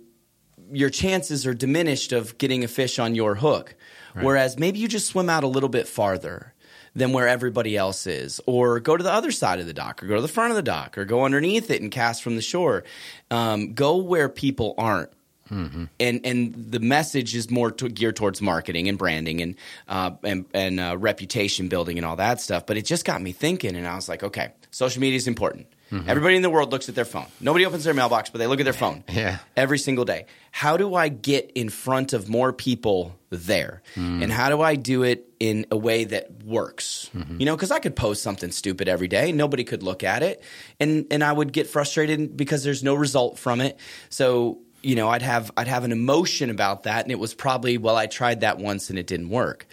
your 0.73 0.91
chances 0.91 1.47
are 1.47 1.55
diminished 1.55 2.13
of 2.13 2.39
getting 2.39 2.65
a 2.65 2.69
fish 2.69 2.99
on 2.99 3.15
your 3.15 3.37
hook. 3.37 3.75
Whereas 4.15 4.59
maybe 4.59 4.81
you 4.81 4.89
just 4.89 5.07
swim 5.07 5.31
out 5.31 5.45
a 5.45 5.49
little 5.49 5.69
bit 5.69 5.87
farther 5.87 6.53
than 6.95 7.13
where 7.13 7.29
everybody 7.29 7.77
else 7.77 8.07
is, 8.07 8.41
or 8.47 8.81
go 8.81 8.97
to 8.97 9.05
the 9.05 9.13
other 9.13 9.31
side 9.31 9.61
of 9.61 9.67
the 9.67 9.73
dock, 9.73 10.03
or 10.03 10.07
go 10.07 10.17
to 10.17 10.23
the 10.23 10.29
front 10.29 10.51
of 10.51 10.57
the 10.57 10.63
dock, 10.63 10.99
or 10.99 11.05
go 11.05 11.25
underneath 11.25 11.71
it 11.71 11.81
and 11.81 11.93
cast 11.93 12.23
from 12.23 12.35
the 12.35 12.43
shore. 12.43 12.83
Um, 13.31 13.75
go 13.75 13.97
where 13.97 14.29
people 14.29 14.75
aren't. 14.77 15.11
And 15.51 15.91
and 16.25 16.55
the 16.73 16.81
message 16.81 17.35
is 17.35 17.51
more 17.51 17.71
to, 17.73 17.89
geared 17.89 18.17
towards 18.17 18.41
marketing 18.41 18.89
and 18.89 18.97
branding 18.97 19.41
and 19.43 19.55
uh, 19.89 20.13
and 20.23 20.45
and 20.55 20.79
uh, 20.81 20.97
reputation 20.99 21.69
building 21.69 21.97
and 21.99 22.07
all 22.07 22.17
that 22.17 22.41
stuff. 22.41 22.67
But 22.67 22.77
it 22.77 22.85
just 22.87 23.05
got 23.05 23.21
me 23.21 23.33
thinking, 23.33 23.77
and 23.77 23.87
I 23.87 23.95
was 23.97 24.09
like, 24.09 24.23
okay, 24.23 24.53
social 24.71 25.01
media 25.01 25.17
is 25.17 25.27
important. 25.29 25.67
Everybody 26.07 26.37
in 26.37 26.43
the 26.43 26.51
world 26.51 26.71
looks 26.71 26.89
at 26.89 26.95
their 26.95 27.05
phone. 27.05 27.27
Nobody 27.41 27.67
opens 27.67 27.83
their 27.83 27.95
mailbox, 27.95 28.31
but 28.31 28.39
they 28.39 28.47
look 28.47 28.61
at 28.61 28.63
their 28.63 28.73
phone 28.73 29.03
Yeah. 29.13 29.39
every 29.57 29.77
single 29.79 30.05
day. 30.05 30.27
How 30.53 30.77
do 30.77 30.95
I 30.95 31.09
get 31.09 31.51
in 31.57 31.69
front 31.69 32.13
of 32.13 32.29
more 32.29 32.53
people 32.53 33.19
there? 33.31 33.83
And 33.97 34.31
how 34.31 34.51
do 34.51 34.61
I 34.61 34.77
do 34.77 35.03
it 35.03 35.29
in 35.41 35.67
a 35.73 35.77
way 35.77 36.05
that 36.05 36.45
works? 36.45 37.11
You 37.39 37.45
know, 37.45 37.57
because 37.57 37.73
I 37.73 37.81
could 37.81 37.97
post 37.97 38.23
something 38.23 38.53
stupid 38.53 38.89
every 38.89 39.09
day, 39.09 39.33
nobody 39.33 39.65
could 39.65 39.83
look 39.83 40.05
at 40.05 40.23
it, 40.23 40.45
and 40.79 41.07
and 41.11 41.25
I 41.25 41.33
would 41.33 41.53
get 41.53 41.67
frustrated 41.67 42.37
because 42.37 42.63
there's 42.63 42.85
no 42.85 42.95
result 42.95 43.37
from 43.37 43.61
it. 43.61 43.77
So 44.11 44.61
you 44.83 44.95
know, 44.95 45.09
I'd 45.09 45.23
have 45.23 45.51
I'd 45.57 45.69
have 45.69 45.85
an 45.85 45.93
emotion 45.93 46.51
about 46.51 46.85
that, 46.85 47.05
and 47.05 47.13
it 47.13 47.19
was 47.19 47.35
probably 47.35 47.79
well, 47.79 47.97
I 47.97 48.07
tried 48.07 48.41
that 48.41 48.59
once 48.59 48.91
and 48.91 48.99
it 48.99 49.07
didn't 49.07 49.31
work. 49.31 49.67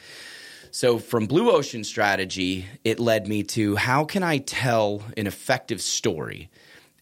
So 0.72 1.00
from 1.00 1.26
Blue 1.26 1.50
Ocean 1.52 1.84
Strategy, 1.84 2.65
it 2.84 3.00
led 3.00 3.28
me 3.28 3.43
to 3.43 3.76
how 3.78 4.04
can 4.04 4.22
I 4.22 4.38
tell 4.38 5.02
an 5.15 5.26
effective 5.26 5.82
story 5.82 6.50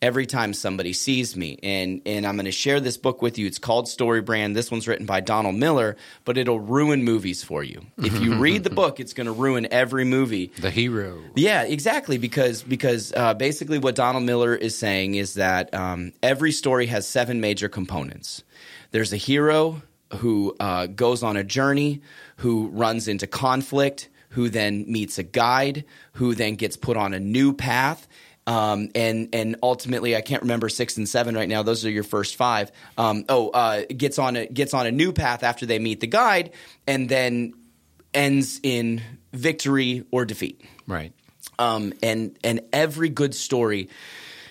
every 0.02 0.26
time 0.26 0.54
somebody 0.54 0.94
sees 0.94 1.36
me? 1.36 1.60
And 1.64 2.02
and 2.06 2.26
I'm 2.26 2.36
going 2.36 2.46
to 2.46 2.52
share 2.52 2.80
this 2.80 2.98
book 2.98 3.22
with 3.22 3.38
you. 3.38 3.48
It's 3.48 3.60
called 3.60 3.88
Story 3.88 4.22
Brand. 4.22 4.56
This 4.56 4.72
one's 4.72 4.88
written 4.88 5.06
by 5.06 5.22
Donald 5.22 5.56
Miller, 5.56 5.96
but 6.24 6.38
it'll 6.38 6.60
ruin 6.60 7.04
movies 7.04 7.44
for 7.44 7.64
you. 7.64 7.82
If 7.98 8.20
you 8.20 8.36
read 8.40 8.64
the 8.64 8.70
book, 8.70 9.00
it's 9.00 9.14
going 9.14 9.28
to 9.28 9.34
ruin 9.34 9.68
every 9.72 10.06
movie. 10.06 10.52
The 10.58 10.72
hero. 10.72 11.22
Yeah, 11.36 11.64
exactly. 11.64 12.18
Because 12.18 12.64
because 12.64 13.14
uh, 13.16 13.34
basically 13.34 13.78
what 13.78 13.96
Donald 13.96 14.24
Miller 14.24 14.56
is 14.56 14.78
saying 14.78 15.16
is 15.16 15.36
that 15.36 15.74
um, 15.74 16.14
every 16.24 16.52
story 16.52 16.88
has 16.88 17.08
seven 17.08 17.42
major 17.42 17.70
components. 17.70 18.44
There's 18.92 19.14
a 19.14 19.18
hero 19.18 19.82
who 20.18 20.56
uh, 20.60 20.88
goes 20.88 21.24
on 21.24 21.38
a 21.38 21.44
journey, 21.44 22.02
who 22.38 22.68
runs 22.68 23.08
into 23.08 23.28
conflict, 23.28 24.10
who 24.30 24.50
then 24.50 24.86
meets 24.88 25.18
a 25.18 25.24
guide, 25.24 25.86
who 26.14 26.36
then 26.36 26.56
gets 26.56 26.78
put 26.78 26.98
on 26.98 27.14
a 27.14 27.20
new 27.20 27.54
path. 27.54 28.08
Um, 28.48 28.90
and 28.94 29.30
and 29.34 29.56
ultimately, 29.64 30.16
I 30.16 30.22
can't 30.22 30.44
remember 30.44 30.70
six 30.70 30.98
and 30.98 31.10
seven 31.10 31.36
right 31.36 31.50
now. 31.50 31.64
Those 31.64 31.84
are 31.86 31.90
your 31.90 32.04
first 32.04 32.36
five. 32.36 32.72
Um, 32.98 33.26
oh, 33.28 33.50
uh, 33.50 33.84
gets 33.86 34.20
on 34.20 34.36
a 34.36 34.46
gets 34.46 34.74
on 34.74 34.86
a 34.86 34.92
new 34.92 35.14
path 35.14 35.44
after 35.44 35.66
they 35.66 35.80
meet 35.80 36.00
the 36.00 36.08
guide, 36.08 36.52
and 36.86 37.10
then 37.10 37.54
ends 38.14 38.60
in 38.62 39.02
victory 39.34 40.06
or 40.12 40.26
defeat. 40.26 40.62
Right. 40.88 41.12
Um, 41.58 41.94
and 42.04 42.38
and 42.44 42.62
every 42.72 43.10
good 43.10 43.34
story 43.34 43.90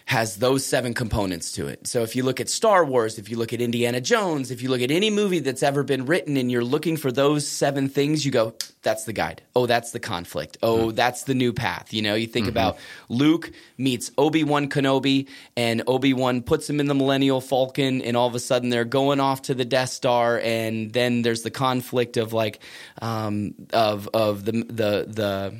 has 0.07 0.37
those 0.37 0.67
seven 0.67 0.93
components 0.93 1.53
to 1.53 1.67
it. 1.67 1.87
So 1.87 2.03
if 2.03 2.14
you 2.14 2.25
look 2.25 2.38
at 2.38 2.51
Star 2.51 2.85
Wars, 2.85 3.19
if 3.19 3.31
you 3.31 3.38
look 3.38 3.55
at 3.55 3.61
Indiana 3.62 4.03
Jones, 4.03 4.51
if 4.51 4.61
you 4.61 4.69
look 4.69 4.83
at 4.83 4.90
any 4.90 5.09
movie 5.09 5.38
that's 5.38 5.62
ever 5.62 5.83
been 5.83 6.05
written 6.05 6.37
and 6.37 6.53
you're 6.53 6.64
looking 6.64 6.99
for 6.99 7.11
those 7.11 7.49
seven 7.49 7.88
things, 7.88 8.25
you 8.25 8.31
go, 8.31 8.55
that's 8.83 9.05
the 9.05 9.14
guide. 9.14 9.40
Oh, 9.57 9.64
that's 9.64 9.93
the 9.93 10.01
conflict. 10.01 10.59
Oh, 10.62 10.90
that's 10.90 11.23
the 11.23 11.35
new 11.35 11.55
path. 11.55 11.95
You 11.95 12.03
know, 12.03 12.14
you 12.14 12.27
think 12.27 12.49
about 12.49 12.77
Luke 13.09 13.51
meets 13.79 14.11
Obi-Wan 14.19 14.69
Kenobi 14.69 15.29
and 15.57 15.83
Obi-Wan 15.87 16.43
puts 16.43 16.69
him 16.69 16.81
in 16.81 16.87
the 16.87 16.95
Millennium 16.95 17.40
Falcon 17.40 18.03
and 18.03 18.14
all 18.14 18.27
of 18.27 18.35
a 18.35 18.40
sudden 18.40 18.69
they're 18.69 18.85
going 18.85 19.21
off 19.21 19.43
to 19.43 19.55
the 19.55 19.64
Death 19.64 19.88
Star 19.88 20.38
and 20.38 20.93
then 20.93 21.23
there's 21.23 21.43
the 21.43 21.51
conflict 21.51 22.19
of 22.19 22.35
like 22.35 22.61
um, 23.01 23.55
of 23.73 24.09
of 24.12 24.45
the 24.45 24.53
the 24.53 25.07
the 25.09 25.55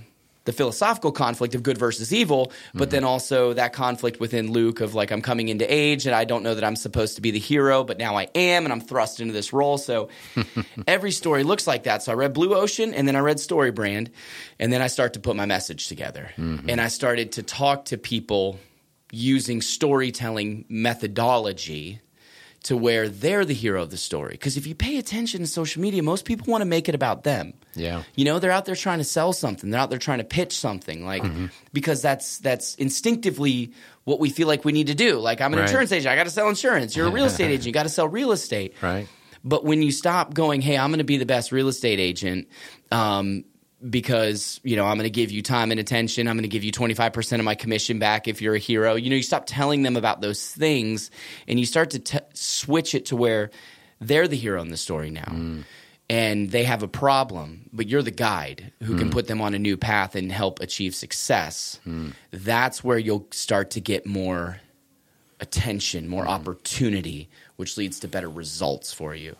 the 0.45 0.53
philosophical 0.53 1.11
conflict 1.11 1.55
of 1.55 1.63
good 1.63 1.79
versus 1.79 2.13
evil, 2.13 2.53
but 2.75 2.91
then 2.91 3.05
also 3.05 3.55
that 3.55 3.73
conflict 3.73 4.21
within 4.21 4.53
Luke 4.53 4.81
of 4.81 4.95
like 4.95 5.11
I'm 5.11 5.23
coming 5.23 5.49
into 5.49 5.73
age 5.73 6.07
and 6.07 6.15
I 6.15 6.25
don't 6.25 6.43
know 6.43 6.55
that 6.55 6.65
I'm 6.65 6.77
supposed 6.77 7.17
to 7.17 7.23
be 7.23 7.31
the 7.31 7.39
hero, 7.39 7.83
but 7.83 7.99
now 7.99 8.17
I 8.17 8.29
am 8.35 8.65
and 8.65 8.73
I'm 8.73 8.81
thrust 8.81 9.21
into 9.21 9.33
this 9.33 9.53
role. 9.53 9.79
So 9.79 10.09
every 10.87 11.13
story 11.13 11.45
looks 11.45 11.67
like 11.67 11.85
that. 11.85 12.03
So 12.03 12.13
I 12.13 12.15
read 12.15 12.35
Blue 12.35 12.55
Ocean 12.55 12.93
and 12.93 13.09
then 13.09 13.17
I 13.17 13.21
read 13.21 13.41
Story 13.41 13.71
Brand 13.71 14.11
and 14.59 14.73
then 14.73 14.83
I 14.83 14.89
start 14.89 15.15
to 15.15 15.21
put 15.21 15.37
my 15.37 15.47
message 15.47 15.89
together. 15.89 16.31
Mm-hmm. 16.37 16.69
And 16.69 16.81
I 16.81 16.89
started 16.89 17.33
to 17.33 17.43
talk 17.43 17.87
to 17.87 17.99
people 17.99 18.59
using 19.11 19.63
storytelling 19.63 20.65
methodology 20.69 22.01
to 22.65 22.77
where 22.77 23.09
they're 23.09 23.45
the 23.45 23.55
hero 23.55 23.83
of 23.83 23.91
the 23.91 23.97
story. 23.97 24.33
Because 24.33 24.57
if 24.57 24.67
you 24.67 24.75
pay 24.75 24.99
attention 24.99 25.41
to 25.41 25.47
social 25.47 25.81
media, 25.83 26.03
most 26.03 26.25
people 26.25 26.51
want 26.51 26.63
to 26.63 26.67
make 26.67 26.89
it 26.89 26.95
about 26.95 27.23
them. 27.23 27.53
Yeah. 27.75 28.03
You 28.15 28.25
know, 28.25 28.39
they're 28.39 28.51
out 28.51 28.65
there 28.65 28.75
trying 28.75 28.99
to 28.99 29.05
sell 29.05 29.33
something. 29.33 29.71
They're 29.71 29.81
out 29.81 29.91
there 29.91 29.99
trying 29.99 30.19
to 30.19 30.25
pitch 30.25 30.57
something, 30.59 31.05
like 31.05 31.23
Mm-hmm. 31.23 31.47
because 31.73 32.01
that's 32.03 32.39
that's 32.39 32.75
instinctively 32.77 33.73
what 34.05 34.19
we 34.21 34.31
feel 34.31 34.49
like 34.49 34.65
we 34.65 34.73
need 34.73 34.87
to 34.89 34.95
do. 34.95 35.19
Like 35.19 35.41
I'm 35.41 35.53
an 35.53 35.59
Right. 35.61 35.69
insurance 35.69 35.93
agent, 35.93 36.13
I 36.13 36.17
got 36.17 36.25
to 36.25 36.31
sell 36.31 36.49
insurance. 36.49 36.97
You're 36.97 37.07
a 37.07 37.11
real 37.11 37.27
estate 37.27 37.51
agent, 37.51 37.67
you 37.67 37.73
got 37.73 37.85
to 37.85 37.89
sell 37.89 38.09
real 38.09 38.33
estate. 38.33 38.75
Right. 38.83 39.09
But 39.47 39.63
when 39.65 39.83
you 39.83 39.93
stop 39.93 40.33
going, 40.33 40.63
hey, 40.63 40.79
I'm 40.79 40.89
going 40.91 40.99
to 40.99 41.05
be 41.05 41.19
the 41.19 41.27
best 41.27 41.53
real 41.53 41.69
estate 41.69 42.01
agent, 42.01 42.49
um, 42.91 43.45
because 43.89 44.61
you 44.63 44.77
know 44.77 44.87
I'm 44.87 44.97
going 44.97 45.05
to 45.05 45.11
give 45.11 45.31
you 45.31 45.43
time 45.43 45.71
and 45.71 45.81
attention. 45.81 46.29
I'm 46.29 46.37
going 46.37 46.43
to 46.43 46.49
give 46.49 46.65
you 46.65 46.73
25% 46.73 47.39
of 47.39 47.45
my 47.45 47.55
commission 47.55 47.99
back 47.99 48.29
if 48.29 48.41
you're 48.41 48.55
a 48.55 48.59
hero. 48.59 48.95
You 48.95 49.11
know, 49.11 49.17
you 49.17 49.23
stop 49.23 49.45
telling 49.47 49.83
them 49.83 49.97
about 49.97 50.21
those 50.21 50.49
things, 50.49 51.11
and 51.47 51.59
you 51.59 51.67
start 51.67 51.91
to 51.91 51.99
t- 51.99 52.19
switch 52.33 52.95
it 52.95 53.07
to 53.07 53.17
where 53.17 53.51
they're 54.01 54.29
the 54.29 54.37
hero 54.37 54.61
in 54.61 54.69
the 54.69 54.77
story 54.77 55.11
now. 55.11 55.25
Mm. 55.25 55.65
And 56.11 56.51
they 56.51 56.65
have 56.65 56.83
a 56.83 56.89
problem, 56.89 57.71
but 57.73 57.89
you're 57.89 58.03
the 58.03 58.11
guide 58.11 58.73
who 58.83 58.99
can 58.99 59.09
mm. 59.09 59.13
put 59.13 59.27
them 59.27 59.41
on 59.41 59.55
a 59.55 59.59
new 59.59 59.79
path 59.79 60.15
and 60.15 60.31
help 60.31 60.61
achieve 60.61 60.95
success. 60.95 61.81
Mm. 61.87 62.13
That's 62.31 62.85
where 62.85 62.99
you'll 62.99 63.27
start 63.31 63.71
to 63.71 63.81
get 63.81 64.05
more 64.05 64.61
attention, 65.41 66.09
more 66.09 66.29
opportunity, 66.29 67.31
which 67.57 67.79
leads 67.79 68.01
to 68.01 68.09
better 68.09 68.29
results 68.29 68.93
for 68.93 69.15
you. 69.15 69.35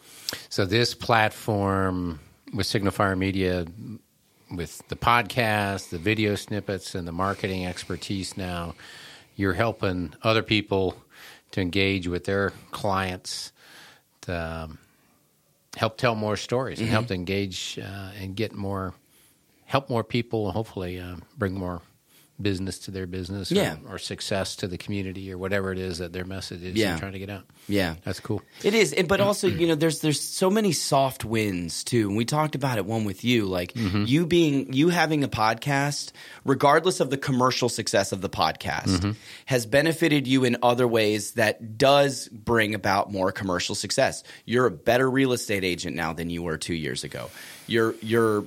So 0.49 0.65
this 0.65 0.95
platform 0.95 2.19
with 2.55 2.67
Signal 2.67 2.93
Fire 2.93 3.17
Media, 3.17 3.67
with 4.51 4.87
the 4.89 4.97
podcast, 4.97 5.91
the 5.91 5.99
video 5.99 6.35
snippets, 6.35 6.95
and 6.95 7.07
the 7.07 7.13
marketing 7.13 7.67
expertise 7.67 8.37
now, 8.37 8.75
you're 9.37 9.55
helping 9.55 10.15
other 10.23 10.43
people 10.43 10.97
to 11.53 11.61
engage 11.61 12.09
with 12.09 12.25
their 12.25 12.53
clients 12.71 13.53
to 14.23 14.35
um, 14.35 14.79
help 15.77 15.97
tell 15.97 16.15
more 16.15 16.37
stories 16.37 16.81
and 16.81 16.89
help 16.89 17.07
to 17.07 17.15
engage 17.15 17.79
uh, 17.83 18.11
and 18.21 18.37
get 18.37 18.53
more, 18.53 18.95
help 19.65 19.91
more 19.91 20.05
people, 20.05 20.47
and 20.47 20.55
hopefully 20.55 21.01
uh, 21.01 21.17
bring 21.37 21.55
more 21.55 21.81
business 22.41 22.81
to 22.81 22.91
their 22.91 23.07
business 23.07 23.53
or, 23.53 23.55
Yeah. 23.55 23.77
or 23.89 23.99
success 23.99 24.57
to 24.57 24.67
the 24.67 24.77
community 24.77 25.33
or 25.33 25.39
whatever 25.39 25.71
it 25.71 25.79
is 25.79 25.99
that 25.99 26.13
their 26.13 26.25
message 26.25 26.63
is 26.65 26.75
Yeah. 26.75 26.97
trying 26.99 27.13
to 27.13 27.19
get 27.19 27.31
out. 27.31 27.45
Yeah. 27.69 27.95
That's 28.05 28.19
cool. 28.19 28.43
It 28.63 28.75
is, 28.75 28.93
and- 28.93 29.07
but 29.07 29.21
also 29.21 29.47
you 29.49 29.69
know, 29.69 29.77
there's 29.77 30.01
there's 30.01 30.21
so 30.21 30.51
many 30.51 30.73
soft 30.73 31.25
wins 31.25 31.85
too. 31.85 32.09
And 32.09 32.17
we 32.17 32.25
talked 32.25 32.55
about 32.55 32.79
it 32.79 32.87
one 32.87 33.05
with 33.05 33.25
you, 33.25 33.47
like 33.47 33.73
mm-hmm. 33.75 34.05
you 34.07 34.27
being 34.27 34.73
you 34.73 34.89
having 34.89 35.23
a 35.23 35.29
podcast, 35.29 36.11
regardless 36.45 37.01
of 37.01 37.11
the 37.11 37.17
commercial 37.17 37.69
success 37.69 38.11
of 38.11 38.21
the 38.21 38.29
podcast, 38.29 38.89
mm-hmm. 38.89 39.13
has 39.47 39.65
benefited 39.65 40.27
you 40.27 40.45
in 40.45 40.57
other 40.63 40.89
ways 40.89 41.33
that 41.33 41.79
does 41.79 42.29
bring 42.29 42.75
about 42.75 43.13
more 43.13 43.31
commercial 43.31 43.75
success. 43.75 44.25
You're 44.45 44.67
a 44.67 44.71
better 44.71 45.09
real 45.09 45.33
estate 45.33 45.65
agent 45.65 45.95
now 45.95 46.13
than 46.13 46.31
you 46.31 46.43
were 46.43 46.59
two 46.59 46.75
years 46.75 47.05
ago. 47.05 47.31
You're 47.67 47.95
you're 48.03 48.47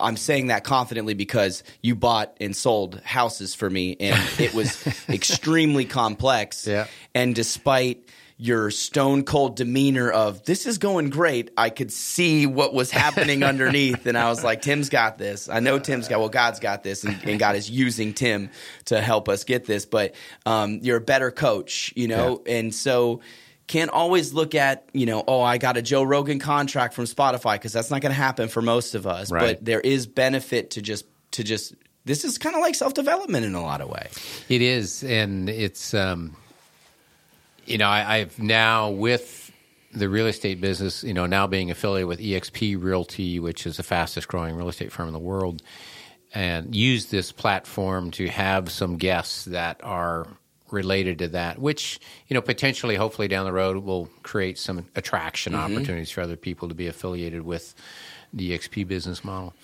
I'm 0.00 0.16
saying 0.16 0.48
that 0.48 0.64
confidently 0.64 1.14
because 1.14 1.62
you 1.82 1.94
bought 1.94 2.36
and 2.40 2.54
sold 2.54 3.00
houses 3.00 3.54
for 3.54 3.68
me, 3.68 3.96
and 3.98 4.20
it 4.38 4.54
was 4.54 4.86
extremely 5.08 5.84
complex. 5.84 6.66
Yeah. 6.66 6.86
And 7.14 7.34
despite 7.34 8.08
your 8.40 8.70
stone 8.70 9.24
cold 9.24 9.56
demeanor 9.56 10.08
of 10.08 10.44
this 10.44 10.64
is 10.64 10.78
going 10.78 11.10
great, 11.10 11.50
I 11.56 11.70
could 11.70 11.92
see 11.92 12.46
what 12.46 12.72
was 12.72 12.90
happening 12.90 13.42
underneath, 13.44 14.06
and 14.06 14.16
I 14.16 14.28
was 14.30 14.44
like, 14.44 14.62
Tim's 14.62 14.88
got 14.88 15.18
this. 15.18 15.48
I 15.48 15.58
know 15.58 15.78
Tim's 15.78 16.06
got. 16.06 16.20
Well, 16.20 16.28
God's 16.28 16.60
got 16.60 16.84
this, 16.84 17.02
and, 17.02 17.18
and 17.24 17.38
God 17.38 17.56
is 17.56 17.68
using 17.68 18.14
Tim 18.14 18.50
to 18.86 19.00
help 19.00 19.28
us 19.28 19.42
get 19.42 19.64
this. 19.64 19.86
But 19.86 20.14
um, 20.46 20.78
you're 20.82 20.98
a 20.98 21.00
better 21.00 21.32
coach, 21.32 21.92
you 21.96 22.06
know, 22.06 22.42
and 22.46 22.72
so 22.72 23.20
can't 23.68 23.90
always 23.90 24.32
look 24.34 24.54
at 24.56 24.88
you 24.92 25.06
know 25.06 25.22
oh 25.28 25.40
i 25.40 25.58
got 25.58 25.76
a 25.76 25.82
joe 25.82 26.02
rogan 26.02 26.38
contract 26.40 26.94
from 26.94 27.04
spotify 27.04 27.54
because 27.54 27.72
that's 27.72 27.90
not 27.90 28.00
going 28.00 28.10
to 28.10 28.16
happen 28.20 28.48
for 28.48 28.60
most 28.62 28.94
of 28.96 29.06
us 29.06 29.30
Right. 29.30 29.56
but 29.56 29.64
there 29.64 29.80
is 29.80 30.06
benefit 30.06 30.70
to 30.72 30.82
just 30.82 31.04
to 31.32 31.44
just 31.44 31.74
this 32.04 32.24
is 32.24 32.38
kind 32.38 32.56
of 32.56 32.62
like 32.62 32.74
self-development 32.74 33.44
in 33.46 33.54
a 33.54 33.62
lot 33.62 33.80
of 33.80 33.88
ways 33.90 34.42
It 34.48 34.62
is, 34.62 35.04
and 35.04 35.48
it's 35.48 35.94
um, 35.94 36.34
you 37.66 37.78
know 37.78 37.86
I, 37.88 38.16
I've 38.18 38.38
now 38.38 38.90
with 38.90 39.44
the 39.90 40.08
real 40.08 40.26
estate 40.26 40.60
business, 40.60 41.02
you 41.02 41.14
know, 41.14 41.24
now 41.24 41.46
being 41.46 41.70
affiliated 41.70 42.08
with 42.08 42.20
EXP 42.20 42.80
Realty, 42.80 43.40
which 43.40 43.66
is 43.66 43.78
the 43.78 43.82
fastest 43.82 44.28
growing 44.28 44.54
real 44.54 44.68
estate 44.68 44.92
firm 44.92 45.06
in 45.08 45.14
the 45.14 45.18
world, 45.18 45.62
and 46.34 46.76
use 46.76 47.06
this 47.06 47.32
platform 47.32 48.10
to 48.12 48.28
have 48.28 48.70
some 48.70 48.96
guests 48.98 49.46
that 49.46 49.80
are 49.82 50.26
related 50.70 51.18
to 51.20 51.28
that, 51.28 51.58
which 51.58 52.00
you 52.28 52.34
know 52.34 52.42
potentially, 52.42 52.96
hopefully 52.96 53.28
down 53.28 53.44
the 53.44 53.52
road, 53.52 53.78
will 53.78 54.08
create 54.22 54.58
some 54.58 54.86
attraction 54.96 55.54
opportunities 55.54 56.10
for 56.10 56.20
other 56.20 56.36
people 56.36 56.68
to 56.68 56.74
be 56.74 56.86
affiliated 56.86 57.42
with 57.42 57.74
the 58.32 58.52
EXP 58.56 58.86
business 58.86 59.24
model. 59.24 59.54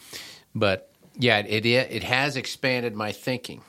But 0.54 0.90
yeah, 1.18 1.38
it 1.38 1.66
it 1.66 2.02
has 2.02 2.36
expanded 2.36 2.94
my 2.94 3.12
thinking. 3.12 3.62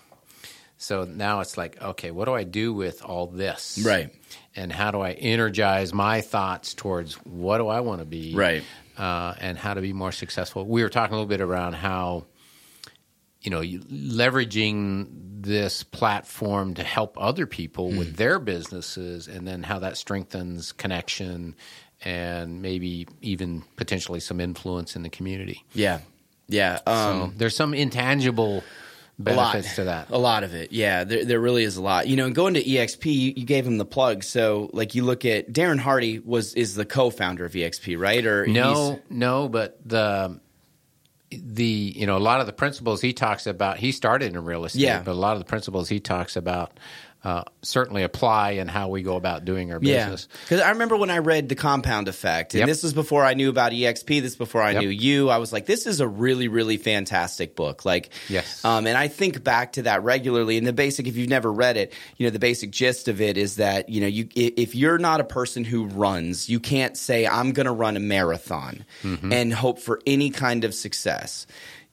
So 0.78 1.06
now 1.06 1.40
it's 1.40 1.58
like, 1.58 1.82
okay, 1.82 2.12
what 2.12 2.26
do 2.26 2.34
I 2.34 2.44
do 2.44 2.74
with 2.74 3.02
all 3.04 3.28
this? 3.28 3.82
Right. 3.84 4.14
And 4.56 4.72
how 4.72 4.92
do 4.92 5.02
I 5.02 5.12
energize 5.12 5.94
my 5.94 6.22
thoughts 6.22 6.74
towards 6.74 7.16
what 7.26 7.60
do 7.60 7.68
I 7.68 7.80
want 7.80 8.00
to 8.00 8.06
be? 8.06 8.36
Right. 8.36 8.64
Uh, 8.98 9.34
and 9.40 9.58
how 9.58 9.74
to 9.74 9.82
be 9.82 9.94
more 9.94 10.12
successful. 10.12 10.66
We 10.66 10.84
were 10.84 10.90
talking 10.90 11.14
a 11.14 11.18
little 11.18 11.30
bit 11.30 11.42
around 11.42 11.74
how, 11.74 12.26
you 13.46 13.52
know, 13.52 13.62
leveraging 14.30 15.08
this 15.42 15.84
platform 15.84 16.74
to 16.74 16.84
help 16.84 17.18
other 17.20 17.46
people 17.46 17.92
Hmm. 17.92 17.98
with 17.98 18.16
their 18.16 18.40
businesses 18.40 19.28
and 19.28 19.48
then 19.48 19.64
how 19.64 19.80
that 19.80 19.96
strengthens 19.98 20.72
connection 20.72 21.56
and 22.04 22.62
maybe 22.62 23.08
even 23.22 23.64
potentially 23.76 24.20
some 24.20 24.40
influence 24.40 24.96
in 24.96 25.04
the 25.04 25.10
community. 25.10 25.64
yeah 25.74 26.00
yeah 26.48 26.80
um 26.86 27.32
So 27.32 27.34
there's 27.38 27.56
some 27.56 27.74
intangible 27.74 28.64
a 29.26 29.34
lot 29.34 29.54
benefits 29.54 29.76
to 29.76 29.86
that. 29.86 30.10
a 30.10 30.18
lot 30.18 30.44
of 30.44 30.54
it 30.54 30.72
yeah 30.72 31.04
there, 31.06 31.24
there 31.26 31.40
really 31.40 31.64
is 31.64 31.78
a 31.78 31.82
lot 31.82 32.08
you 32.08 32.16
know 32.16 32.26
and 32.26 32.36
going 32.36 32.54
to 32.56 32.64
exp 32.64 33.06
you, 33.06 33.34
you 33.36 33.46
gave 33.46 33.66
him 33.66 33.78
the 33.78 33.86
plug 33.86 34.24
so 34.24 34.70
like 34.74 34.94
you 34.94 35.04
look 35.04 35.26
at 35.26 35.52
darren 35.54 35.80
hardy 35.80 36.20
was 36.20 36.54
is 36.54 36.76
the 36.76 36.86
co-founder 36.86 37.46
of 37.46 37.54
exp 37.54 37.98
right 38.00 38.26
or 38.26 38.46
No, 38.46 39.00
no, 39.10 39.48
but 39.50 39.80
the 39.88 40.40
the 41.44 41.94
you 41.96 42.06
know 42.06 42.18
a 42.18 42.20
lot 42.20 42.40
of 42.40 42.46
the 42.46 42.54
principles 42.54 43.02
he 43.02 43.14
talks 43.14 43.48
about. 43.48 43.78
He 43.78 43.92
started 43.92 44.36
in 44.36 44.44
real 44.44 44.66
estate, 44.66 44.82
Yeah. 44.82 45.02
but 45.04 45.12
a 45.12 45.14
lot 45.14 45.34
of 45.34 45.40
the 45.40 45.46
principles 45.46 45.90
he 45.90 46.00
talks 46.00 46.36
about 46.36 46.80
uh, 47.26 47.44
certainly 47.64 48.04
apply 48.04 48.52
in 48.52 48.68
how 48.68 48.88
we 48.88 49.02
go 49.02 49.16
about 49.18 49.44
doing 49.46 49.74
our 49.74 49.80
Yeah, 49.82 50.10
business. 50.10 50.28
because 50.44 50.62
I 50.62 50.70
remember 50.70 50.96
when 50.96 51.10
I 51.10 51.18
read 51.18 51.50
the 51.50 51.56
Compound 51.56 52.08
Effect, 52.08 52.54
and 52.54 52.60
Yep. 52.60 52.68
this 52.68 52.84
was 52.84 52.94
before 52.94 53.26
I 53.26 53.34
knew 53.34 53.50
about 53.50 53.72
EXP. 53.74 54.22
This 54.22 54.34
is 54.34 54.38
before 54.38 54.62
I 54.62 54.72
Yep. 54.72 54.82
knew 54.84 54.90
you. 54.90 55.30
I 55.32 55.40
was 55.40 55.52
like, 55.52 55.66
this 55.66 55.88
is 55.88 56.00
a 56.02 56.08
really, 56.08 56.48
really 56.48 56.78
fantastic 56.78 57.56
book. 57.56 57.84
Like, 57.84 58.12
Yes. 58.30 58.64
um, 58.64 58.86
and 58.86 58.96
I 58.98 59.08
think 59.08 59.44
back 59.44 59.74
to 59.74 59.82
that 59.82 60.04
regularly. 60.04 60.58
And 60.60 60.68
the 60.68 60.72
basic, 60.74 61.08
if 61.08 61.18
you've 61.18 61.28
never 61.30 61.52
read 61.52 61.78
it, 61.78 61.94
you 62.18 62.28
know, 62.28 62.30
the 62.30 62.40
basic 62.40 62.70
gist 62.70 63.08
of 63.08 63.20
it 63.20 63.38
is 63.38 63.56
that 63.56 63.90
you 63.90 64.02
know, 64.02 64.08
you 64.08 64.28
if 64.36 64.76
you're 64.76 65.00
not 65.00 65.20
a 65.20 65.24
person 65.26 65.64
who 65.64 65.86
runs, 65.88 66.48
you 66.48 66.60
can't 66.60 66.96
say 66.96 67.26
I'm 67.26 67.52
going 67.54 67.66
to 67.66 67.72
run 67.72 67.98
a 67.98 68.00
marathon 68.00 68.86
Mm-hmm. 69.04 69.32
and 69.34 69.54
hope 69.54 69.80
for 69.80 70.00
any 70.06 70.30
kind 70.30 70.64
of 70.64 70.74
success. 70.76 71.48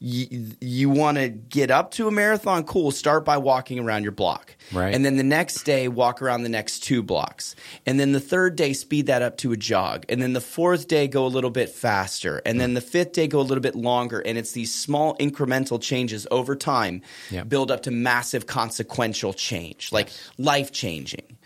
You, 0.05 0.49
you 0.61 0.91
want 0.91 1.17
to 1.19 1.29
get 1.29 1.71
up 1.71 1.93
to 1.93 2.09
a 2.09 2.11
marathon, 2.11 2.65
cool. 2.65 2.91
Start 2.91 3.25
by 3.25 3.37
walking 3.37 3.79
around 3.79 4.03
your 4.03 4.11
block, 4.11 4.57
Right. 4.73 4.93
And 4.93 5.05
then 5.05 5.17
the 5.17 5.23
next 5.23 5.63
day, 5.63 5.87
walk 5.87 6.21
around 6.21 6.43
the 6.43 6.49
next 6.49 6.81
two 6.81 7.05
blocks. 7.05 7.55
And 7.87 8.01
then 8.01 8.11
the 8.11 8.19
third 8.19 8.57
day, 8.57 8.73
speed 8.73 9.07
that 9.07 9.23
up 9.23 9.37
to 9.39 9.53
a 9.53 9.57
jog. 9.57 10.05
And 10.09 10.21
then 10.21 10.33
the 10.33 10.41
fourth 10.41 10.89
day, 10.89 11.07
go 11.07 11.25
a 11.25 11.29
little 11.29 11.51
bit 11.51 11.69
faster. 11.69 12.43
And 12.45 12.61
then 12.61 12.75
the 12.75 12.81
fifth 12.81 13.13
day, 13.13 13.29
go 13.29 13.39
a 13.39 13.43
little 13.43 13.63
bit 13.63 13.77
longer. 13.77 14.19
And 14.19 14.37
it's 14.37 14.51
these 14.53 14.75
small 14.75 15.17
incremental 15.19 15.81
changes 15.81 16.27
over 16.33 16.57
time 16.57 17.03
Yep. 17.31 17.49
build 17.49 17.71
up 17.71 17.83
to 17.85 17.93
massive 17.93 18.47
consequential 18.49 19.33
change, 19.35 19.93
like 19.93 20.09
life 20.37 20.73
changing. 20.73 21.37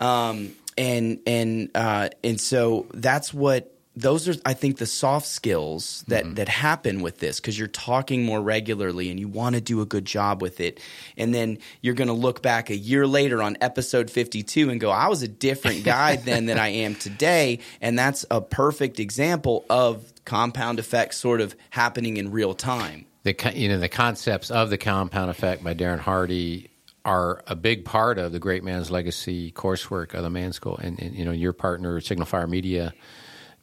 Um, 0.00 0.52
and 0.78 1.20
and 1.26 1.70
uh, 1.74 2.08
and 2.24 2.40
so 2.40 2.86
that's 2.94 3.34
what 3.34 3.74
those 3.98 4.28
are 4.28 4.34
i 4.46 4.54
think 4.54 4.78
the 4.78 4.86
soft 4.86 5.26
skills 5.26 6.04
that 6.08 6.24
mm-hmm. 6.24 6.34
that 6.34 6.48
happen 6.48 7.00
with 7.00 7.18
this 7.18 7.40
because 7.40 7.58
you're 7.58 7.68
talking 7.68 8.24
more 8.24 8.40
regularly 8.40 9.10
and 9.10 9.18
you 9.18 9.28
want 9.28 9.54
to 9.54 9.60
do 9.60 9.80
a 9.80 9.86
good 9.86 10.04
job 10.04 10.40
with 10.40 10.60
it. 10.60 10.80
And 11.16 11.34
then 11.34 11.58
you're 11.80 11.94
going 11.94 12.08
to 12.08 12.14
look 12.14 12.42
back 12.42 12.70
a 12.70 12.76
year 12.76 13.06
later 13.06 13.42
on 13.42 13.56
episode 13.60 14.10
52 14.10 14.70
and 14.70 14.80
go 14.80 14.90
i 14.90 15.08
was 15.08 15.22
a 15.22 15.28
different 15.28 15.84
guy 15.84 16.16
then 16.16 16.46
than 16.46 16.58
i 16.58 16.68
am 16.68 16.94
today. 16.94 17.58
And 17.80 17.98
that's 17.98 18.24
a 18.30 18.40
perfect 18.40 19.00
example 19.00 19.64
of 19.68 20.12
compound 20.24 20.78
effect 20.78 21.14
sort 21.14 21.40
of 21.40 21.56
happening 21.70 22.16
in 22.16 22.30
real 22.30 22.54
time. 22.54 23.06
The 23.24 23.52
you 23.54 23.68
know 23.68 23.78
the 23.78 23.88
concepts 23.88 24.50
of 24.50 24.70
the 24.70 24.78
compound 24.78 25.30
effect 25.30 25.64
by 25.64 25.74
Darren 25.74 25.98
Hardy 25.98 26.70
are 27.04 27.42
a 27.46 27.56
big 27.56 27.84
part 27.84 28.18
of 28.18 28.32
the 28.32 28.38
Great 28.38 28.62
Man's 28.62 28.90
Legacy 28.90 29.50
coursework 29.52 30.14
of 30.14 30.22
the 30.22 30.30
Man 30.30 30.52
School, 30.52 30.78
and, 30.80 31.00
and 31.00 31.14
you 31.14 31.24
know 31.24 31.32
your 31.32 31.52
partner 31.52 32.00
Signal 32.00 32.26
Fire 32.26 32.46
Media. 32.46 32.94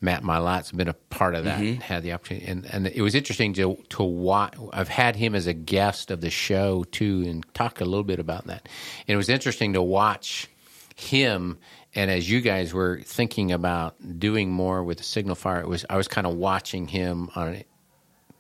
Matt 0.02 0.24
Milat's 0.24 0.72
been 0.72 0.88
a 0.88 0.94
part 0.94 1.36
of 1.36 1.46
that. 1.46 1.60
Mm-hmm. 1.60 1.82
Had 1.82 2.04
the 2.04 2.14
opportunity, 2.14 2.48
and 2.48 2.66
and 2.66 2.88
it 2.88 3.02
was 3.02 3.16
interesting 3.16 3.54
to 3.54 3.78
to 3.90 4.04
watch. 4.04 4.56
I've 4.74 4.90
had 4.90 5.16
him 5.16 5.36
as 5.36 5.48
a 5.48 5.54
guest 5.54 6.12
of 6.12 6.22
the 6.22 6.30
show 6.30 6.84
too, 6.84 7.24
and 7.28 7.46
talk 7.54 7.82
a 7.82 7.86
little 7.86 8.04
bit 8.04 8.20
about 8.20 8.48
that. 8.48 8.68
And 9.08 9.14
it 9.14 9.18
was 9.18 9.30
interesting 9.30 9.74
to 9.74 9.82
watch 9.82 10.50
him 10.96 11.58
and 11.96 12.12
as 12.12 12.30
you 12.30 12.42
guys 12.42 12.74
were 12.74 13.00
thinking 13.04 13.54
about 13.54 13.96
doing 14.20 14.52
more 14.52 14.84
with 14.84 14.98
the 14.98 15.04
signal 15.04 15.36
fire, 15.36 15.62
it 15.62 15.68
was 15.68 15.86
I 15.90 15.96
was 15.96 16.10
kind 16.10 16.28
of 16.28 16.36
watching 16.36 16.88
him 16.88 17.30
on 17.36 17.56
a 17.56 17.66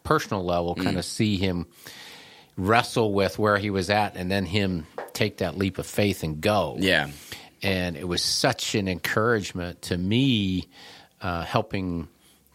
personal 0.03 0.43
level, 0.43 0.75
mm. 0.75 0.83
kind 0.83 0.97
of 0.97 1.05
see 1.05 1.37
him 1.37 1.65
wrestle 2.57 3.13
with 3.13 3.39
where 3.39 3.57
he 3.57 3.69
was 3.69 3.89
at, 3.89 4.17
and 4.17 4.29
then 4.29 4.45
him 4.45 4.85
take 5.13 5.37
that 5.37 5.57
leap 5.57 5.77
of 5.77 5.87
faith 5.87 6.23
and 6.23 6.41
go. 6.41 6.75
Yeah. 6.77 7.09
and 7.63 7.95
it 7.95 8.07
was 8.07 8.21
such 8.21 8.75
an 8.75 8.89
encouragement 8.89 9.83
to 9.83 9.97
me, 9.97 10.67
uh, 11.25 11.43
helping 11.43 12.07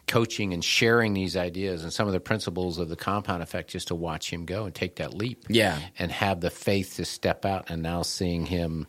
coaching 0.06 0.52
and 0.52 0.64
sharing 0.64 1.12
these 1.14 1.36
ideas 1.36 1.82
and 1.82 1.92
some 1.92 2.06
of 2.06 2.12
the 2.12 2.20
principles 2.20 2.78
of 2.78 2.88
the 2.88 2.96
compound 2.96 3.42
effect, 3.42 3.70
just 3.70 3.88
to 3.88 3.94
watch 3.94 4.32
him 4.32 4.44
go 4.44 4.64
and 4.64 4.74
take 4.74 4.96
that 4.96 5.12
leap. 5.14 5.44
Yeah. 5.48 5.78
and 5.98 6.10
have 6.12 6.40
the 6.40 6.50
faith 6.50 6.96
to 6.96 7.04
step 7.04 7.44
out, 7.44 7.70
and 7.70 7.82
now 7.82 8.02
seeing 8.02 8.46
him 8.46 8.86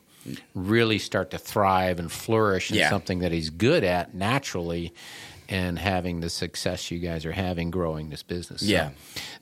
really 0.53 0.99
start 0.99 1.31
to 1.31 1.37
thrive 1.39 1.99
and 1.99 2.11
flourish 2.11 2.69
in 2.71 2.77
Yeah. 2.77 2.89
something 2.89 3.19
that 3.19 3.31
he's 3.31 3.49
good 3.49 3.83
at 3.83 4.13
naturally 4.13 4.93
and 5.49 5.77
having 5.79 6.19
the 6.21 6.29
success 6.29 6.91
you 6.91 6.99
guys 6.99 7.25
are 7.25 7.31
having 7.31 7.71
growing 7.71 8.09
this 8.09 8.23
business. 8.23 8.61
So 8.61 8.67
Yeah. 8.67 8.89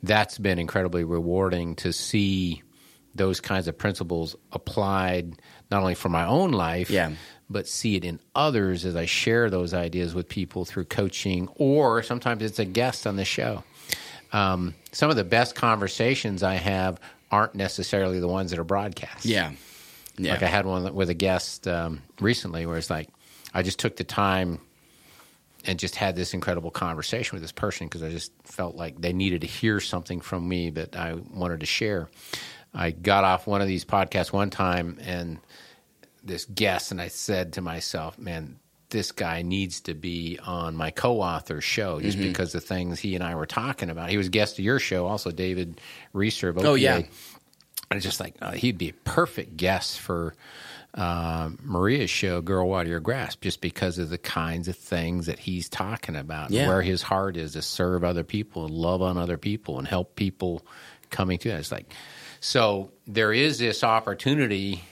that's 0.01 0.37
been 0.37 0.57
incredibly 0.59 1.03
rewarding 1.03 1.75
to 1.77 1.91
see 1.93 2.63
those 3.13 3.41
kinds 3.41 3.67
of 3.67 3.77
principles 3.77 4.35
applied 4.51 5.33
not 5.69 5.81
only 5.81 5.95
for 5.95 6.09
my 6.09 6.25
own 6.25 6.51
life, 6.51 6.89
Yeah. 6.89 7.11
But 7.49 7.67
see 7.67 7.95
it 7.95 8.05
in 8.05 8.19
others 8.35 8.85
as 8.85 8.95
I 8.95 9.05
share 9.05 9.49
those 9.49 9.73
ideas 9.73 10.13
with 10.13 10.29
people 10.29 10.65
through 10.65 10.85
coaching, 10.85 11.49
or 11.55 12.03
sometimes 12.03 12.43
it's 12.43 12.59
a 12.59 12.65
guest 12.65 13.07
on 13.07 13.15
the 13.15 13.25
show. 13.25 13.63
Um, 14.31 14.75
some 14.91 15.09
of 15.09 15.15
the 15.15 15.23
best 15.23 15.55
conversations 15.55 16.43
I 16.43 16.55
have 16.55 16.99
aren't 17.31 17.55
necessarily 17.55 18.19
the 18.19 18.27
ones 18.27 18.51
that 18.51 18.59
are 18.59 18.63
broadcast. 18.63 19.25
Yeah. 19.25 19.51
Yeah. 20.17 20.33
Like 20.33 20.43
I 20.43 20.47
had 20.47 20.65
one 20.65 20.93
with 20.93 21.09
a 21.09 21.13
guest 21.13 21.67
um, 21.67 22.01
recently 22.19 22.65
where 22.65 22.77
it's 22.77 22.89
like, 22.89 23.09
I 23.53 23.63
just 23.63 23.79
took 23.79 23.95
the 23.95 24.03
time 24.03 24.59
and 25.65 25.79
just 25.79 25.95
had 25.95 26.15
this 26.15 26.33
incredible 26.33 26.71
conversation 26.71 27.35
with 27.35 27.41
this 27.41 27.51
person 27.51 27.87
because 27.87 28.03
I 28.03 28.09
just 28.09 28.31
felt 28.43 28.75
like 28.75 29.01
they 29.01 29.13
needed 29.13 29.41
to 29.41 29.47
hear 29.47 29.79
something 29.79 30.19
from 30.21 30.47
me 30.47 30.69
that 30.71 30.95
I 30.95 31.13
wanted 31.13 31.61
to 31.61 31.65
share. 31.65 32.09
I 32.73 32.91
got 32.91 33.23
off 33.23 33.47
one 33.47 33.61
of 33.61 33.67
these 33.67 33.85
podcasts 33.85 34.31
one 34.31 34.49
time 34.49 34.99
and 35.01 35.39
this 36.23 36.45
guest, 36.45 36.91
and 36.91 37.01
I 37.01 37.07
said 37.07 37.53
to 37.53 37.61
myself, 37.61 38.17
man, 38.17 38.57
this 38.89 39.11
guy 39.11 39.43
needs 39.43 39.81
to 39.81 39.93
be 39.93 40.39
on 40.43 40.75
my 40.75 40.89
co-author 40.91 41.61
show 41.61 41.99
just 42.01 42.17
because 42.17 42.53
the 42.53 42.59
things 42.61 42.99
he 42.99 43.13
and 43.15 43.23
I 43.23 43.35
were 43.35 43.45
talking 43.45 43.89
about. 43.91 44.09
He 44.09 44.17
was 44.17 44.27
a 44.27 44.31
guest 44.31 44.57
of 44.57 44.65
your 44.65 44.79
show, 44.79 45.05
also 45.05 45.29
David 45.31 45.79
Reeser. 46.13 46.49
Of 46.49 46.57
Oh, 46.65 46.73
yeah. 46.73 46.95
And 46.97 47.97
it's 47.97 48.03
just 48.05 48.19
like 48.19 48.35
uh, 48.41 48.51
he'd 48.51 48.77
be 48.79 48.89
a 48.89 48.93
perfect 48.93 49.57
guest 49.57 49.99
for 49.99 50.33
uh, 50.95 51.49
Maria's 51.63 52.09
show, 52.09 52.41
Girl 52.41 52.67
Water 52.67 52.89
Your 52.89 52.99
Grass, 52.99 53.35
just 53.35 53.61
because 53.61 53.99
of 53.99 54.09
the 54.09 54.17
kinds 54.17 54.67
of 54.67 54.75
things 54.75 55.27
that 55.27 55.37
he's 55.37 55.69
talking 55.69 56.15
about, 56.15 56.49
Yeah. 56.49 56.67
where 56.67 56.81
his 56.81 57.03
heart 57.03 57.37
is 57.37 57.53
to 57.53 57.61
serve 57.61 58.03
other 58.03 58.23
people 58.23 58.65
and 58.65 58.73
love 58.73 59.03
on 59.03 59.17
other 59.19 59.37
people 59.37 59.77
and 59.77 59.87
help 59.87 60.15
people 60.15 60.65
coming 61.11 61.37
to 61.39 61.49
it. 61.49 61.59
It's 61.59 61.71
like, 61.71 61.91
so 62.39 62.91
there 63.05 63.33
is 63.33 63.59
this 63.59 63.83
opportunity 63.83 64.83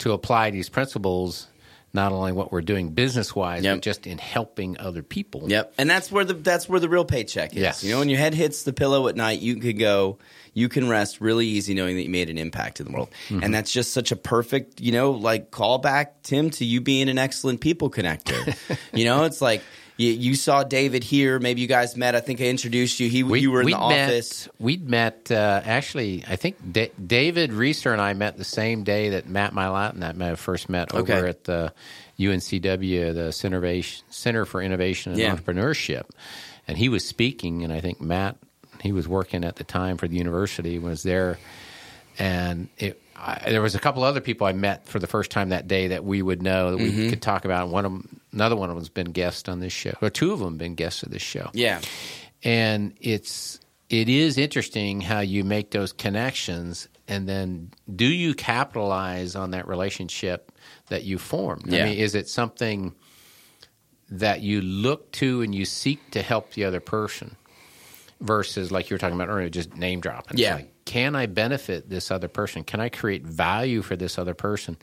to 0.00 0.12
apply 0.12 0.50
these 0.50 0.68
principles, 0.68 1.46
not 1.92 2.12
only 2.12 2.32
what 2.32 2.52
we're 2.52 2.60
doing 2.60 2.90
business 2.90 3.34
wise, 3.34 3.64
Yep. 3.64 3.76
but 3.76 3.82
just 3.82 4.06
in 4.06 4.18
helping 4.18 4.78
other 4.78 5.02
people. 5.02 5.44
Yep, 5.48 5.74
and 5.78 5.88
that's 5.90 6.12
where 6.12 6.24
the 6.24 6.34
that's 6.34 6.68
where 6.68 6.78
the 6.80 6.88
real 6.88 7.04
paycheck 7.04 7.52
is. 7.52 7.58
Yes. 7.58 7.84
You 7.84 7.92
know, 7.92 7.98
when 8.00 8.08
your 8.08 8.18
head 8.18 8.34
hits 8.34 8.62
the 8.64 8.72
pillow 8.72 9.08
at 9.08 9.16
night, 9.16 9.40
you 9.40 9.56
can 9.56 9.76
go, 9.76 10.18
you 10.54 10.68
can 10.68 10.88
rest 10.88 11.20
really 11.20 11.46
easy 11.46 11.74
knowing 11.74 11.96
that 11.96 12.02
you 12.04 12.08
made 12.10 12.30
an 12.30 12.38
impact 12.38 12.78
in 12.80 12.86
the 12.86 12.92
world, 12.92 13.10
Mm-hmm. 13.28 13.42
and 13.42 13.54
that's 13.54 13.72
just 13.72 13.92
such 13.92 14.12
a 14.12 14.16
perfect, 14.16 14.80
you 14.80 14.92
know, 14.92 15.10
like 15.12 15.50
callback, 15.50 16.08
Tim, 16.22 16.50
to 16.50 16.64
you 16.64 16.80
being 16.80 17.08
an 17.08 17.18
excellent 17.18 17.60
people 17.60 17.90
connector. 17.90 18.56
you 18.94 19.04
know, 19.04 19.24
it's 19.24 19.40
like 19.40 19.62
you, 20.00 20.12
you 20.12 20.34
saw 20.34 20.62
David 20.62 21.04
here. 21.04 21.38
Maybe 21.38 21.60
you 21.60 21.66
guys 21.66 21.96
met. 21.96 22.14
I 22.14 22.20
think 22.20 22.40
I 22.40 22.44
introduced 22.44 23.00
you. 23.00 23.08
He 23.10 23.18
you 23.18 23.50
were 23.50 23.60
in 23.60 23.66
the 23.66 23.76
we'd 23.76 23.88
met- 23.88 24.04
office. 24.08 24.48
We'd 24.58 24.88
met 24.88 25.30
uh, 25.30 25.60
actually. 25.64 26.24
I 26.28 26.36
think 26.36 26.56
Da- 26.72 26.90
David 27.04 27.52
Reeser 27.52 27.92
and 27.92 28.00
I 28.00 28.14
met 28.14 28.36
the 28.38 28.44
same 28.44 28.82
day 28.84 29.10
that 29.10 29.28
Matt 29.28 29.52
Milat 29.52 29.92
and 29.92 30.02
that 30.02 30.20
I 30.20 30.34
first 30.36 30.68
met 30.68 30.94
over 30.94 31.12
Okay. 31.12 31.28
at 31.28 31.44
the 31.44 31.72
UNCW, 32.18 33.14
the 33.14 33.32
Center, 33.32 33.82
Center 34.10 34.44
for 34.44 34.62
Innovation 34.62 35.12
and 35.12 35.20
Yeah. 35.20 35.34
Entrepreneurship, 35.36 36.04
and 36.68 36.76
he 36.78 36.88
was 36.88 37.04
speaking, 37.04 37.64
and 37.64 37.72
I 37.72 37.80
think 37.80 38.00
Matt 38.00 38.36
he 38.82 38.92
was 38.92 39.06
working 39.06 39.44
at 39.44 39.56
the 39.56 39.64
time 39.64 39.96
for 39.98 40.08
the 40.08 40.16
university 40.16 40.78
was 40.78 41.02
there, 41.02 41.38
and 42.18 42.68
it. 42.78 43.00
I, 43.22 43.50
there 43.50 43.60
was 43.60 43.74
a 43.74 43.78
couple 43.78 44.02
other 44.02 44.22
people 44.22 44.46
I 44.46 44.52
met 44.54 44.88
for 44.88 44.98
the 44.98 45.06
first 45.06 45.30
time 45.30 45.50
that 45.50 45.68
day 45.68 45.88
that 45.88 46.04
we 46.06 46.22
would 46.22 46.42
know 46.42 46.70
that 46.70 46.78
we 46.78 46.90
Mm-hmm. 46.90 47.10
could 47.10 47.20
talk 47.20 47.44
about. 47.44 47.68
One 47.68 47.84
of 47.84 47.92
'em- 47.92 48.19
another 48.32 48.56
one 48.56 48.70
of 48.70 48.76
them's 48.76 48.88
been 48.88 49.12
guest 49.12 49.48
on 49.48 49.60
this 49.60 49.72
show, 49.72 49.94
or 50.00 50.10
two 50.10 50.32
of 50.32 50.40
them 50.40 50.56
been 50.56 50.74
guests 50.74 51.02
of 51.02 51.10
this 51.10 51.22
show. 51.22 51.50
Yeah, 51.52 51.80
and 52.42 52.94
it's 53.00 53.60
it 53.88 54.08
is 54.08 54.38
interesting 54.38 55.00
how 55.00 55.20
you 55.20 55.44
make 55.44 55.72
those 55.72 55.92
connections 55.92 56.88
and 57.10 57.28
then 57.28 57.72
do 57.94 58.06
you 58.06 58.34
capitalize 58.34 59.34
on 59.34 59.50
that 59.50 59.66
relationship 59.66 60.52
that 60.88 61.02
you 61.02 61.18
formed? 61.18 61.66
Yeah. 61.66 61.82
i 61.82 61.88
mean 61.88 61.98
is 61.98 62.14
it 62.14 62.28
something 62.28 62.94
that 64.10 64.40
you 64.40 64.60
look 64.60 65.10
to 65.12 65.42
and 65.42 65.54
you 65.54 65.64
seek 65.64 66.12
to 66.12 66.22
help 66.22 66.52
the 66.52 66.64
other 66.64 66.80
person 66.80 67.36
versus 68.20 68.70
like 68.70 68.90
you 68.90 68.94
were 68.94 68.98
talking 68.98 69.14
about 69.14 69.28
earlier 69.28 69.50
just 69.50 69.76
name 69.76 70.00
dropping? 70.00 70.38
Yeah. 70.38 70.54
like, 70.54 70.84
can 70.84 71.16
i 71.16 71.26
benefit 71.26 71.90
this 71.90 72.10
other 72.12 72.28
person? 72.28 72.62
Can 72.62 72.80
i 72.80 72.88
create 72.88 73.24
value 73.24 73.82
for 73.82 73.96
this 73.96 74.16
other 74.16 74.34
person 74.34 74.76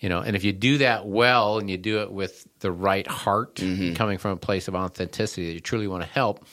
you 0.00 0.08
know 0.08 0.20
and 0.20 0.34
if 0.36 0.42
you 0.44 0.52
do 0.52 0.78
that 0.78 1.06
well 1.06 1.58
and 1.58 1.70
you 1.70 1.76
do 1.76 2.00
it 2.00 2.10
with 2.10 2.46
the 2.60 2.72
right 2.72 3.06
heart 3.06 3.56
Mm-hmm. 3.56 3.94
coming 3.94 4.18
from 4.18 4.32
a 4.32 4.36
place 4.36 4.66
of 4.68 4.74
authenticity 4.74 5.46
that 5.48 5.52
you 5.54 5.60
truly 5.60 5.86
want 5.86 6.02
to 6.02 6.08
help 6.08 6.44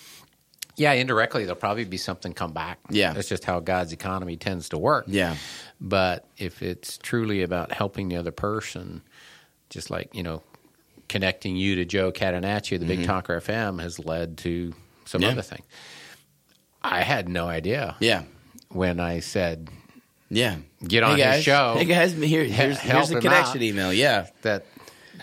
yeah 0.76 0.91
indirectly 0.91 1.43
there'll 1.45 1.56
probably 1.60 1.86
be 1.86 1.98
something 1.98 2.34
come 2.34 2.52
back 2.54 2.80
Yeah. 2.89 3.14
that's 3.14 3.30
just 3.30 3.45
how 3.45 3.60
god's 3.60 3.93
economy 3.93 4.36
tends 4.38 4.70
to 4.70 4.78
work 4.78 5.06
yeah, 5.08 5.36
but 5.82 6.26
if 6.38 6.62
it's 6.62 6.98
truly 6.98 7.41
about 7.43 7.72
helping 7.72 8.10
the 8.10 8.18
other 8.18 8.32
person 8.32 9.02
just 9.70 9.89
like 9.89 10.14
you 10.14 10.24
know 10.24 10.43
connecting 11.10 11.56
you 11.56 11.76
to 11.78 11.86
joe 11.86 12.12
catanacci 12.12 12.78
the 12.80 12.86
big 12.86 13.06
talker 13.06 13.39
fm 13.39 13.82
has 13.82 13.98
led 14.00 14.38
to 14.39 14.74
some 15.06 15.22
Mm-hmm. 15.22 15.26
Yeah. 15.28 15.32
other 15.32 15.41
thing 15.41 15.64
i 16.82 17.02
had 17.02 17.28
no 17.30 17.48
idea 17.48 17.95
yeah, 18.00 18.24
when 18.70 19.00
i 19.00 19.20
said 19.20 19.70
yeah. 20.30 20.58
Get 20.86 21.04
on 21.04 21.16
hey 21.18 21.24
guys. 21.24 21.44
show. 21.44 21.76
Hey 21.78 21.86
guys, 21.86 22.14
here, 22.14 22.44
here's, 22.44 22.80
here's 22.80 23.12
a 23.12 23.16
him 23.16 23.22
connection 23.22 23.62
email. 23.64 23.94
Yeah. 23.94 24.28
that 24.44 24.66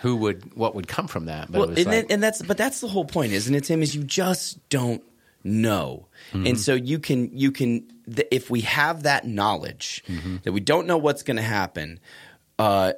who 0.03 0.17
would 0.17 0.55
what 0.57 0.75
would 0.75 0.87
come 0.89 1.07
from 1.07 1.27
that 1.27 1.51
but 1.51 1.59
well, 1.61 1.69
it 1.71 1.77
was 1.77 1.79
and, 1.87 1.95
like, 1.97 2.07
and 2.11 2.23
that's 2.23 2.43
but 2.43 2.57
that's 2.57 2.81
the 2.81 2.89
whole 2.89 3.05
point, 3.05 3.33
isn't 3.33 3.55
it, 3.55 3.65
Tim? 3.65 3.81
Is 3.83 3.95
you 3.95 4.03
just 4.05 4.67
don't 4.69 5.03
know, 5.45 6.09
Mm-hmm. 6.33 6.47
and 6.47 6.61
so 6.61 6.75
you 6.75 6.99
can 6.99 7.37
you 7.37 7.53
can 7.53 7.87
th- 8.13 8.27
if 8.31 8.51
we 8.51 8.63
have 8.63 9.03
that 9.05 9.27
knowledge 9.27 10.03
Mm-hmm. 10.09 10.37
that 10.43 10.53
we 10.53 10.61
don't 10.61 10.87
know 10.87 10.97
what's 10.99 11.23
going 11.23 11.37
to 11.37 11.43
happen, 11.43 12.01
uh, 12.59 12.95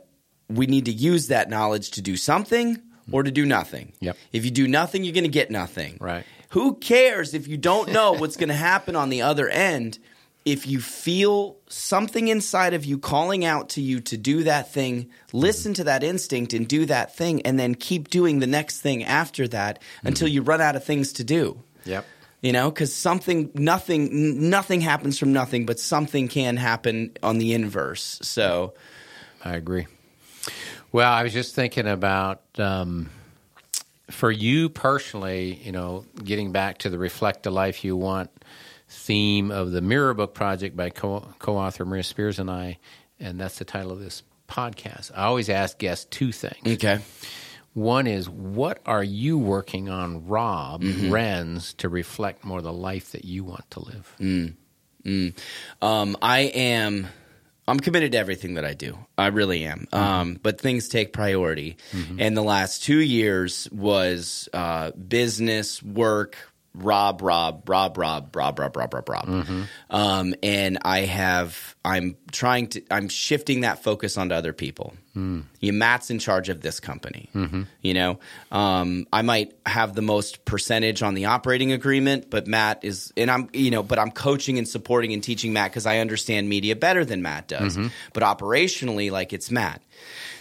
we 0.49 0.67
need 0.67 0.85
to 0.87 0.93
use 0.93 1.27
that 1.29 1.51
knowledge 1.51 1.91
to 1.93 2.03
do 2.03 2.17
something 2.17 2.81
or 3.13 3.23
to 3.25 3.31
do 3.33 3.45
nothing. 3.45 3.93
Yep. 4.01 4.17
If 4.33 4.45
you 4.45 4.51
do 4.53 4.67
nothing, 4.69 5.03
you're 5.05 5.13
going 5.15 5.25
to 5.25 5.29
get 5.31 5.51
nothing. 5.51 5.99
Right. 6.01 6.25
Who 6.51 6.75
cares 6.77 7.35
if 7.35 7.47
you 7.49 7.57
don't 7.57 7.91
know 7.93 8.13
what's 8.13 8.37
going 8.37 8.49
to 8.49 8.55
happen 8.55 8.95
on 8.97 9.09
the 9.11 9.23
other 9.23 9.49
end? 9.49 9.99
If 10.47 10.65
you 10.65 10.81
feel 10.81 11.57
something 11.67 12.29
inside 12.29 12.73
of 12.73 12.85
you 12.85 12.99
calling 12.99 13.45
out 13.45 13.71
to 13.71 13.83
you 13.83 14.01
to 14.03 14.17
do 14.17 14.45
that 14.45 14.73
thing, 14.73 15.11
listen 15.33 15.75
to 15.75 15.85
that 15.85 16.05
instinct 16.05 16.53
and 16.53 16.69
do 16.69 16.87
that 16.87 17.17
thing, 17.17 17.43
and 17.43 17.59
then 17.59 17.75
keep 17.75 18.11
doing 18.11 18.39
the 18.39 18.47
next 18.47 18.81
thing 18.81 19.03
after 19.03 19.49
that 19.49 19.83
until 20.05 20.29
you 20.29 20.43
run 20.43 20.61
out 20.61 20.77
of 20.77 20.85
things 20.85 21.15
to 21.15 21.25
do. 21.25 21.61
yep 21.85 22.07
You 22.43 22.53
know, 22.53 22.71
because 22.71 22.95
something, 22.95 23.51
nothing, 23.55 24.49
nothing 24.49 24.81
happens 24.81 25.19
from 25.19 25.33
nothing, 25.33 25.67
but 25.67 25.81
something 25.81 26.29
can 26.29 26.57
happen 26.57 27.11
on 27.25 27.39
the 27.39 27.53
inverse. 27.53 28.21
So, 28.23 28.75
I 29.45 29.55
agree. 29.57 29.89
Well, 30.93 31.13
I 31.13 31.25
was 31.25 31.33
just 31.33 31.57
thinking 31.57 31.89
about 31.89 32.43
um, 32.57 33.11
for 34.13 34.31
you 34.31 34.69
personally, 34.69 35.61
you 35.65 35.73
know, 35.73 36.05
getting 36.23 36.53
back 36.53 36.79
to 36.79 36.91
the 36.91 36.99
Reflect 36.99 37.43
the 37.43 37.51
Life 37.51 37.85
You 37.85 37.97
Want 37.97 38.31
theme 38.89 39.51
of 39.51 39.73
the 39.73 39.81
Mirror 39.81 40.15
Book 40.15 40.35
Project 40.35 40.77
by 40.77 40.91
co- 40.91 41.27
co-author 41.39 41.85
Maria 41.85 42.03
Spears 42.03 42.39
and 42.39 42.51
I, 42.51 42.79
and 43.19 43.41
that's 43.41 43.59
the 43.59 43.65
title 43.65 43.93
of 43.93 43.99
this 44.01 44.23
podcast. 44.49 45.11
I 45.15 45.25
always 45.25 45.49
ask 45.49 45.79
guests 45.79 46.05
two 46.05 46.33
things. 46.33 46.57
okay. 46.85 47.01
One 47.73 48.07
is, 48.07 48.27
what 48.27 48.81
are 48.87 49.05
you 49.05 49.37
working 49.39 49.91
on, 49.91 50.27
Rob 50.27 50.83
Renz, 50.83 51.77
to 51.79 51.91
reflect 51.91 52.43
more 52.43 52.63
the 52.63 52.73
life 52.73 53.13
that 53.13 53.27
you 53.27 53.45
want 53.45 53.71
to 53.73 53.81
live? 53.81 54.15
Um, 55.83 56.17
I 56.23 56.41
am. 56.41 57.07
I'm 57.69 57.79
committed 57.81 58.13
to 58.13 58.19
everything 58.19 58.55
that 58.55 58.65
I 58.65 58.75
do. 58.75 58.97
I 59.19 59.27
really 59.27 59.65
am. 59.65 59.89
Um, 59.93 60.39
but 60.43 60.61
things 60.61 60.89
take 60.89 61.13
priority. 61.13 61.77
And 62.19 62.37
the 62.37 62.43
last 62.43 62.83
two 62.85 62.99
years 63.01 63.69
was 63.71 64.49
uh, 64.55 64.93
business, 64.93 65.83
work, 65.83 66.37
Rob, 66.77 67.23
Rob, 67.23 67.69
Rob, 67.69 67.97
Rob, 67.97 68.37
Rob, 68.37 68.59
Rob, 68.59 68.77
Rob, 68.77 68.95
Rob, 68.95 69.09
Rob. 69.09 69.29
Um, 69.91 70.35
and 70.43 70.79
I 70.85 71.01
have, 71.01 71.75
I'm 71.85 72.17
trying 72.33 72.69
to, 72.69 72.83
I'm 72.91 73.09
shifting 73.09 73.63
that 73.63 73.83
focus 73.83 74.17
onto 74.19 74.35
other 74.35 74.53
people. 74.53 74.95
You, 75.61 75.73
Matt's 75.73 76.11
in 76.11 76.19
charge 76.19 76.51
of 76.51 76.61
this 76.61 76.79
company. 76.79 77.31
You 77.81 77.95
know, 77.95 78.19
um, 78.53 79.07
I 79.11 79.23
might 79.23 79.55
have 79.65 79.95
the 79.95 80.03
most 80.03 80.45
percentage 80.45 81.03
on 81.03 81.15
the 81.15 81.25
operating 81.25 81.73
agreement, 81.73 82.29
but 82.29 82.47
Matt 82.47 82.85
is, 82.85 83.15
and 83.17 83.31
I'm, 83.31 83.49
you 83.55 83.71
know, 83.71 83.83
but 83.83 83.99
I'm 83.99 84.11
coaching 84.11 84.59
and 84.59 84.69
supporting 84.69 85.15
and 85.15 85.25
teaching 85.25 85.55
Matt 85.55 85.71
because 85.71 85.87
I 85.87 85.99
understand 86.01 86.51
media 86.51 86.77
better 86.77 87.03
than 87.03 87.23
Matt 87.23 87.49
does. 87.49 87.79
But 88.13 88.23
operationally, 88.25 89.11
like 89.11 89.33
it's 89.33 89.51
Matt. 89.51 89.81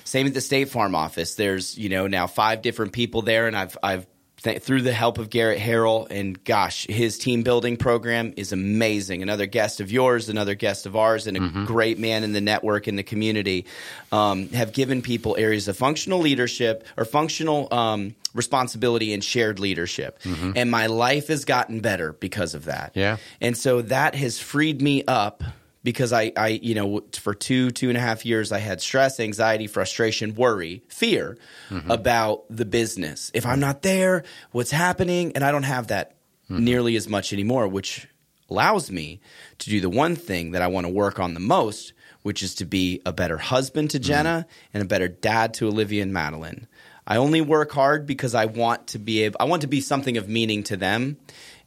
Same 0.03 0.27
at 0.27 0.33
the 0.33 0.41
State 0.41 0.69
Farm 0.69 0.93
office. 0.93 1.35
There's 1.35 1.77
you 1.77 1.87
know 1.87 2.07
now 2.07 2.27
five 2.27 2.61
different 2.61 2.91
people 2.91 3.21
there, 3.21 3.47
and 3.47 3.55
I've 3.55 3.77
I've 3.81 4.05
th- 4.45 4.61
through 4.61 4.83
the 4.83 4.93
help 4.93 5.17
of 5.17 5.29
Garrett 5.29 5.59
Harrell 5.59 6.07
and 6.09 6.41
gosh, 6.45 6.87
his 6.87 7.17
team 7.17 7.43
building 7.43 7.75
program 7.75 8.33
is 8.37 8.53
amazing. 8.53 9.21
Another 9.21 9.45
guest 9.45 9.81
of 9.81 9.91
yours, 9.91 10.29
another 10.29 10.55
guest 10.55 10.85
of 10.85 10.95
ours, 10.95 11.27
and 11.27 11.35
a 11.35 11.65
great 11.65 11.99
man 11.99 12.23
in 12.23 12.31
the 12.31 12.39
network 12.39 12.87
in 12.87 12.95
the 12.95 13.03
community 13.03 13.65
um, 14.13 14.47
have 14.49 14.71
given 14.71 15.01
people 15.01 15.35
areas 15.37 15.67
of 15.67 15.75
functional 15.75 16.19
leadership 16.19 16.87
or 16.95 17.03
functional. 17.03 17.67
Um, 17.73 18.15
responsibility 18.35 19.13
and 19.13 19.23
shared 19.23 19.59
leadership 19.59 20.19
and 20.25 20.69
my 20.69 20.87
life 20.87 21.27
has 21.29 21.45
gotten 21.45 21.79
better 21.79 22.11
because 22.11 22.53
of 22.53 22.65
that 22.65 22.91
Yeah. 22.93 23.15
and 23.39 23.55
so 23.57 23.81
that 23.83 24.13
has 24.13 24.37
freed 24.37 24.81
me 24.81 25.05
up 25.07 25.41
because 25.85 26.11
I, 26.11 26.31
I, 26.35 26.47
you 26.47 26.73
know, 26.73 27.03
for 27.13 27.35
two, 27.35 27.69
two 27.69 27.89
and 27.89 27.97
a 27.97 28.01
half 28.01 28.25
years, 28.25 28.51
I 28.51 28.57
had 28.57 28.81
stress, 28.81 29.19
anxiety, 29.19 29.67
frustration, 29.67 30.33
worry, 30.33 30.81
fear 30.89 31.37
mm-hmm. 31.69 31.91
about 31.91 32.45
the 32.49 32.65
business. 32.65 33.29
If 33.35 33.45
I'm 33.45 33.59
not 33.59 33.83
there, 33.83 34.23
what's 34.51 34.71
happening? 34.71 35.33
And 35.35 35.43
I 35.43 35.51
don't 35.51 35.63
have 35.63 35.87
that 35.87 36.15
mm-hmm. 36.49 36.63
nearly 36.63 36.95
as 36.95 37.07
much 37.07 37.31
anymore, 37.31 37.67
which 37.67 38.07
allows 38.49 38.89
me 38.89 39.21
to 39.59 39.69
do 39.69 39.79
the 39.79 39.89
one 39.89 40.15
thing 40.15 40.51
that 40.51 40.63
I 40.63 40.67
want 40.67 40.87
to 40.87 40.91
work 40.91 41.19
on 41.19 41.35
the 41.35 41.39
most, 41.39 41.93
which 42.23 42.41
is 42.41 42.55
to 42.55 42.65
be 42.65 42.99
a 43.05 43.13
better 43.13 43.37
husband 43.37 43.91
to 43.91 43.99
mm-hmm. 43.99 44.07
Jenna 44.07 44.47
and 44.73 44.81
a 44.81 44.87
better 44.87 45.07
dad 45.07 45.53
to 45.55 45.67
Olivia 45.67 46.01
and 46.01 46.11
Madeline. 46.11 46.67
I 47.05 47.17
only 47.17 47.41
work 47.41 47.71
hard 47.71 48.07
because 48.07 48.33
I 48.33 48.45
want 48.45 48.87
to 48.87 48.97
be 48.97 49.21
able, 49.21 49.37
I 49.39 49.43
want 49.43 49.61
to 49.61 49.67
be 49.67 49.81
something 49.81 50.17
of 50.17 50.27
meaning 50.27 50.63
to 50.63 50.77
them. 50.77 51.17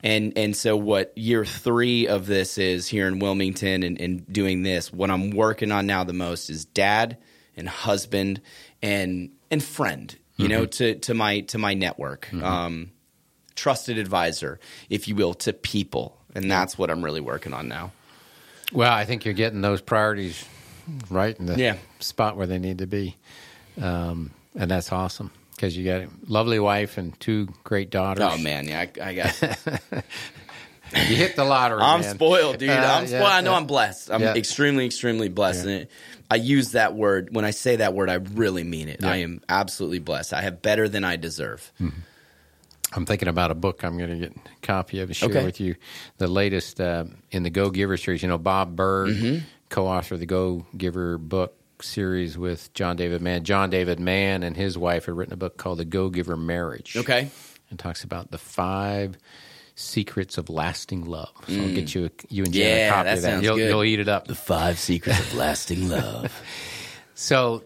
And 0.02 0.32
and 0.36 0.56
so 0.56 0.76
what 0.76 1.16
year 1.16 1.44
three 1.44 2.06
of 2.06 2.26
this 2.26 2.56
is 2.58 2.86
here 2.86 3.08
in 3.08 3.18
Wilmington 3.18 3.82
and, 3.82 4.00
and 4.00 4.32
doing 4.32 4.62
this, 4.62 4.92
what 4.92 5.10
I'm 5.10 5.30
working 5.30 5.72
on 5.72 5.86
now 5.86 6.04
the 6.04 6.12
most 6.12 6.50
is 6.50 6.64
dad 6.64 7.16
and 7.56 7.68
husband 7.68 8.40
and 8.80 9.30
and 9.50 9.62
friend, 9.62 10.14
you 10.36 10.48
know, 10.48 10.66
to 10.66 10.94
to 10.96 11.14
my 11.14 11.40
to 11.40 11.58
my 11.58 11.74
network. 11.74 12.32
Um, 12.32 12.92
trusted 13.56 13.98
advisor, 13.98 14.60
if 14.88 15.08
you 15.08 15.16
will, 15.16 15.34
to 15.34 15.52
people. 15.52 16.16
And 16.34 16.48
that's 16.48 16.78
what 16.78 16.90
I'm 16.90 17.04
really 17.04 17.20
working 17.20 17.52
on 17.52 17.66
now. 17.66 17.90
Well, 18.72 18.92
I 18.92 19.04
think 19.04 19.24
you're 19.24 19.34
getting 19.34 19.62
those 19.62 19.80
priorities 19.80 20.44
right 21.10 21.36
in 21.36 21.46
the 21.46 21.58
Yeah. 21.58 21.76
spot 21.98 22.36
where 22.36 22.46
they 22.46 22.58
need 22.58 22.78
to 22.78 22.86
be, 22.86 23.16
um, 23.80 24.30
and 24.54 24.70
that's 24.70 24.92
awesome 24.92 25.32
because 25.58 25.76
you 25.76 25.84
got 25.84 26.02
a 26.02 26.08
lovely 26.28 26.60
wife 26.60 26.98
and 26.98 27.18
two 27.18 27.48
great 27.64 27.90
daughters. 27.90 28.24
Oh 28.24 28.38
man, 28.38 28.68
yeah, 28.68 28.86
I, 29.02 29.08
I 29.08 29.14
got. 29.14 30.04
You 30.94 31.16
hit 31.16 31.36
the 31.36 31.44
lottery. 31.44 31.82
I'm 31.82 32.00
man. 32.00 32.14
spoiled, 32.14 32.56
dude. 32.56 32.70
Uh, 32.70 32.72
I'm 32.72 33.02
yeah, 33.02 33.06
spoiled. 33.18 33.24
I 33.24 33.40
know 33.42 33.50
yeah. 33.50 33.56
I'm 33.58 33.66
blessed. 33.66 34.10
I'm 34.10 34.22
Yeah. 34.22 34.34
extremely, 34.34 34.86
extremely 34.86 35.28
blessed. 35.28 35.66
And 35.66 35.70
it, 35.82 35.90
I 36.30 36.36
use 36.36 36.72
that 36.72 36.94
word 36.94 37.28
when 37.30 37.44
I 37.44 37.50
say 37.50 37.76
that 37.76 37.92
word. 37.92 38.08
I 38.08 38.14
really 38.14 38.64
mean 38.64 38.88
it. 38.88 39.04
I 39.04 39.16
am 39.16 39.42
absolutely 39.50 39.98
blessed. 39.98 40.32
I 40.32 40.40
have 40.40 40.62
better 40.62 40.88
than 40.88 41.04
I 41.04 41.16
deserve. 41.16 41.70
I'm 42.94 43.04
thinking 43.04 43.28
about 43.28 43.50
a 43.50 43.54
book 43.54 43.84
I'm 43.84 43.98
going 43.98 44.08
to 44.08 44.16
get 44.16 44.34
a 44.34 44.66
copy 44.66 45.00
of 45.00 45.10
and 45.10 45.16
share 45.16 45.28
Okay. 45.28 45.44
with 45.44 45.60
you. 45.60 45.74
The 46.16 46.26
latest 46.26 46.80
uh, 46.80 47.04
in 47.30 47.42
the 47.42 47.50
Go 47.50 47.68
Giver 47.68 47.98
series. 47.98 48.22
You 48.22 48.28
know, 48.30 48.38
Bob 48.38 48.74
Burg, 48.74 49.10
Mm-hmm. 49.14 49.44
co-author 49.68 50.14
of 50.14 50.20
the 50.20 50.26
Go 50.26 50.64
Giver 50.74 51.18
book 51.18 51.54
series 51.82 52.36
with 52.36 52.72
John 52.74 52.96
David 52.96 53.22
Mann. 53.22 53.44
John 53.44 53.70
David 53.70 54.00
Mann 54.00 54.42
and 54.42 54.56
his 54.56 54.76
wife 54.76 55.06
had 55.06 55.16
written 55.16 55.34
a 55.34 55.36
book 55.36 55.56
called 55.56 55.78
The 55.78 55.84
Go 55.84 56.08
Giver 56.08 56.36
Marriage. 56.36 56.96
Okay. 56.96 57.30
and 57.70 57.78
talks 57.78 58.04
about 58.04 58.30
the 58.30 58.38
five 58.38 59.18
secrets 59.74 60.38
of 60.38 60.48
lasting 60.48 61.04
love. 61.04 61.30
So 61.46 61.54
I'll 61.54 61.60
mm. 61.60 61.74
get 61.74 61.94
you, 61.94 62.10
you 62.28 62.44
and 62.44 62.52
Jen 62.52 62.66
yeah, 62.66 62.88
a 62.88 62.92
copy 62.92 63.04
that 63.04 63.16
of 63.16 63.22
that. 63.22 63.42
You'll, 63.42 63.56
good. 63.56 63.68
you'll 63.68 63.84
eat 63.84 64.00
it 64.00 64.08
up. 64.08 64.26
The 64.26 64.34
five 64.34 64.78
secrets 64.78 65.20
of 65.20 65.34
lasting 65.34 65.88
love. 65.90 66.32
So 67.14 67.64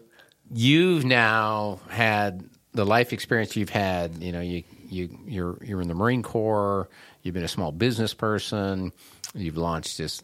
you've 0.51 1.05
now 1.05 1.79
had 1.89 2.43
the 2.73 2.85
life 2.85 3.13
experience 3.13 3.55
you've 3.55 3.69
had. 3.69 4.21
You 4.21 4.31
know, 4.31 4.41
you 4.41 4.63
you 4.89 5.17
you're 5.25 5.57
you're 5.63 5.81
in 5.81 5.87
the 5.87 5.95
Marine 5.95 6.23
Corps. 6.23 6.89
You've 7.21 7.33
been 7.33 7.43
a 7.43 7.49
small 7.49 7.71
business 7.71 8.13
person. 8.13 8.91
You've 9.33 9.57
launched 9.57 9.97
this 9.97 10.21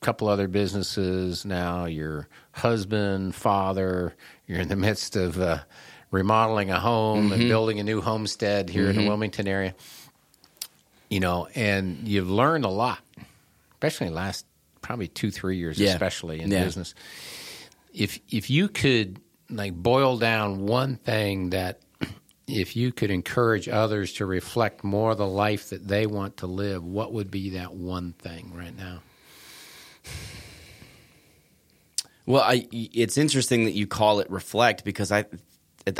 couple 0.00 0.28
other 0.28 0.48
businesses. 0.48 1.44
Now 1.44 1.84
you're 1.86 2.28
husband, 2.52 3.34
father. 3.34 4.14
You're 4.46 4.60
in 4.60 4.68
the 4.68 4.76
midst 4.76 5.16
of 5.16 5.40
uh, 5.40 5.58
remodeling 6.10 6.70
a 6.70 6.78
home 6.80 7.32
and 7.32 7.48
building 7.48 7.80
a 7.80 7.84
new 7.84 8.00
homestead 8.00 8.70
here 8.70 8.88
in 8.88 8.96
the 8.96 9.06
Wilmington 9.06 9.46
area. 9.48 9.74
You 11.10 11.20
know, 11.20 11.48
and 11.54 12.06
you've 12.06 12.28
learned 12.30 12.64
a 12.64 12.68
lot, 12.70 13.00
especially 13.72 14.08
in 14.08 14.12
the 14.12 14.18
last 14.18 14.44
probably 14.82 15.08
two 15.08 15.30
three 15.30 15.56
years, 15.56 15.78
Yeah. 15.78 15.92
especially 15.92 16.40
in 16.40 16.50
Yeah. 16.50 16.64
business 16.64 16.94
if 17.92 18.20
if 18.30 18.50
you 18.50 18.68
could 18.68 19.18
like 19.50 19.72
boil 19.74 20.18
down 20.18 20.66
one 20.66 20.96
thing 20.96 21.50
that 21.50 21.80
if 22.46 22.76
you 22.76 22.92
could 22.92 23.10
encourage 23.10 23.68
others 23.68 24.12
to 24.14 24.26
reflect 24.26 24.84
more 24.84 25.14
the 25.14 25.26
life 25.26 25.70
that 25.70 25.88
they 25.88 26.06
want 26.06 26.36
to 26.38 26.46
live, 26.46 26.84
what 26.84 27.12
would 27.12 27.30
be 27.30 27.50
that 27.50 27.74
one 27.74 28.12
thing 28.18 28.52
right 28.54 28.76
now? 28.76 29.00
Well, 32.26 32.42
I, 32.42 32.68
it's 32.70 33.16
interesting 33.16 33.64
that 33.64 33.72
you 33.72 33.86
call 33.86 34.20
it 34.20 34.30
reflect 34.30 34.84
because 34.84 35.10
I, 35.10 35.24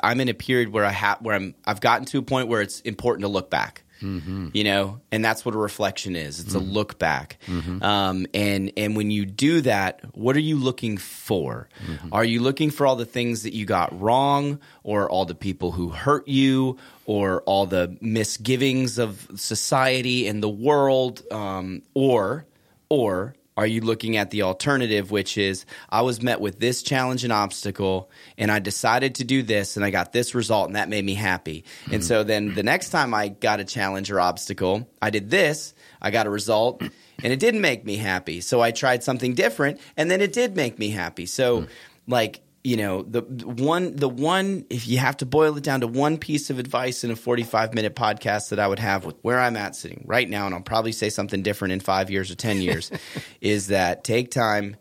I'm 0.03 0.21
in 0.21 0.29
a 0.29 0.35
period 0.35 0.71
where 0.71 0.85
I 0.85 0.91
have 0.91 1.23
where 1.23 1.35
I'm 1.35 1.55
I've 1.65 1.81
gotten 1.81 2.05
to 2.07 2.19
a 2.19 2.23
point 2.23 2.49
where 2.49 2.61
it's 2.61 2.81
important 2.83 3.23
to 3.23 3.29
look 3.29 3.49
back. 3.49 3.85
Mm-hmm. 4.03 4.51
You 4.53 4.63
know, 4.63 5.01
and 5.11 5.25
that's 5.25 5.45
what 5.45 5.57
a 5.57 5.59
reflection 5.59 6.15
is. 6.15 6.39
It's 6.39 6.55
a 6.55 6.61
look 6.61 7.01
back. 7.01 7.39
Um, 7.83 8.27
and 8.33 8.73
and 8.77 8.97
when 8.97 9.11
you 9.11 9.27
do 9.27 9.61
that, 9.63 10.05
what 10.15 10.37
are 10.37 10.41
you 10.41 10.57
looking 10.57 10.99
for? 10.99 11.69
Mm-hmm. 11.85 12.13
Are 12.13 12.25
you 12.25 12.41
looking 12.41 12.71
for 12.71 12.87
all 12.87 12.95
the 12.95 13.05
things 13.07 13.43
that 13.43 13.55
you 13.55 13.65
got 13.65 13.99
wrong, 13.99 14.61
or 14.85 15.11
all 15.11 15.25
the 15.25 15.35
people 15.35 15.73
who 15.73 15.89
hurt 15.89 16.29
you, 16.29 16.77
or 17.07 17.41
all 17.43 17.67
the 17.67 17.97
misgivings 18.01 18.99
of 18.99 19.27
society 19.35 20.29
and 20.29 20.45
the 20.45 20.49
world, 20.49 21.23
um, 21.33 21.83
or 21.95 22.47
or 22.89 23.35
are 23.59 23.67
you 23.67 23.81
looking 23.81 24.17
at 24.17 24.31
the 24.31 24.43
alternative, 24.43 25.11
which 25.11 25.37
is 25.37 25.67
I 25.91 26.03
was 26.03 26.23
met 26.23 26.41
with 26.41 26.61
this 26.61 26.81
challenge 26.81 27.25
and 27.25 27.33
obstacle, 27.33 28.09
and 28.39 28.53
I 28.53 28.61
decided 28.61 29.17
to 29.17 29.25
do 29.25 29.43
this, 29.43 29.77
and 29.77 29.85
I 29.85 29.91
got 29.91 30.13
this 30.13 30.33
result, 30.33 30.69
and 30.69 30.77
that 30.77 30.89
made 30.89 31.05
me 31.05 31.15
happy. 31.15 31.65
And 31.87 31.95
mm-hmm. 31.95 32.03
so 32.03 32.23
then 32.23 32.55
the 32.55 32.63
next 32.63 32.91
time 32.91 33.13
I 33.13 33.29
got 33.29 33.59
a 33.59 33.65
challenge 33.65 34.13
or 34.13 34.21
obstacle, 34.21 34.89
I 35.03 35.11
did 35.11 35.29
this, 35.29 35.75
I 36.01 36.13
got 36.13 36.29
a 36.29 36.31
result, 36.31 36.83
and 36.83 37.33
it 37.33 37.41
didn't 37.41 37.61
make 37.61 37.85
me 37.85 37.97
happy. 37.97 38.41
So 38.43 38.61
I 38.61 38.71
tried 38.71 39.03
something 39.03 39.35
different, 39.35 39.81
and 39.97 40.09
then 40.09 40.21
it 40.21 40.33
did 40.33 40.55
make 40.55 40.79
me 40.79 40.91
happy. 40.91 41.27
So, 41.27 41.63
mm. 41.63 41.69
like, 42.07 42.41
you 42.65 42.77
know 42.77 43.03
the 43.03 43.23
one 43.23 43.95
the 43.97 44.09
one 44.09 44.67
if 44.69 44.89
you 44.89 44.99
have 44.99 45.17
to 45.19 45.27
boil 45.27 45.57
it 45.57 45.63
down 45.63 45.81
to 45.81 45.87
one 45.87 46.19
piece 46.19 46.51
of 46.51 46.59
advice 46.59 47.05
in 47.05 47.11
a 47.11 47.17
45 47.17 47.75
minute 47.75 47.95
podcast 47.95 48.51
that 48.51 48.59
I 48.59 48.67
would 48.67 48.79
have 48.81 49.05
with 49.05 49.17
where 49.23 49.39
I'm 49.39 49.57
at 49.57 49.77
sitting 49.77 50.05
right 50.07 50.29
now 50.29 50.47
and 50.47 50.55
I'll 50.55 50.61
probably 50.61 50.93
say 50.93 51.09
something 51.09 51.43
different 51.43 51.73
in 51.73 51.81
5 51.81 52.11
years 52.11 52.31
or 52.31 52.35
10 52.35 52.61
years 52.61 52.91
is 53.41 53.69
that 53.69 54.05
take 54.05 54.31
time 54.31 54.77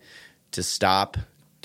to 0.52 0.64
stop 0.64 1.18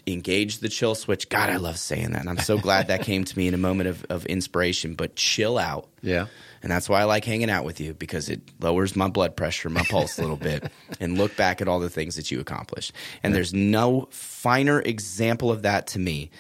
engage 0.07 0.59
the 0.59 0.69
chill 0.69 0.95
switch 0.95 1.29
god 1.29 1.51
I 1.51 1.57
love 1.57 1.79
saying 1.79 2.13
that 2.13 2.21
and 2.21 2.29
I'm 2.31 2.39
so 2.39 2.59
glad 2.59 2.89
that 2.89 3.03
came 3.05 3.25
to 3.25 3.39
me 3.39 3.47
in 3.49 3.55
a 3.55 3.59
moment 3.59 3.89
of, 3.89 4.05
of 4.11 4.27
inspiration 4.27 4.95
but 4.95 5.15
chill 5.17 5.59
out 5.59 5.89
Yeah. 6.03 6.27
and 6.63 6.71
that's 6.73 6.89
why 6.89 7.01
I 7.01 7.05
like 7.05 7.25
hanging 7.25 7.51
out 7.51 7.65
with 7.65 7.81
you 7.81 7.95
because 7.95 8.29
it 8.29 8.41
lowers 8.61 8.97
my 8.97 9.09
blood 9.09 9.37
pressure, 9.37 9.69
my 9.71 9.83
pulse 9.85 10.19
a 10.19 10.23
little 10.23 10.37
bit, 10.37 10.71
and 11.01 11.17
look 11.19 11.37
back 11.37 11.61
at 11.61 11.69
all 11.69 11.79
the 11.81 11.91
things 11.91 12.17
that 12.17 12.31
you 12.31 12.41
accomplished. 12.41 12.93
And 13.23 13.35
there's 13.35 13.53
no 13.55 14.09
finer 14.11 14.81
example 14.81 15.51
of 15.51 15.63
that 15.63 15.87
to 15.89 15.99
me 15.99 16.31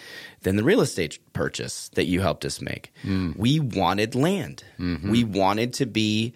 than 0.42 0.56
the 0.56 0.64
real 0.64 0.80
estate 0.80 1.18
purchase 1.32 1.88
that 1.94 2.06
you 2.06 2.20
helped 2.20 2.44
us 2.44 2.60
make. 2.60 2.92
Hmm. 3.02 3.32
We 3.36 3.60
wanted 3.60 4.14
land. 4.16 4.64
Mm-hmm. 4.78 5.10
We 5.10 5.22
wanted 5.24 5.72
to 5.74 5.86
be 5.86 6.34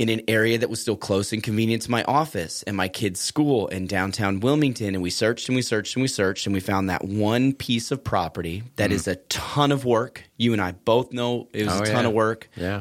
in 0.00 0.08
an 0.08 0.22
area 0.28 0.56
that 0.56 0.70
was 0.70 0.80
still 0.80 0.96
close 0.96 1.30
and 1.30 1.42
convenient 1.42 1.82
to 1.82 1.90
my 1.90 2.02
office 2.04 2.62
and 2.62 2.74
my 2.74 2.88
kids' 2.88 3.20
school 3.20 3.68
in 3.68 3.86
downtown 3.86 4.40
Wilmington. 4.40 4.94
And 4.94 5.02
we 5.02 5.10
searched 5.10 5.46
and 5.50 5.54
we 5.54 5.60
searched 5.60 5.94
and 5.94 6.00
we 6.00 6.08
searched 6.08 6.46
and 6.46 6.54
we 6.54 6.60
found 6.60 6.88
that 6.88 7.04
one 7.04 7.52
piece 7.52 7.90
of 7.90 8.02
property 8.02 8.62
that 8.76 8.92
is 8.92 9.04
hmm. 9.04 9.10
a 9.10 9.16
ton 9.16 9.70
of 9.72 9.84
work. 9.84 10.24
You 10.38 10.54
and 10.54 10.62
I 10.62 10.72
both 10.72 11.12
know 11.12 11.48
it 11.52 11.66
was 11.66 11.74
Oh, 11.78 11.82
a 11.82 11.86
ton 11.86 12.04
yeah. 12.04 12.08
of 12.08 12.14
work 12.14 12.48
Yeah. 12.56 12.80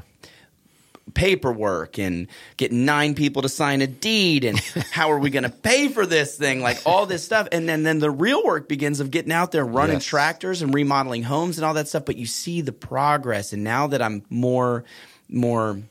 paperwork 1.14 2.00
and 2.00 2.28
get 2.56 2.72
nine 2.72 3.16
people 3.16 3.42
to 3.42 3.50
sign 3.50 3.82
a 3.82 3.88
deed 3.88 4.46
and 4.46 4.58
how 4.92 5.12
are 5.12 5.20
we 5.20 5.30
going 5.30 5.44
to 5.44 5.50
pay 5.50 5.90
for 5.90 6.06
this 6.06 6.38
thing 6.38 6.62
like 6.62 6.78
all 6.86 7.06
this 7.06 7.24
stuff 7.26 7.48
and 7.52 7.68
then 7.68 7.84
then 7.84 8.00
the 8.00 8.12
real 8.12 8.46
work 8.46 8.70
begins 8.70 9.00
of 9.02 9.10
getting 9.12 9.32
out 9.32 9.52
there 9.52 9.66
running 9.66 9.96
Yes. 9.98 10.06
tractors 10.06 10.62
and 10.62 10.74
remodeling 10.74 11.24
homes 11.24 11.58
and 11.58 11.66
all 11.66 11.74
that 11.74 11.88
stuff 11.90 12.06
but 12.06 12.16
you 12.16 12.28
see 12.28 12.62
the 12.62 12.72
progress 12.72 13.52
and 13.54 13.64
now 13.64 13.88
that 13.88 14.02
I'm 14.02 14.24
more 14.30 14.86
more 15.28 15.82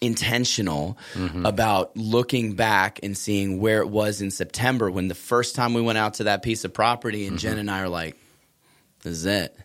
intentional 0.00 0.98
about 1.44 1.96
looking 1.96 2.54
back 2.54 3.00
and 3.02 3.16
seeing 3.16 3.60
where 3.60 3.80
it 3.80 3.88
was 3.88 4.20
in 4.20 4.30
September 4.30 4.90
when 4.90 5.08
the 5.08 5.14
first 5.14 5.54
time 5.54 5.74
we 5.74 5.80
went 5.82 5.98
out 5.98 6.14
to 6.14 6.24
that 6.24 6.42
piece 6.42 6.64
of 6.64 6.72
property 6.72 7.26
and 7.26 7.38
Jen 7.38 7.58
and 7.58 7.70
I 7.70 7.80
are 7.80 7.88
like, 7.88 8.16
this 9.02 9.12
is 9.14 9.26
it. 9.26 9.56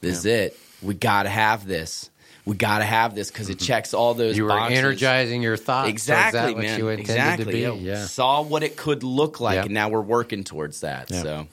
This 0.00 0.18
is 0.18 0.26
it. 0.26 0.58
We 0.82 0.94
got 0.94 1.24
to 1.24 1.28
have 1.28 1.66
this. 1.66 2.10
We 2.44 2.54
got 2.54 2.78
to 2.78 2.84
have 2.84 3.14
this 3.16 3.30
because 3.30 3.48
it 3.48 3.58
checks 3.58 3.92
all 3.92 4.14
those 4.14 4.36
You 4.36 4.44
were 4.44 4.50
boxes. 4.50 4.78
energizing 4.78 5.42
your 5.42 5.56
thoughts. 5.56 5.88
Exactly, 5.88 6.54
that, 6.54 6.56
man. 6.56 6.70
What 6.72 6.78
you 6.78 6.88
intended 6.90 7.00
exactly. 7.10 7.44
to 7.46 7.50
be. 7.50 7.60
Yeah. 7.60 7.72
Yeah. 7.72 8.04
Saw 8.04 8.42
what 8.42 8.62
it 8.62 8.76
could 8.76 9.02
look 9.02 9.40
like, 9.40 9.56
Yeah. 9.56 9.62
and 9.62 9.74
now 9.74 9.88
we're 9.88 10.00
working 10.00 10.44
towards 10.44 10.82
that. 10.82 11.10
Yeah. 11.10 11.22
So, 11.22 11.46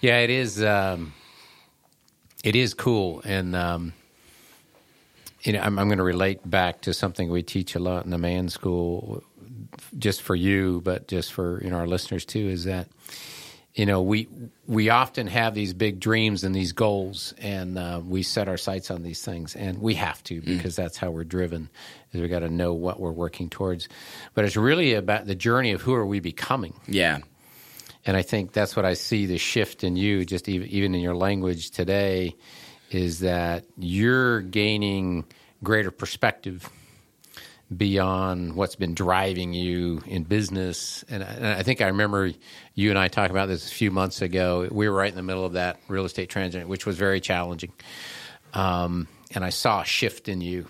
Yeah, 0.00 0.18
it 0.20 0.30
is. 0.30 0.62
Um, 0.62 1.12
it 2.44 2.54
is 2.54 2.74
cool, 2.74 3.20
and 3.24 3.56
um, 3.56 3.92
you 5.42 5.52
know, 5.52 5.60
I'm, 5.60 5.78
I'm 5.78 5.88
going 5.88 5.98
to 5.98 6.04
relate 6.04 6.48
back 6.48 6.82
to 6.82 6.94
something 6.94 7.30
we 7.30 7.42
teach 7.42 7.74
a 7.74 7.78
lot 7.78 8.04
in 8.04 8.10
the 8.10 8.18
man 8.18 8.48
school, 8.48 9.22
just 9.98 10.22
for 10.22 10.34
you, 10.34 10.80
but 10.84 11.08
just 11.08 11.32
for 11.32 11.62
you 11.62 11.70
know 11.70 11.76
our 11.76 11.86
listeners 11.86 12.24
too. 12.24 12.48
Is 12.48 12.64
that 12.64 12.88
you 13.74 13.86
know 13.86 14.02
we 14.02 14.28
we 14.66 14.90
often 14.90 15.26
have 15.26 15.54
these 15.54 15.74
big 15.74 15.98
dreams 15.98 16.44
and 16.44 16.54
these 16.54 16.72
goals, 16.72 17.34
and 17.38 17.78
uh, 17.78 18.00
we 18.04 18.22
set 18.22 18.48
our 18.48 18.56
sights 18.56 18.90
on 18.90 19.02
these 19.02 19.22
things, 19.22 19.56
and 19.56 19.80
we 19.80 19.94
have 19.94 20.22
to 20.24 20.40
because 20.40 20.76
that's 20.76 20.96
how 20.96 21.10
we're 21.10 21.24
driven. 21.24 21.68
Is 22.12 22.20
we 22.20 22.28
got 22.28 22.40
to 22.40 22.48
know 22.48 22.74
what 22.74 23.00
we're 23.00 23.10
working 23.10 23.50
towards, 23.50 23.88
but 24.34 24.44
it's 24.44 24.56
really 24.56 24.94
about 24.94 25.26
the 25.26 25.34
journey 25.34 25.72
of 25.72 25.82
who 25.82 25.94
are 25.94 26.06
we 26.06 26.20
becoming. 26.20 26.74
yeah. 26.86 27.18
And 28.04 28.16
I 28.16 28.22
think 28.22 28.52
that's 28.52 28.74
what 28.74 28.84
I 28.84 28.94
see 28.94 29.26
the 29.26 29.38
shift 29.38 29.84
in 29.84 29.94
you, 29.94 30.24
just 30.24 30.48
even, 30.48 30.66
even 30.68 30.94
in 30.94 31.00
your 31.00 31.14
language 31.14 31.70
today, 31.70 32.34
is 32.94 33.20
that 33.20 33.64
you're 33.76 34.40
gaining 34.40 35.24
greater 35.62 35.90
perspective 35.90 36.68
beyond 37.74 38.54
what's 38.54 38.76
been 38.76 38.94
driving 38.94 39.52
you 39.52 40.02
in 40.06 40.24
business. 40.24 41.04
And 41.08 41.22
I, 41.22 41.26
and 41.26 41.46
I 41.46 41.62
think 41.62 41.80
I 41.80 41.86
remember 41.86 42.32
you 42.74 42.90
and 42.90 42.98
I 42.98 43.08
talking 43.08 43.30
about 43.30 43.48
this 43.48 43.70
a 43.70 43.74
few 43.74 43.90
months 43.90 44.20
ago. 44.22 44.68
We 44.70 44.88
were 44.88 44.94
right 44.94 45.10
in 45.10 45.16
the 45.16 45.22
middle 45.22 45.44
of 45.44 45.54
that 45.54 45.78
real 45.88 46.04
estate 46.04 46.28
transition, 46.28 46.68
which 46.68 46.84
was 46.84 46.98
very 46.98 47.20
challenging. 47.20 47.72
Um, 48.52 49.08
and 49.34 49.44
I 49.44 49.50
saw 49.50 49.80
a 49.80 49.84
shift 49.84 50.28
in 50.28 50.40
you. 50.40 50.66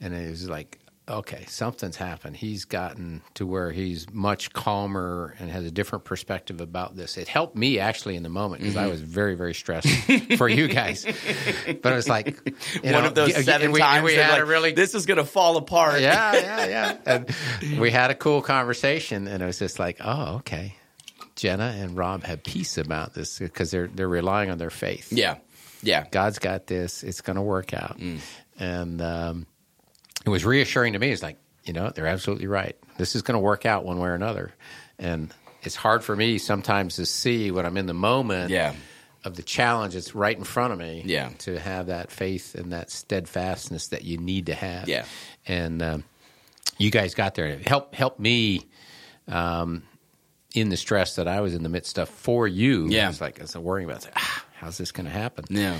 And 0.00 0.14
it 0.14 0.30
was 0.30 0.48
like, 0.48 0.78
okay, 1.12 1.44
something's 1.48 1.96
happened. 1.96 2.36
He's 2.36 2.64
gotten 2.64 3.22
to 3.34 3.46
where 3.46 3.70
he's 3.70 4.10
much 4.12 4.52
calmer 4.52 5.34
and 5.38 5.50
has 5.50 5.64
a 5.64 5.70
different 5.70 6.04
perspective 6.04 6.60
about 6.60 6.96
this. 6.96 7.16
It 7.16 7.28
helped 7.28 7.56
me 7.56 7.78
actually 7.78 8.16
in 8.16 8.22
the 8.22 8.28
moment 8.28 8.62
because 8.62 8.76
I 8.76 8.86
was 8.86 9.00
very, 9.00 9.34
very 9.34 9.54
stressed 9.54 9.88
for 10.36 10.48
you 10.48 10.68
guys. 10.68 11.04
But 11.04 11.92
it 11.92 11.94
was 11.94 12.08
like 12.08 12.40
One 12.82 12.92
know, 12.92 13.04
of 13.06 13.14
those 13.14 13.44
seven 13.44 13.72
we, 13.72 13.80
times 13.80 14.04
we 14.04 14.16
that, 14.16 14.24
had 14.24 14.32
like, 14.32 14.42
a 14.42 14.46
really 14.46 14.72
this 14.72 14.94
is 14.94 15.06
going 15.06 15.18
to 15.18 15.24
fall 15.24 15.56
apart. 15.56 16.00
yeah, 16.00 16.34
yeah, 16.34 16.66
yeah. 16.66 16.96
And 17.06 17.78
we 17.78 17.90
had 17.90 18.10
a 18.10 18.14
cool 18.14 18.42
conversation, 18.42 19.28
and 19.28 19.42
it 19.42 19.46
was 19.46 19.58
just 19.58 19.78
like, 19.78 19.98
oh, 20.00 20.36
okay. 20.36 20.76
Jenna 21.34 21.74
and 21.78 21.96
Rob 21.96 22.24
have 22.24 22.42
peace 22.42 22.78
about 22.78 23.14
this 23.14 23.38
because 23.38 23.70
they're 23.70 23.88
they're 23.88 24.08
relying 24.08 24.50
on 24.50 24.58
their 24.58 24.70
faith. 24.70 25.12
Yeah. 25.12 25.36
Yeah. 25.82 26.06
God's 26.10 26.38
got 26.38 26.66
this. 26.66 27.02
It's 27.02 27.20
going 27.20 27.36
to 27.36 27.42
work 27.42 27.74
out. 27.74 27.98
Mm. 27.98 28.20
And 28.58 29.02
um, 29.02 29.46
it 30.24 30.30
was 30.30 30.44
reassuring 30.44 30.92
to 30.94 30.98
me. 30.98 31.10
It's 31.10 31.22
like, 31.22 31.38
you 31.64 31.72
know, 31.72 31.90
they're 31.90 32.06
absolutely 32.06 32.46
right. 32.46 32.76
This 32.98 33.14
is 33.16 33.22
going 33.22 33.34
to 33.34 33.40
work 33.40 33.66
out 33.66 33.84
one 33.84 33.98
way 33.98 34.08
or 34.08 34.14
another. 34.14 34.52
And 34.98 35.32
it's 35.62 35.76
hard 35.76 36.02
for 36.04 36.14
me 36.16 36.38
sometimes 36.38 36.96
to 36.96 37.06
see 37.06 37.50
when 37.50 37.66
I'm 37.66 37.76
in 37.76 37.86
the 37.86 37.94
moment 37.94 38.50
Yeah. 38.50 38.74
of 39.24 39.36
the 39.36 39.42
challenge 39.42 39.94
that's 39.94 40.14
right 40.14 40.36
in 40.36 40.44
front 40.44 40.72
of 40.72 40.78
me 40.78 41.02
Yeah. 41.04 41.30
to 41.40 41.58
have 41.58 41.86
that 41.86 42.10
faith 42.10 42.54
and 42.54 42.72
that 42.72 42.90
steadfastness 42.90 43.88
that 43.88 44.04
you 44.04 44.18
need 44.18 44.46
to 44.46 44.54
have. 44.54 44.88
Yeah. 44.88 45.04
And 45.46 45.82
um, 45.82 46.04
you 46.78 46.90
guys 46.90 47.14
got 47.14 47.34
there. 47.34 47.58
Help 47.58 47.94
helped 47.94 48.18
me 48.20 48.66
um, 49.28 49.84
in 50.54 50.68
the 50.68 50.76
stress 50.76 51.16
that 51.16 51.28
I 51.28 51.40
was 51.40 51.54
in 51.54 51.62
the 51.62 51.68
midst 51.68 51.98
of 51.98 52.08
for 52.08 52.46
you. 52.46 52.88
Yeah. 52.88 53.08
It's 53.08 53.20
like, 53.20 53.38
I 53.38 53.42
was 53.42 53.56
worrying 53.56 53.88
about, 53.88 54.08
ah, 54.16 54.44
how's 54.54 54.78
this 54.78 54.92
going 54.92 55.06
to 55.06 55.12
happen? 55.12 55.44
Yeah. 55.48 55.78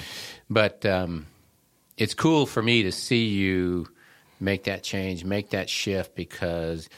But 0.48 0.86
um, 0.86 1.26
it's 1.96 2.14
cool 2.14 2.46
for 2.46 2.62
me 2.62 2.84
to 2.84 2.92
see 2.92 3.26
you 3.28 3.88
make 4.42 4.64
that 4.64 4.82
change, 4.82 5.24
make 5.24 5.50
that 5.50 5.70
shift 5.70 6.14
because 6.14 6.88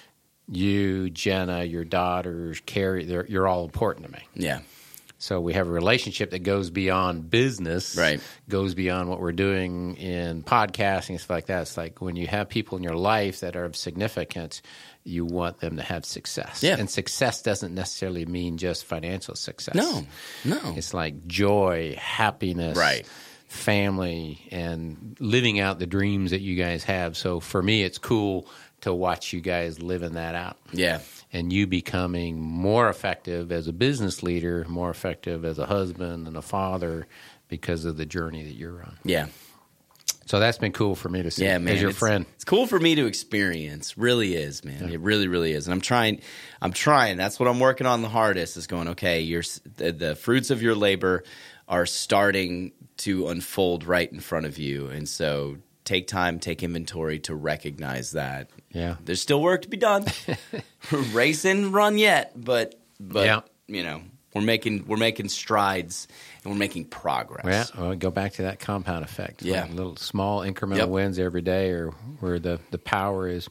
you, 0.49 1.11
Jenna, 1.11 1.65
your 1.65 1.85
daughters, 1.85 2.61
Carrie, 2.67 3.05
you're 3.29 3.47
all 3.47 3.65
important 3.65 4.07
to 4.07 4.13
me. 4.13 4.21
Yeah. 4.35 4.61
So 5.19 5.41
we 5.41 5.55
have 5.55 5.67
a 5.67 5.71
relationship 5.71 6.31
that 6.33 6.41
goes 6.41 6.69
beyond 6.71 7.31
business, 7.31 7.97
Right. 7.97 8.21
Goes 8.49 8.75
beyond 8.75 9.09
what 9.09 9.21
we're 9.21 9.33
doing 9.33 9.97
in 9.97 10.43
podcasting 10.43 11.11
and 11.11 11.21
stuff 11.21 11.31
like 11.31 11.47
that. 11.47 11.63
It's 11.63 11.77
like 11.79 12.03
when 12.03 12.17
you 12.17 12.27
have 12.27 12.49
people 12.49 12.77
in 12.77 12.85
your 12.85 12.97
life 12.97 13.41
that 13.41 13.57
are 13.57 13.65
of 13.65 13.75
significance, 13.75 14.61
you 15.03 15.25
want 15.25 15.61
them 15.61 15.77
to 15.77 15.83
have 15.83 16.05
success. 16.05 16.63
Yeah. 16.63 16.77
And 16.79 16.91
success 16.91 17.41
doesn't 17.43 17.75
necessarily 17.75 18.27
mean 18.27 18.59
just 18.59 18.85
financial 18.85 19.35
success. 19.35 19.75
No. 19.75 20.03
No. 20.45 20.75
It's 20.77 20.93
like 20.93 21.27
joy, 21.27 21.95
happiness, 21.99 22.77
Right. 22.77 23.07
Family, 23.55 24.47
and 24.51 25.17
living 25.21 25.61
out 25.61 25.79
the 25.79 25.87
dreams 25.87 26.31
that 26.33 26.41
you 26.41 26.57
guys 26.57 26.85
have. 26.85 27.17
So 27.17 27.41
for 27.41 27.63
me, 27.63 27.83
it's 27.83 27.99
cool 27.99 28.47
to 28.83 28.93
watch 28.93 29.33
you 29.33 29.41
guys 29.41 29.81
living 29.81 30.13
that 30.15 30.35
out 30.35 30.59
Yeah. 30.73 31.01
and 31.33 31.51
you 31.53 31.67
becoming 31.67 32.39
more 32.41 32.89
effective 32.91 33.51
as 33.51 33.67
a 33.67 33.73
business 33.73 34.23
leader, 34.23 34.67
more 34.69 34.91
effective 34.91 35.45
as 35.45 35.59
a 35.59 35.65
husband 35.67 36.29
and 36.29 36.37
a 36.37 36.43
father 36.43 37.07
because 37.49 37.87
of 37.87 37.97
the 37.97 38.05
journey 38.05 38.43
that 38.45 38.55
you're 38.55 38.83
on. 38.83 38.99
Yeah. 39.05 39.29
So 40.27 40.39
that's 40.41 40.59
been 40.59 40.73
cool 40.73 40.95
for 40.95 41.09
me 41.09 41.23
to 41.23 41.31
see 41.31 41.45
Yeah, 41.45 41.59
man. 41.59 41.75
as 41.75 41.81
your 41.81 41.91
it's, 41.91 41.99
friend. 41.99 42.27
It's 42.35 42.45
cool 42.45 42.67
for 42.67 42.79
me 42.79 42.95
to 42.95 43.07
experience. 43.07 43.97
Really 43.97 44.35
is, 44.35 44.65
man. 44.65 44.89
It 44.91 45.01
really, 45.01 45.29
really 45.29 45.53
is. 45.53 45.67
And 45.67 45.73
I'm 45.75 45.81
trying. 45.83 46.21
I'm 46.63 46.73
trying. 46.73 47.17
That's 47.19 47.39
what 47.39 47.47
I'm 47.49 47.61
working 47.61 47.87
on 47.87 48.01
the 48.03 48.09
hardest. 48.09 48.57
Is 48.57 48.67
going 48.67 48.89
okay. 48.89 49.21
Your 49.21 49.43
the, 49.77 49.93
the 49.93 50.15
fruits 50.15 50.51
of 50.51 50.63
your 50.63 50.75
labor 50.75 51.25
are 51.69 51.85
starting 51.87 52.73
to 52.99 53.29
unfold 53.29 53.85
right 53.85 54.11
in 54.11 54.21
front 54.21 54.47
of 54.47 54.59
you, 54.59 54.87
and 54.89 55.09
so 55.09 55.57
take 55.85 56.07
time, 56.07 56.39
take 56.39 56.63
inventory 56.63 57.19
to 57.21 57.35
recognize 57.35 58.13
that. 58.13 58.49
Yeah. 58.71 58.97
There's 59.05 59.21
still 59.21 59.43
work 59.43 59.63
to 59.63 59.69
be 59.69 59.77
done. 59.77 60.05
Race 61.13 61.45
and 61.45 61.73
run 61.75 61.99
yet, 61.99 62.33
but 62.37 62.75
but 63.01 63.27
Yeah. 63.27 63.41
you 63.67 63.83
know 63.83 64.03
we're 64.35 64.43
making 64.43 64.87
we're 64.87 64.97
making 64.97 65.29
strides 65.29 66.09
and 66.43 66.53
we're 66.53 66.59
making 66.59 66.87
progress. 66.87 67.71
Yeah, 67.75 67.81
well, 67.81 67.95
go 67.95 68.11
back 68.11 68.33
to 68.35 68.43
that 68.43 68.59
compound 68.61 69.05
effect. 69.05 69.43
Yeah. 69.43 69.63
Like 69.63 69.75
little 69.75 69.97
small 69.97 70.41
incremental 70.41 70.79
Yep. 70.79 70.89
wins 70.89 71.19
every 71.19 71.43
day, 71.43 71.71
or 71.71 71.91
where 72.21 72.39
the 72.39 72.61
the 72.71 72.79
power 72.79 73.29
is. 73.29 73.49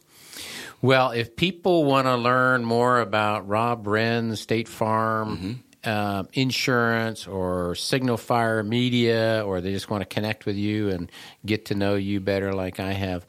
Well, 0.81 1.11
if 1.11 1.35
people 1.35 1.85
want 1.85 2.07
to 2.07 2.15
learn 2.17 2.65
more 2.65 2.99
about 2.99 3.47
Rob 3.47 3.87
Wren, 3.87 4.35
State 4.35 4.67
Farm, 4.67 5.37
Mm-hmm. 5.37 5.51
Um, 5.85 6.27
insurance, 6.33 7.27
or 7.27 7.75
Signal 7.75 8.17
Fire 8.17 8.63
Media, 8.63 9.43
or 9.45 9.61
they 9.61 9.71
just 9.71 9.89
want 9.89 10.01
to 10.01 10.05
connect 10.05 10.45
with 10.45 10.55
you 10.55 10.89
and 10.89 11.11
get 11.45 11.65
to 11.65 11.75
know 11.75 11.95
you 11.95 12.19
better, 12.19 12.53
like 12.53 12.79
I 12.79 12.93
have. 12.93 13.25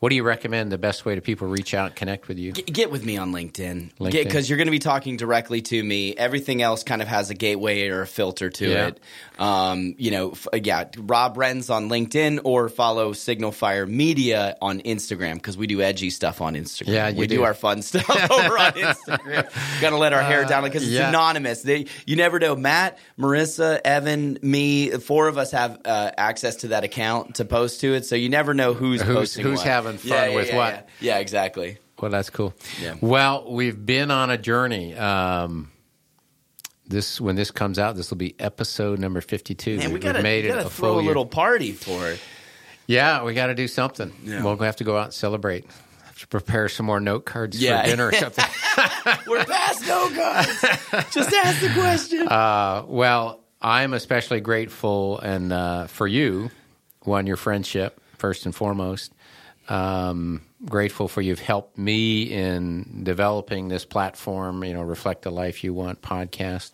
What 0.00 0.10
do 0.10 0.14
you 0.16 0.22
recommend 0.22 0.70
the 0.70 0.78
best 0.78 1.04
way 1.04 1.16
to 1.16 1.20
people 1.20 1.48
reach 1.48 1.74
out 1.74 1.96
connect 1.96 2.28
with 2.28 2.38
you? 2.38 2.52
Get- 2.52 2.66
Get 2.72 2.90
with 2.92 3.04
me 3.04 3.16
on 3.16 3.32
LinkedIn 3.32 3.90
because 3.98 4.48
you're 4.48 4.56
going 4.56 4.68
to 4.68 4.72
be 4.72 4.78
talking 4.78 5.16
directly 5.16 5.60
to 5.62 5.82
me. 5.82 6.14
Everything 6.16 6.62
else 6.62 6.84
kind 6.84 7.02
of 7.02 7.08
has 7.08 7.30
a 7.30 7.34
gateway 7.34 7.88
or 7.88 8.02
a 8.02 8.06
filter 8.06 8.48
to 8.50 8.68
Yeah. 8.70 8.86
it. 8.88 9.00
Um, 9.40 9.94
you 9.98 10.10
know, 10.12 10.30
f- 10.32 10.46
yeah, 10.62 10.84
Rob 10.98 11.36
Renz 11.36 11.72
on 11.74 11.88
LinkedIn 11.88 12.40
or 12.44 12.68
follow 12.68 13.12
Signal 13.12 13.50
Fire 13.52 13.86
Media 13.86 14.56
on 14.62 14.80
Instagram 14.80 15.34
because 15.34 15.56
we 15.56 15.66
do 15.66 15.80
edgy 15.82 16.10
stuff 16.10 16.40
on 16.40 16.54
Instagram. 16.54 16.88
Yeah, 16.88 17.10
we 17.12 17.26
do. 17.26 17.36
do. 17.38 17.42
our 17.44 17.54
fun 17.54 17.82
stuff 17.82 18.08
over 18.30 18.58
on 18.58 18.72
Instagram. 18.72 19.80
Got 19.80 19.90
to 19.90 19.96
let 19.96 20.12
our 20.12 20.22
hair 20.22 20.44
down 20.44 20.62
because 20.64 20.82
it's 20.84 20.92
yeah. 20.92 21.08
anonymous. 21.08 21.62
They, 21.62 21.86
you 22.06 22.14
never 22.16 22.38
know. 22.38 22.54
Matt, 22.54 22.98
Marissa, 23.18 23.80
Evan, 23.84 24.38
me, 24.42 24.90
four 24.90 25.26
of 25.28 25.38
us 25.38 25.50
have 25.52 25.80
uh, 25.84 26.10
access 26.16 26.56
to 26.56 26.68
that 26.68 26.84
account 26.84 27.36
to 27.36 27.44
post 27.44 27.80
to 27.80 27.94
it, 27.94 28.06
so 28.06 28.14
you 28.14 28.28
never 28.28 28.54
know 28.54 28.74
who's 28.74 29.02
Who's- 29.02 29.16
posting 29.18 29.44
who's 29.44 29.58
what. 29.58 29.66
having 29.66 29.87
fun 29.96 30.08
Yeah, 30.10 30.26
yeah, 30.28 30.34
with 30.36 30.48
yeah, 30.48 30.56
what. 30.56 30.88
Yeah, 31.00 31.18
exactly. 31.18 31.78
Well, 32.00 32.10
that's 32.10 32.30
cool. 32.30 32.54
Yeah. 32.80 32.94
Well, 33.00 33.50
we've 33.50 33.84
been 33.86 34.10
on 34.10 34.30
a 34.30 34.38
journey. 34.38 34.94
Um, 34.96 35.70
this 36.86 37.20
when 37.20 37.36
this 37.36 37.50
comes 37.50 37.78
out, 37.78 37.96
this 37.96 38.10
will 38.10 38.16
be 38.18 38.34
episode 38.38 38.98
number 38.98 39.20
fifty-two. 39.20 39.78
Man, 39.78 39.88
we 39.88 39.94
We've 39.94 40.02
gotta, 40.02 40.22
made 40.22 40.44
we 40.44 40.50
gotta 40.50 40.66
a 40.66 40.70
throw 40.70 40.94
full 40.94 41.00
a 41.00 41.02
little 41.06 41.26
party 41.26 41.72
for 41.72 42.10
it. 42.10 42.20
Yeah, 42.86 43.22
we 43.24 43.34
got 43.34 43.48
to 43.48 43.54
do 43.54 43.68
something. 43.68 44.12
Yeah. 44.24 44.42
We'll 44.42 44.56
have 44.58 44.76
to 44.76 44.84
go 44.84 44.96
out 44.96 45.04
and 45.06 45.12
celebrate. 45.14 45.66
Have 46.06 46.18
to 46.20 46.26
prepare 46.28 46.70
some 46.70 46.86
more 46.86 47.00
note 47.00 47.26
cards 47.26 47.60
Yeah. 47.60 47.82
for 47.82 47.88
dinner 47.90 48.06
or 48.08 48.12
something. 48.14 48.44
We're 49.26 49.44
past 49.44 49.86
no 49.86 50.08
cards. 50.08 51.12
Just 51.12 51.32
ask 51.34 51.60
the 51.60 51.70
question. 51.74 52.26
uh, 52.28 52.84
well, 52.86 53.40
I'm 53.60 53.92
especially 53.92 54.40
grateful 54.40 55.18
and 55.18 55.52
uh, 55.52 55.86
for 55.88 56.06
you, 56.06 56.50
one 57.02 57.26
your 57.26 57.36
friendship 57.36 58.00
first 58.16 58.46
and 58.46 58.54
foremost. 58.54 59.12
Um, 59.68 60.42
grateful 60.64 61.08
for 61.08 61.20
you've 61.20 61.40
helped 61.40 61.76
me 61.76 62.22
in 62.22 63.04
developing 63.04 63.68
this 63.68 63.84
platform. 63.84 64.64
You 64.64 64.74
know, 64.74 64.82
reflect 64.82 65.22
the 65.22 65.30
life 65.30 65.62
you 65.62 65.74
want 65.74 66.00
podcast. 66.02 66.72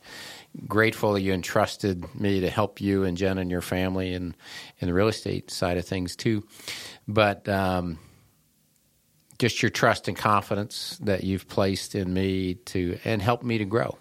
Grateful 0.68 1.14
that 1.14 1.20
you 1.22 1.32
entrusted 1.32 2.14
me 2.14 2.40
to 2.40 2.50
help 2.50 2.80
you 2.80 3.02
and 3.02 3.16
Jen 3.16 3.38
and 3.38 3.50
your 3.50 3.60
family 3.60 4.14
and 4.14 4.36
in 4.78 4.86
the 4.86 4.94
real 4.94 5.08
estate 5.08 5.50
side 5.50 5.76
of 5.76 5.84
things 5.84 6.14
too. 6.14 6.46
But 7.08 7.48
um, 7.48 7.98
just 9.38 9.62
your 9.62 9.70
trust 9.70 10.06
and 10.06 10.16
confidence 10.16 10.98
that 11.02 11.24
you've 11.24 11.48
placed 11.48 11.94
in 11.94 12.12
me 12.14 12.54
to 12.66 12.98
and 13.04 13.20
helped 13.20 13.44
me 13.44 13.58
to 13.58 13.64
grow. 13.64 13.98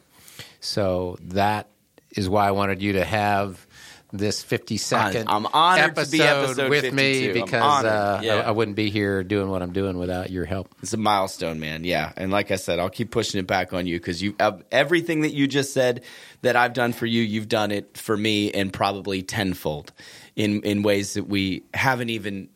So 0.59 1.17
that 1.21 1.67
is 2.11 2.29
why 2.29 2.47
I 2.47 2.51
wanted 2.51 2.81
you 2.81 2.93
to 2.93 3.03
have 3.03 3.65
this 4.13 4.43
50 4.43 4.77
second 4.77 5.27
I'm 5.27 5.47
honored 5.47 5.85
episode, 5.85 6.05
to 6.05 6.11
be 6.11 6.23
episode 6.23 6.69
with 6.69 6.93
me 6.93 7.25
52. 7.27 7.39
I'm 7.39 7.45
because 7.45 7.83
uh, 7.85 8.19
Yeah. 8.23 8.35
I, 8.35 8.39
I 8.41 8.51
wouldn't 8.51 8.77
be 8.77 8.91
here 8.91 9.23
doing 9.23 9.49
what 9.49 9.63
I'm 9.63 9.73
doing 9.73 9.97
without 9.97 10.29
your 10.29 10.45
help. 10.45 10.69
It's 10.83 10.93
a 10.93 10.97
milestone, 10.97 11.59
man. 11.59 11.83
Yeah, 11.83 12.13
and 12.15 12.31
like 12.31 12.51
I 12.51 12.57
said, 12.57 12.77
I'll 12.77 12.91
keep 12.91 13.09
pushing 13.09 13.39
it 13.39 13.47
back 13.47 13.73
on 13.73 13.87
you 13.87 13.99
because 13.99 14.21
you 14.21 14.35
uh, 14.39 14.53
everything 14.71 15.21
that 15.21 15.33
you 15.33 15.47
just 15.47 15.73
said 15.73 16.03
that 16.43 16.55
I've 16.55 16.73
done 16.73 16.93
for 16.93 17.07
you, 17.07 17.23
you've 17.23 17.49
done 17.49 17.71
it 17.71 17.97
for 17.97 18.15
me, 18.15 18.51
and 18.51 18.71
probably 18.71 19.23
tenfold 19.23 19.91
in 20.35 20.61
in 20.61 20.83
ways 20.83 21.15
that 21.15 21.27
we 21.27 21.63
haven't 21.73 22.11
even 22.11 22.49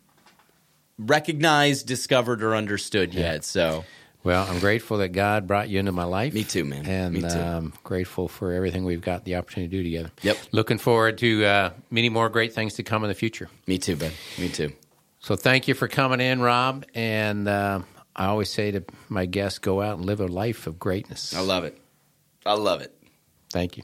recognized, 0.99 1.87
discovered, 1.87 2.43
or 2.43 2.55
understood 2.55 3.13
yet. 3.13 3.43
So 3.43 3.83
Well, 4.27 4.45
I'm 4.45 4.59
grateful 4.59 4.97
that 4.97 5.13
God 5.13 5.47
brought 5.47 5.69
you 5.69 5.79
into 5.79 5.93
my 5.93 6.03
life. 6.03 6.33
Me 6.33 6.43
too, 6.43 6.65
man. 6.65 6.85
And 6.85 7.13
Me 7.13 7.21
too. 7.21 7.27
Um, 7.27 7.73
grateful 7.85 8.27
for 8.27 8.51
everything 8.51 8.83
we've 8.83 8.99
got 8.99 9.23
the 9.23 9.37
opportunity 9.37 9.69
to 9.71 9.77
do 9.77 9.83
together. 9.83 10.11
Yep. 10.21 10.37
Looking 10.51 10.77
forward 10.79 11.17
to 11.19 11.45
uh, 11.45 11.69
many 11.89 12.09
more 12.09 12.27
great 12.27 12.53
things 12.53 12.73
to 12.73 12.83
come 12.83 13.05
in 13.05 13.07
the 13.07 13.15
future. 13.15 13.49
me 13.67 13.77
too, 13.77 13.95
Ben. 13.95 14.11
Me 14.37 14.49
too. 14.49 14.73
So 15.21 15.37
thank 15.37 15.69
you 15.69 15.73
for 15.75 15.87
coming 15.87 16.19
in, 16.19 16.41
Rob. 16.41 16.83
And 16.93 17.47
uh, 17.47 17.83
I 18.17 18.25
always 18.25 18.49
say 18.49 18.71
to 18.71 18.83
my 19.07 19.25
guests, 19.27 19.59
go 19.59 19.81
out 19.81 19.97
and 19.97 20.05
live 20.05 20.19
a 20.19 20.27
life 20.27 20.67
of 20.67 20.77
greatness. 20.77 21.33
I 21.33 21.39
love 21.39 21.63
it. 21.63 21.79
I 22.45 22.55
love 22.55 22.81
it. 22.81 22.93
Thank 23.49 23.77
you. 23.77 23.83